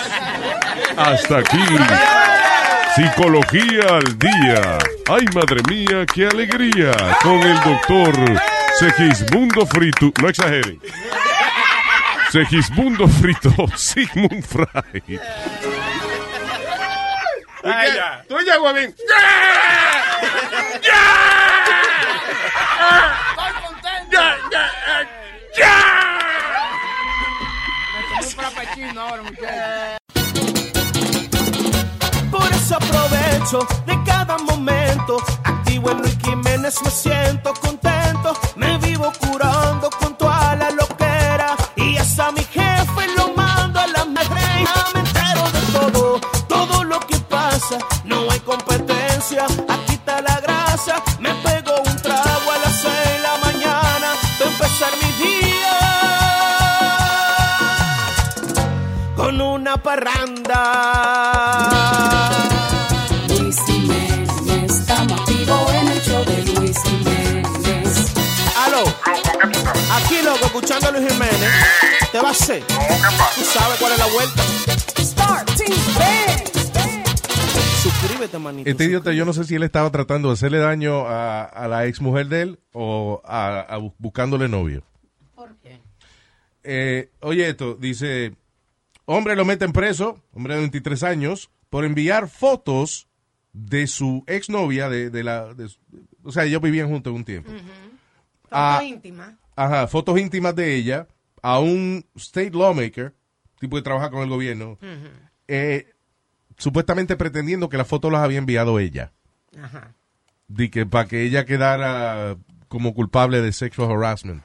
Hasta 0.97 1.39
aquí. 1.39 1.65
Psicología 2.95 3.87
al 3.91 4.19
día. 4.19 4.79
Ay, 5.09 5.25
madre 5.35 5.63
mía, 5.71 6.05
qué 6.13 6.27
alegría. 6.27 6.93
Con 7.23 7.39
el 7.39 7.61
doctor 7.61 8.15
Segismundo 8.79 9.65
Frito. 9.67 10.13
No 10.21 10.29
exageren. 10.29 10.81
Segismundo 12.31 13.09
Frito, 13.09 13.51
Sigmund 13.77 14.45
Fry. 14.45 15.19
¿Y 17.65 17.71
qué? 17.71 18.01
Tú 18.29 18.37
ya, 18.47 18.61
huevín. 18.61 18.95
Estoy 23.25 23.53
contento. 23.67 24.21
Me 27.95 28.03
tomé 28.05 28.21
un 28.21 28.31
frappuccino 28.31 29.01
ahora, 29.01 29.23
muchachos. 29.23 29.99
Por 32.31 32.53
eso 32.53 32.77
aprovecho 32.77 33.67
de 33.87 34.05
cada 34.05 34.39
momento. 34.39 35.17
Activo 35.45 35.91
en 35.91 35.99
Luis 35.99 36.17
Jiménez, 36.23 36.81
me 36.85 36.91
siento 36.91 37.53
contento. 37.55 38.39
Me 38.57 38.79
vivo 38.79 39.13
curando 39.19 39.91
con 39.91 40.17
toda 40.17 40.55
la 40.57 40.71
loquera. 40.71 41.57
Y 41.77 41.97
hasta 41.97 42.31
mi 42.33 42.45
¿Te 72.29 72.35
va 72.35 72.39
a 72.39 72.43
hacer? 72.43 72.63
¿Tú 72.67 73.43
sabes 73.45 73.79
cuál 73.79 73.93
es 73.93 73.99
la 73.99 74.07
vuelta? 74.13 74.43
Suscríbete, 77.83 78.39
manito. 78.39 78.69
Este 78.69 78.85
idiota, 78.85 79.13
yo 79.13 79.25
no 79.25 79.33
sé 79.33 79.45
si 79.45 79.55
él 79.55 79.63
estaba 79.63 79.91
tratando 79.91 80.29
de 80.29 80.35
hacerle 80.35 80.59
daño 80.59 81.07
a, 81.07 81.45
a 81.45 81.69
la 81.69 81.87
ex 81.87 82.01
mujer 82.01 82.29
de 82.29 82.43
él 82.43 82.59
o 82.73 83.23
a, 83.25 83.61
a 83.61 83.79
bu- 83.79 83.95
buscándole 83.99 84.49
novio. 84.49 84.83
¿Por 85.35 85.57
qué? 85.59 85.81
Eh, 86.65 87.11
oye, 87.21 87.49
esto 87.49 87.75
dice: 87.75 88.35
Hombre 89.07 89.35
lo 89.37 89.45
meten 89.45 89.73
preso, 89.73 90.23
hombre 90.35 90.55
de 90.55 90.61
23 90.61 91.03
años, 91.05 91.51
por 91.71 91.85
enviar 91.85 92.29
fotos 92.29 93.09
de 93.53 93.87
su 93.87 94.25
exnovia, 94.27 94.89
de, 94.91 95.09
de 95.11 95.25
la. 95.25 95.55
de 95.55 95.71
o 96.25 96.33
sea, 96.33 96.45
ellos 96.45 96.61
vivían 96.61 96.89
juntos 96.89 97.13
un 97.15 97.25
tiempo. 97.25 97.51
Ah, 98.51 98.75
Foto 98.81 98.87
íntima. 98.87 99.39
Ajá, 99.57 99.87
fotos 99.89 100.19
íntimas 100.19 100.55
de 100.55 100.75
ella 100.75 101.07
a 101.43 101.59
un 101.59 102.05
state 102.17 102.51
lawmaker, 102.53 103.15
tipo 103.59 103.77
que 103.77 103.83
trabaja 103.83 104.11
con 104.11 104.23
el 104.23 104.29
gobierno, 104.29 104.79
eh, 105.47 105.87
supuestamente 106.57 107.17
pretendiendo 107.17 107.69
que 107.69 107.77
las 107.77 107.87
fotos 107.89 108.11
las 108.13 108.23
había 108.23 108.39
enviado 108.39 108.79
ella. 108.79 109.13
Ajá. 109.61 109.95
De 110.49 110.71
que 110.71 110.87
para 110.87 111.07
que 111.09 111.23
ella 111.25 111.45
quedara 111.45 112.37
como 112.69 112.95
culpable 112.95 113.41
de 113.41 113.53
sexual 113.53 113.91
harassment. 113.91 114.45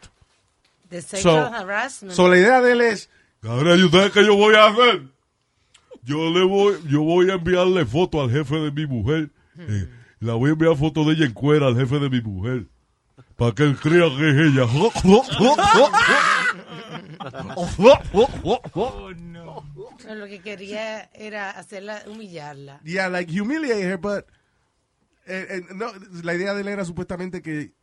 De 0.89 1.01
sexual 1.01 1.49
So- 1.49 1.55
harassment. 1.55 2.13
So, 2.15 2.27
la 2.29 2.37
idea 2.37 2.61
de 2.61 2.71
él 2.73 2.81
es, 2.81 3.09
Ahora, 3.41 3.75
¿y 3.75 3.83
ustedes 3.83 4.11
qué 4.13 4.25
yo 4.25 4.35
voy 4.37 4.55
a 4.55 4.67
hacer? 4.67 5.03
Yo 6.03 6.29
le 6.31 6.45
voy, 6.45 6.75
yo 6.87 7.01
voy 7.01 7.29
a 7.29 7.33
enviarle 7.33 7.85
foto 7.85 8.21
al 8.21 8.31
jefe 8.31 8.55
de 8.55 8.71
mi 8.71 8.85
mujer. 8.85 9.29
Eh, 9.57 9.89
la 10.19 10.33
voy 10.35 10.49
a 10.49 10.53
enviar 10.53 10.77
foto 10.77 11.03
de 11.03 11.13
ella 11.13 11.25
en 11.25 11.33
cuera 11.33 11.67
al 11.67 11.75
jefe 11.75 11.99
de 11.99 12.09
mi 12.09 12.21
mujer. 12.21 12.67
Para 13.35 13.53
que 13.53 13.63
él 13.63 13.75
crea 13.77 14.07
que 14.17 14.29
es 14.29 14.35
ella. 14.35 14.65
Pero 20.01 20.15
Lo 20.15 20.25
que 20.27 20.39
quería 20.41 21.03
era 21.13 21.51
hacerla, 21.51 22.03
humillarla. 22.07 22.79
yeah, 22.83 23.09
like 23.09 23.31
humiliate 23.39 23.81
her, 23.83 23.97
but 23.97 24.25
eh, 25.25 25.47
eh, 25.49 25.61
no, 25.73 25.87
la 26.23 26.33
idea 26.33 26.53
de 26.53 26.61
él 26.61 26.67
era 26.67 26.85
supuestamente 26.85 27.41
que 27.41 27.73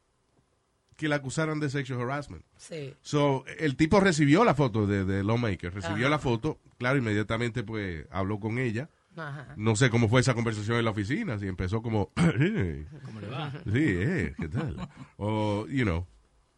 que 0.97 1.09
la 1.09 1.17
acusaran 1.17 1.61
de 1.61 1.71
sexual 1.71 2.03
harassment. 2.03 2.45
Sí. 2.59 2.93
So, 3.01 3.47
el 3.59 3.75
tipo 3.77 4.01
recibió 4.01 4.45
la 4.45 4.55
foto 4.55 4.87
de, 4.87 5.07
de 5.07 5.25
Lawmaker, 5.25 5.73
recibió 5.73 6.05
Ajá. 6.07 6.11
la 6.11 6.19
foto, 6.19 6.59
claro, 6.77 6.99
inmediatamente 6.99 7.63
pues 7.63 8.05
habló 8.11 8.39
con 8.39 8.59
ella. 8.59 8.91
Ajá. 9.17 9.55
No 9.57 9.77
sé 9.77 9.89
cómo 9.89 10.11
fue 10.11 10.21
esa 10.21 10.35
conversación 10.35 10.77
en 10.77 10.85
la 10.85 10.91
oficina, 10.91 11.39
si 11.39 11.47
empezó 11.49 11.81
como, 11.81 12.13
"Eh, 12.17 12.85
¿Cómo 13.07 13.21
le 13.23 13.29
va? 13.29 13.51
sí, 13.65 13.71
eh, 13.73 14.35
¿qué 14.39 14.49
tal? 14.49 14.77
O, 15.17 15.67
you 15.69 15.85
know, 15.85 16.07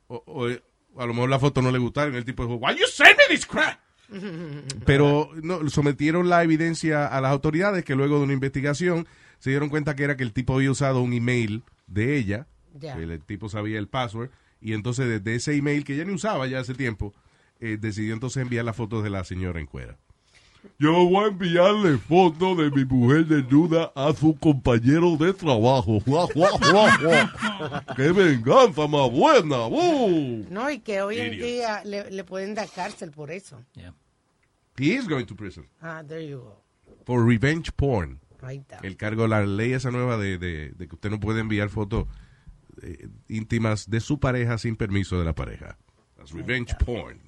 o, 0.09 0.20
o, 0.26 0.49
a 0.99 1.07
lo 1.07 1.14
mejor 1.14 1.30
la 1.30 1.38
foto 1.38 1.62
no 1.62 1.70
le 1.70 1.78
gustaron, 1.78 2.14
el 2.14 2.24
tipo 2.24 2.45
dijo, 2.45 2.57
why 2.57 2.74
you 2.74 2.86
send 2.86 3.16
me 3.16 3.34
this 3.34 3.47
crap? 3.47 3.78
Pero 4.86 5.30
no, 5.43 5.68
sometieron 5.70 6.28
la 6.28 6.43
evidencia 6.43 7.07
a 7.07 7.20
las 7.20 7.32
autoridades 7.32 7.84
que 7.84 7.95
luego 7.95 8.18
de 8.18 8.24
una 8.24 8.32
investigación 8.32 9.07
se 9.38 9.51
dieron 9.51 9.70
cuenta 9.70 9.97
que 9.97 10.05
era 10.05 10.16
que 10.16 10.22
el 10.22 10.32
tipo 10.32 10.55
había 10.55 10.70
usado 10.70 11.01
un 11.01 11.12
email 11.12 11.62
de 11.86 12.16
ella, 12.16 12.47
el 12.80 13.20
tipo 13.22 13.49
sabía 13.49 13.78
el 13.78 13.88
password, 13.88 14.30
y 14.61 14.74
entonces 14.74 15.09
desde 15.09 15.34
ese 15.34 15.57
email 15.57 15.84
que 15.84 15.95
ella 15.95 16.05
ni 16.05 16.12
usaba 16.12 16.47
ya 16.47 16.61
hace 16.61 16.74
tiempo, 16.74 17.12
eh, 17.61 17.78
decidió 17.80 18.14
entonces 18.14 18.43
enviar 18.43 18.64
las 18.64 18.76
fotos 18.76 19.03
de 19.03 19.11
la 19.11 19.24
señora 19.24 19.61
en 19.61 19.66
cuera. 19.66 19.99
Yo 20.78 20.92
voy 21.08 21.24
a 21.24 21.28
enviarle 21.28 21.98
foto 21.98 22.54
de 22.54 22.70
mi 22.70 22.84
mujer 22.84 23.26
desnuda 23.26 23.92
a 23.94 24.12
su 24.12 24.36
compañero 24.38 25.16
de 25.16 25.32
trabajo. 25.32 25.98
Guau, 26.06 26.28
guau, 26.34 26.58
guau, 26.58 26.88
guau. 27.00 27.28
¡Qué 27.96 28.12
venganza 28.12 28.86
más 28.86 29.10
buena! 29.10 29.66
¡Uh! 29.66 30.46
No, 30.50 30.70
y 30.70 30.78
que 30.80 31.02
hoy 31.02 31.18
en 31.18 31.34
Idiot. 31.34 31.46
día 31.46 31.82
le, 31.84 32.10
le 32.10 32.24
pueden 32.24 32.54
dar 32.54 32.68
cárcel 32.68 33.10
por 33.10 33.30
eso. 33.30 33.60
He 34.78 34.86
is 34.94 35.06
going 35.08 35.26
to 35.26 35.36
prison 35.36 35.66
Ah, 35.80 36.02
there 36.06 36.26
you 36.26 36.38
go. 36.38 36.62
for 37.04 37.24
revenge 37.26 37.70
porn. 37.72 38.20
Ahí 38.40 38.58
está. 38.58 38.78
El 38.82 38.96
cargo, 38.96 39.28
la 39.28 39.44
ley 39.46 39.72
esa 39.72 39.90
nueva 39.90 40.16
de, 40.16 40.38
de- 40.38 40.70
de 40.70 40.88
que 40.88 40.94
usted 40.94 41.10
no 41.10 41.20
puede 41.20 41.40
enviar 41.40 41.68
fotos 41.68 42.06
eh, 42.82 43.08
íntimas 43.28 43.88
de 43.88 44.00
su 44.00 44.18
pareja 44.18 44.58
sin 44.58 44.74
permiso 44.76 45.18
de 45.18 45.24
la 45.24 45.34
pareja. 45.34 45.76
That's 46.16 46.32
revenge 46.32 46.74
porn. 46.84 47.20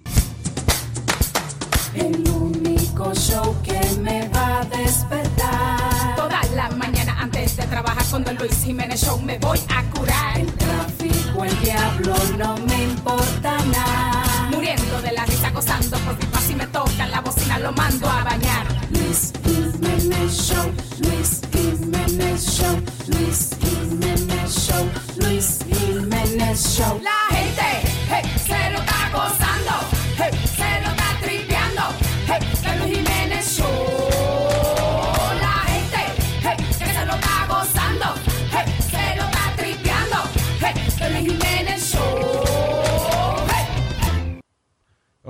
El 1.97 2.29
único 2.29 3.15
show 3.15 3.55
que 3.63 3.81
me 4.01 4.29
va 4.29 4.61
a 4.61 4.65
despertar. 4.65 6.17
Toda 6.17 6.43
la 6.55 6.69
mañana 6.71 7.17
antes 7.21 7.57
de 7.57 7.65
trabajar 7.67 8.05
con 8.11 8.25
The 8.25 8.35
Luis 8.35 8.65
Jiménez 8.65 9.01
Show 9.01 9.21
me 9.21 9.39
voy 9.39 9.61
a 9.69 9.83
curar. 9.91 10.39
El 10.41 10.53
tráfico, 10.55 11.45
el 11.45 11.61
diablo, 11.61 12.15
no 12.39 12.57
me 12.67 12.85
importa 12.85 13.59
nada. 13.67 14.49
Muriendo 14.51 15.01
de 15.03 15.13
la 15.13 15.25
risa, 15.25 15.51
gozando 15.51 15.97
por 15.99 16.17
pipa 16.19 16.41
si 16.41 16.55
me 16.55 16.67
tocan 16.67 17.11
la 17.11 17.21
bocina, 17.21 17.59
lo 17.59 17.73
mando 17.73 18.09
a 18.09 18.25
bañar. 18.25 18.67
Luis 18.91 19.33
Jiménez 19.45 20.33
Show, 20.33 20.73
Luis 20.99 21.41
Jiménez 21.53 22.45
Show, 22.45 22.77
Luis 23.09 23.51
Jiménez 23.61 24.51
Show, 24.53 24.85
Luis 25.19 25.59
Jiménez 25.69 26.77
Show. 26.77 27.01
La 27.03 27.24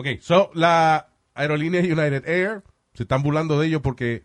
Ok, 0.04 0.20
so 0.20 0.50
la 0.54 1.08
aerolínea 1.34 1.80
United 1.80 2.28
Air 2.28 2.62
se 2.92 3.04
están 3.04 3.22
burlando 3.22 3.58
de 3.58 3.66
ellos 3.68 3.80
porque 3.82 4.24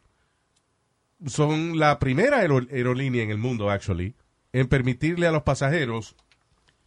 son 1.26 1.80
la 1.80 2.00
primera 2.00 2.38
aero- 2.40 2.68
aerolínea 2.72 3.24
en 3.24 3.32
el 3.32 3.38
mundo, 3.38 3.70
actually, 3.70 4.16
en 4.54 4.68
permitirle 4.68 5.28
a 5.28 5.32
los 5.32 5.44
pasajeros 5.44 6.16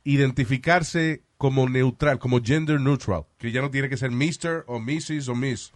identificarse 0.05 1.23
como 1.39 1.69
neutral, 1.69 2.19
como 2.19 2.41
gender 2.43 2.81
neutral, 2.81 3.25
que 3.39 3.51
ya 3.53 3.61
no 3.63 3.71
tiene 3.71 3.89
que 3.89 3.97
ser 3.97 4.11
Mr. 4.11 4.65
o 4.67 4.79
Mrs. 4.79 5.29
o 5.29 5.35
Miss, 5.35 5.73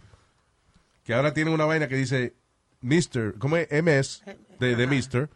que 1.03 1.13
ahora 1.13 1.33
tienen 1.33 1.53
una 1.53 1.65
vaina 1.65 1.87
que 1.87 1.95
dice 1.95 2.35
Mr., 2.81 3.35
¿cómo 3.39 3.57
es? 3.57 3.67
MS 3.71 4.23
de, 4.59 4.75
de 4.75 4.87
Mr., 4.87 5.29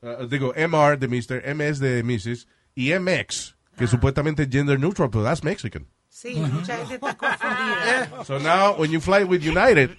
Uh, 0.00 0.28
digo 0.28 0.52
MR 0.54 0.96
de 0.96 1.08
Mr., 1.08 1.42
MS 1.56 1.80
de 1.80 2.04
Mrs. 2.04 2.46
y 2.76 2.92
MX, 2.94 3.56
que 3.76 3.88
supuestamente 3.88 4.44
es 4.44 4.48
gender 4.48 4.78
neutral, 4.78 5.10
pero 5.10 5.24
that's 5.24 5.42
Mexican. 5.42 5.88
Sí, 6.20 6.34
mucha 6.34 6.76
gente 6.78 6.94
está 6.96 7.14
confundida. 7.16 8.24
So 8.24 8.38
now, 8.38 8.74
when 8.76 8.90
you 8.90 9.00
fly 9.00 9.22
with 9.22 9.44
United, 9.44 9.96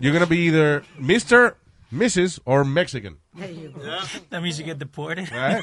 you're 0.00 0.12
going 0.14 0.24
to 0.24 0.26
be 0.26 0.46
either 0.48 0.82
Mr., 0.98 1.56
Mrs., 1.92 2.40
or 2.46 2.64
Mexican. 2.64 3.18
There 3.34 3.50
you 3.50 3.68
go. 3.68 3.82
That 4.30 4.42
means 4.42 4.58
you 4.58 4.64
get 4.64 4.78
deported. 4.78 5.30
Right? 5.30 5.62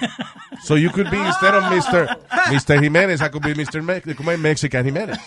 So 0.61 0.75
you 0.75 0.91
could 0.91 1.09
be, 1.09 1.17
instead 1.17 1.55
of 1.55 1.63
Mr. 1.63 2.05
Mr. 2.53 2.79
Jimenez, 2.79 3.21
I 3.23 3.29
could 3.29 3.41
be 3.41 3.55
Mr. 3.55 3.81
Me 3.83 4.35
Mexican 4.37 4.85
Jimenez. 4.85 5.17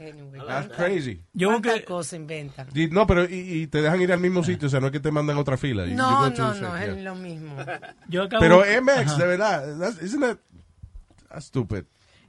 Anyway, 0.00 0.40
That's 0.46 0.74
crazy. 0.74 1.20
Yo 1.34 1.48
¿Cuántas 1.48 1.84
cosas 1.84 2.14
inventan? 2.14 2.68
No, 2.90 3.06
pero 3.06 3.24
y, 3.24 3.34
y 3.62 3.66
te 3.66 3.82
dejan 3.82 4.00
ir 4.00 4.12
al 4.12 4.20
mismo 4.20 4.44
sitio, 4.44 4.68
o 4.68 4.70
sea, 4.70 4.80
no 4.80 4.86
es 4.86 4.92
que 4.92 5.00
te 5.00 5.10
mandan 5.10 5.36
a 5.36 5.40
otra 5.40 5.58
fila. 5.58 5.84
No, 5.86 6.28
no, 6.28 6.30
the 6.32 6.38
no, 6.38 6.54
same- 6.54 6.82
es 6.84 6.94
yeah. 6.94 7.02
lo 7.02 7.14
mismo. 7.14 7.54
Yo 8.08 8.24
acabo- 8.24 8.40
Pero 8.40 8.62
MX, 8.64 9.18
de 9.18 9.26
verdad, 9.26 9.78
that's, 9.78 10.00
isn't 10.02 10.20
that 10.20 10.38
that's 11.28 11.46
stupid? 11.46 11.84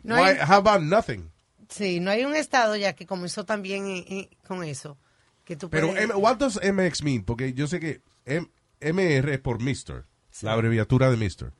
No 0.08 0.16
Why, 0.16 0.30
hay- 0.32 0.38
how 0.48 0.56
about 0.66 0.82
nothing? 0.82 1.30
Sí, 1.70 2.00
no 2.00 2.12
hay 2.12 2.24
un 2.24 2.34
estado 2.36 2.76
ya 2.78 2.94
que 2.94 3.06
comenzó 3.06 3.44
también 3.46 3.86
en- 3.88 4.06
en- 4.08 4.30
con 4.48 4.64
eso. 4.64 4.98
Que 5.44 5.56
tú 5.58 5.70
Pero, 5.70 5.88
puedes- 5.90 6.04
M- 6.06 6.16
what 6.16 6.38
does 6.38 6.58
MX 6.64 7.04
mean? 7.04 7.24
Porque 7.24 7.54
yo 7.54 7.68
sé 7.68 7.80
que 7.80 8.02
M- 8.26 8.48
MR 8.80 9.34
es 9.34 9.40
por 9.40 9.60
Mr., 9.62 10.06
la 10.42 10.54
abreviatura 10.54 11.10
de 11.12 11.18
Mr. 11.18 11.52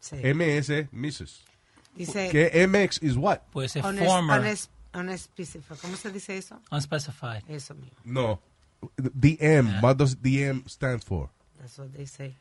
Sí. 0.00 0.16
MS 0.22 0.70
es 0.70 0.92
Mrs. 0.92 1.44
Dice- 1.96 2.28
¿Qué 2.30 2.50
MX 2.68 3.02
is 3.02 3.16
what? 3.16 3.40
Puede 3.52 3.68
ser 3.68 3.82
Unes- 3.84 4.04
former. 4.06 4.40
unes- 4.40 4.68
unspecified. 4.94 5.78
¿Cómo 5.80 5.96
se 5.96 6.10
dice 6.12 6.36
eso? 6.36 6.60
Unspecified. 6.70 7.42
Eso 7.48 7.74
mismo. 7.74 7.96
No. 8.04 8.40
DM, 8.98 9.80
what 9.82 9.96
does 9.96 10.16
DM 10.22 10.62
stand 10.68 11.02
for? 11.02 11.30
That's 11.58 11.76
what 11.78 11.90
they 11.92 12.06
say. 12.06 12.36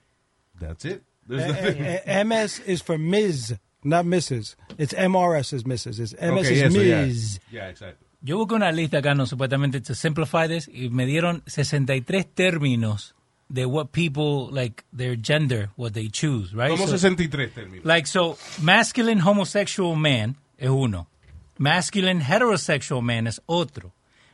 That's 0.59 0.85
it. 0.85 1.03
Eh, 1.29 2.01
eh, 2.05 2.19
MS 2.23 2.61
is 2.67 2.83
for 2.83 2.99
Ms., 2.99 3.55
not 3.85 4.05
Mrs. 4.05 4.55
It's 4.77 4.93
MRS 4.93 5.53
is 5.53 5.63
Mrs. 5.63 5.99
It's 5.99 6.13
MS 6.19 6.47
Okay, 6.47 6.53
is 6.55 6.61
eso, 6.63 6.81
yeah. 6.81 7.01
Ms. 7.05 7.39
Yeah, 7.51 7.67
exactly. 7.69 8.05
Yo 8.21 8.37
busqué 8.37 8.55
una 8.55 8.71
lista 8.71 8.97
acá, 8.97 9.13
no, 9.15 9.25
supuestamente, 9.27 9.79
to 9.81 9.93
simplify 9.93 10.47
this, 10.47 10.67
y 10.67 10.89
me 10.89 11.05
dieron 11.05 11.43
63 11.45 12.25
términos 12.33 13.13
de 13.49 13.67
what 13.67 13.91
people, 13.91 14.49
like, 14.51 14.83
their 14.91 15.15
gender, 15.15 15.69
what 15.77 15.93
they 15.93 16.09
choose, 16.09 16.51
right? 16.55 16.71
Como 16.71 16.87
So- 16.87 16.97
63 16.97 17.53
términos. 17.53 17.85
Like, 17.85 18.07
so, 18.07 18.37
masculine 18.61 19.19
homosexual 19.19 19.95
man 19.95 20.37
es 20.57 20.69
uno. 20.69 21.07
Masculine 21.59 22.21
heterosexual 22.21 23.03
man 23.03 23.27
es 23.27 23.39
otro. 23.45 23.93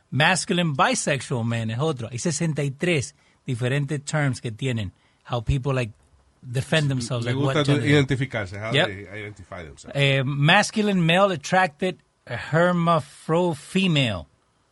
Masculine 0.10 0.74
bisexual 0.74 1.44
man 1.46 1.70
es 1.70 1.80
otro. 1.80 2.08
Hay 2.10 2.18
63 2.20 3.14
diferentes 3.46 4.02
terms 4.06 4.40
que 4.42 4.52
tienen. 4.52 4.94
How 5.30 5.42
people, 5.42 5.74
like, 5.74 5.94
defend 6.42 6.90
themselves. 6.90 7.26
Le 7.26 7.34
like, 7.34 7.44
what 7.46 7.56
gusta 7.56 7.74
tu- 7.76 7.82
gender 7.82 7.88
identificarse. 8.16 8.58
How 8.60 8.72
Yep. 8.74 8.88
they 8.88 9.08
identify 9.10 9.64
themselves. 9.64 9.96
Eh, 9.96 10.24
masculine 10.26 11.06
male 11.06 11.32
attracted 11.32 11.98
hermaphro 12.26 13.56
female 13.56 14.28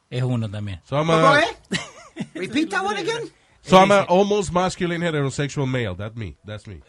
es 0.09 0.23
uno 0.23 0.47
también. 0.49 0.79
So 0.85 0.97
I'm 0.97 1.07
¿Cómo 1.07 1.33
a, 1.35 1.39
es? 1.39 1.79
Repeat 2.33 2.69
that 2.71 2.83
one 2.83 2.97
again. 2.97 3.29
so 3.61 3.77
I'm 3.77 3.91
an 3.91 4.05
almost 4.09 4.51
masculine 4.51 5.01
heterosexual 5.01 5.67
male. 5.67 5.95
That's 5.95 6.15
me. 6.15 6.35
That's 6.45 6.67
me. 6.67 6.81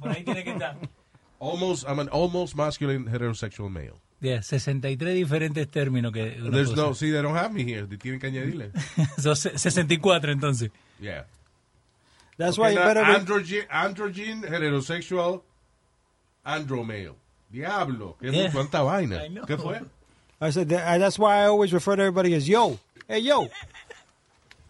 Por 0.00 0.10
ahí 0.10 0.24
tiene 0.24 0.44
que 0.44 0.52
estar. 0.52 0.76
Almost, 1.42 1.88
I'm 1.88 1.98
an 2.00 2.10
almost 2.10 2.54
masculine 2.54 3.06
heterosexual 3.06 3.70
male. 3.70 3.94
Yeah, 4.20 4.42
63 4.42 5.14
diferentes 5.14 5.66
términos 5.70 6.12
que 6.12 6.32
There's 6.32 6.68
puede 6.72 6.76
no, 6.76 6.90
usar. 6.90 6.94
see, 6.96 7.10
they 7.10 7.22
don't 7.22 7.34
have 7.34 7.50
me 7.54 7.64
here. 7.64 7.86
They 7.86 7.96
tienen 7.96 8.20
que 8.20 8.26
añadirle. 8.26 8.72
Son 9.18 9.34
se- 9.34 9.56
64 9.56 10.32
entonces. 10.32 10.70
Yeah. 11.00 11.24
That's 12.40 12.58
Okay, 12.58 12.62
why 12.62 12.68
you 12.70 12.78
now, 12.78 12.86
better. 12.86 13.02
re- 13.02 13.18
androgen, 13.18 13.68
androgen, 13.68 14.42
heterosexual, 14.48 15.42
andromale. 16.46 17.14
Diablo. 17.52 18.16
¿Qué 18.18 18.32
Yeah. 18.32 18.50
¿Cuánta 18.50 18.82
vaina? 18.82 19.22
I 19.22 19.28
know. 19.28 19.44
¿Qué 19.44 19.58
fue? 19.60 19.78
I 20.40 20.48
said 20.48 20.70
that, 20.70 20.86
uh, 20.86 20.98
that's 20.98 21.18
why 21.18 21.42
I 21.42 21.46
always 21.48 21.70
refer 21.74 21.96
to 21.96 22.02
everybody 22.02 22.32
as 22.32 22.48
yo. 22.48 22.78
Hey 23.06 23.18
yo. 23.18 23.50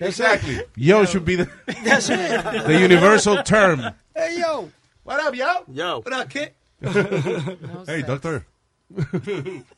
Exactly. 0.01 0.59
Yo 0.77 1.05
should 1.05 1.25
be 1.25 1.37
the, 1.37 1.49
That's 1.85 2.09
it. 2.11 2.17
the 2.67 2.77
universal 2.81 3.41
term. 3.45 3.81
Hey 4.17 4.41
yo. 4.41 4.69
What 5.05 5.21
up, 5.21 5.35
yo? 5.37 5.63
Yo. 5.71 6.01
What 6.01 6.13
up, 6.13 6.29
kid? 6.29 6.53
hey, 6.83 8.03
doctor. 8.03 8.47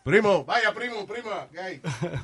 primo, 0.04 0.44
vaya, 0.44 0.72
primo, 0.72 1.04
prima. 1.04 1.46
Hey. 1.52 1.80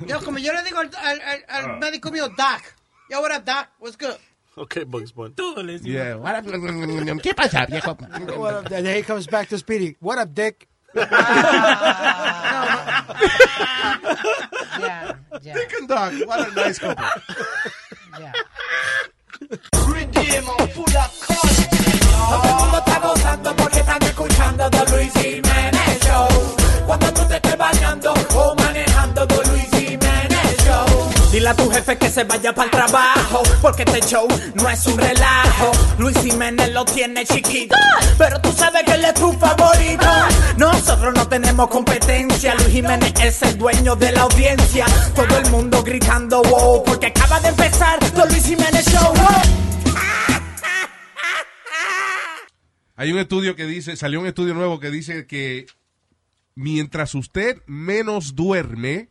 Yo, 0.07 0.21
como 0.21 0.39
yo 0.39 0.53
le 0.55 0.63
digo 0.63 0.79
al, 0.79 0.91
al, 0.97 1.21
al- 1.21 1.45
al 1.49 1.65
ah. 1.65 1.79
médico 1.79 2.11
mío, 2.11 2.29
Doc. 2.35 2.63
Yo, 3.11 3.21
what 3.21 3.33
up, 3.33 3.45
Doc? 3.45 3.67
What's 3.81 3.97
good? 3.97 4.17
Okay, 4.59 4.85
Bugs 4.85 5.13
Bunny. 5.13 5.35
Todo 5.35 5.63
le 5.63 5.75
decimos. 5.79 5.93
Yeah. 5.93 6.17
What 6.17 6.35
up? 6.35 6.45
Mm, 6.47 6.61
mm, 6.61 7.11
mm, 7.15 7.21
¿Qué 7.21 7.35
pasa, 7.35 7.67
viejo? 7.67 7.95
What 8.37 8.55
up? 8.55 8.73
And 8.73 8.85
then 8.87 8.97
he 8.97 9.03
comes 9.03 9.27
back 9.29 9.49
to 9.51 9.59
Speedy. 9.59 9.97
What 10.01 10.19
up, 10.19 10.35
Dick? 10.35 10.67
Yeah, 14.79 15.15
yeah, 15.43 15.55
Dick 15.55 15.73
and 15.79 15.89
Doc. 15.89 16.13
What 16.27 16.49
a 16.49 16.51
nice 16.55 16.79
couple. 16.79 17.05
yeah. 18.19 18.33
Todo 19.49 19.95
el 22.45 22.55
mundo 22.57 22.79
está 22.79 22.99
gozando 23.01 23.57
porque 23.57 23.79
están 23.79 24.03
escuchando 24.03 24.71
The 24.71 24.85
Luis 24.93 25.13
Jiménez 25.15 26.01
Show. 26.05 26.29
Cuando 26.87 27.13
tú 27.13 27.23
te 27.29 27.37
estés 27.37 27.57
bañando 27.57 28.13
o 28.35 28.55
A 31.49 31.55
tu 31.55 31.71
jefe 31.71 31.97
que 31.97 32.11
se 32.11 32.25
vaya 32.25 32.55
para 32.55 32.67
el 32.67 32.71
trabajo, 32.71 33.43
porque 33.63 33.83
este 33.83 34.01
show 34.01 34.29
no 34.53 34.69
es 34.69 34.87
un 34.87 34.99
relajo. 34.99 35.73
Luis 35.97 36.15
Jiménez 36.19 36.71
lo 36.75 36.85
tiene 36.85 37.25
chiquito, 37.25 37.75
pero 38.19 38.39
tú 38.43 38.53
sabes 38.53 38.83
que 38.85 38.93
él 38.93 39.05
es 39.07 39.15
tu 39.15 39.33
favorito. 39.33 40.07
Nosotros 40.59 41.15
no 41.15 41.27
tenemos 41.27 41.69
competencia, 41.69 42.55
Luis 42.55 42.69
Jiménez 42.69 43.15
es 43.23 43.41
el 43.41 43.57
dueño 43.57 43.97
de 43.97 44.13
la 44.13 44.23
audiencia. 44.23 44.85
Todo 45.15 45.39
el 45.39 45.51
mundo 45.51 45.83
gritando 45.83 46.43
wow, 46.43 46.85
porque 46.85 47.07
acaba 47.07 47.41
de 47.41 47.49
empezar 47.49 47.99
The 47.99 48.27
Luis 48.27 48.45
Jiménez 48.45 48.85
Show. 48.85 49.15
Hay 52.95 53.11
un 53.11 53.19
estudio 53.19 53.57
que 53.57 53.65
dice, 53.65 53.97
salió 53.97 54.21
un 54.21 54.27
estudio 54.27 54.53
nuevo 54.53 54.81
que 54.81 54.91
dice 54.91 55.27
que 55.27 55.65
mientras 56.55 57.15
usted 57.15 57.63
menos 57.67 58.35
duerme, 58.35 59.09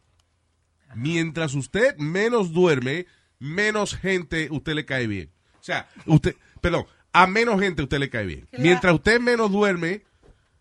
mientras 0.96 1.54
usted 1.54 1.98
menos 1.98 2.54
duerme, 2.54 3.06
menos 3.40 3.96
gente 3.96 4.50
usted 4.52 4.74
le 4.74 4.86
cae 4.86 5.08
bien. 5.08 5.32
O 5.60 5.64
sea, 5.64 5.88
usted, 6.06 6.36
perdón, 6.62 6.86
a 7.14 7.28
menos 7.28 7.60
gente 7.60 7.84
usted 7.84 8.00
le 8.00 8.10
cae 8.10 8.26
bien. 8.26 8.48
Mientras 8.58 8.94
usted 8.94 9.20
menos 9.20 9.52
duerme, 9.52 10.04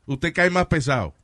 usted 0.06 0.32
cae 0.32 0.50
más 0.50 0.66
pesado. 0.66 1.14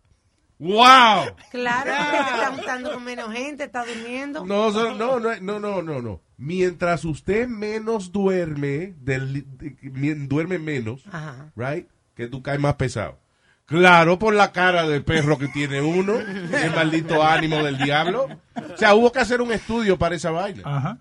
¡Wow! 0.58 1.34
Claro, 1.50 1.90
te 1.90 2.18
está 2.18 2.50
gustando 2.50 2.92
con 2.92 3.04
menos 3.04 3.32
gente, 3.32 3.64
está 3.64 3.84
durmiendo. 3.84 4.44
No, 4.46 4.70
no, 4.70 5.18
no, 5.18 5.40
no, 5.40 5.82
no, 5.82 6.02
no. 6.02 6.20
Mientras 6.36 7.04
usted 7.04 7.48
menos 7.48 8.12
duerme, 8.12 8.94
del, 9.00 9.44
duerme 10.28 10.60
menos, 10.60 11.04
Ajá. 11.10 11.50
right? 11.56 11.88
Que 12.14 12.28
tú 12.28 12.42
caes 12.42 12.60
más 12.60 12.74
pesado. 12.74 13.18
Claro, 13.72 14.18
por 14.18 14.34
la 14.34 14.52
cara 14.52 14.86
del 14.86 15.02
perro 15.02 15.38
que 15.38 15.48
tiene 15.48 15.80
uno, 15.80 16.18
el 16.18 16.74
maldito 16.74 17.22
ánimo 17.24 17.56
del 17.64 17.78
diablo. 17.78 18.28
O 18.54 18.76
sea, 18.76 18.94
hubo 18.94 19.10
que 19.10 19.20
hacer 19.20 19.40
un 19.40 19.50
estudio 19.50 19.98
para 19.98 20.14
esa 20.14 20.30
vaina. 20.30 20.60
Ajá. 20.62 20.98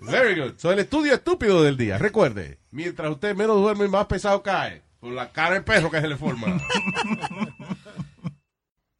Very 0.00 0.40
good. 0.40 0.54
So, 0.56 0.72
el 0.72 0.80
estudio 0.80 1.14
estúpido 1.14 1.62
del 1.62 1.76
día. 1.76 1.98
Recuerde, 1.98 2.58
mientras 2.72 3.12
usted 3.12 3.36
menos 3.36 3.58
duerme, 3.58 3.86
más 3.86 4.06
pesado 4.06 4.42
cae. 4.42 4.82
Por 4.98 5.12
la 5.12 5.30
cara 5.30 5.54
del 5.54 5.62
perro 5.62 5.88
que 5.88 6.00
se 6.00 6.08
le 6.08 6.16
forma. 6.16 6.48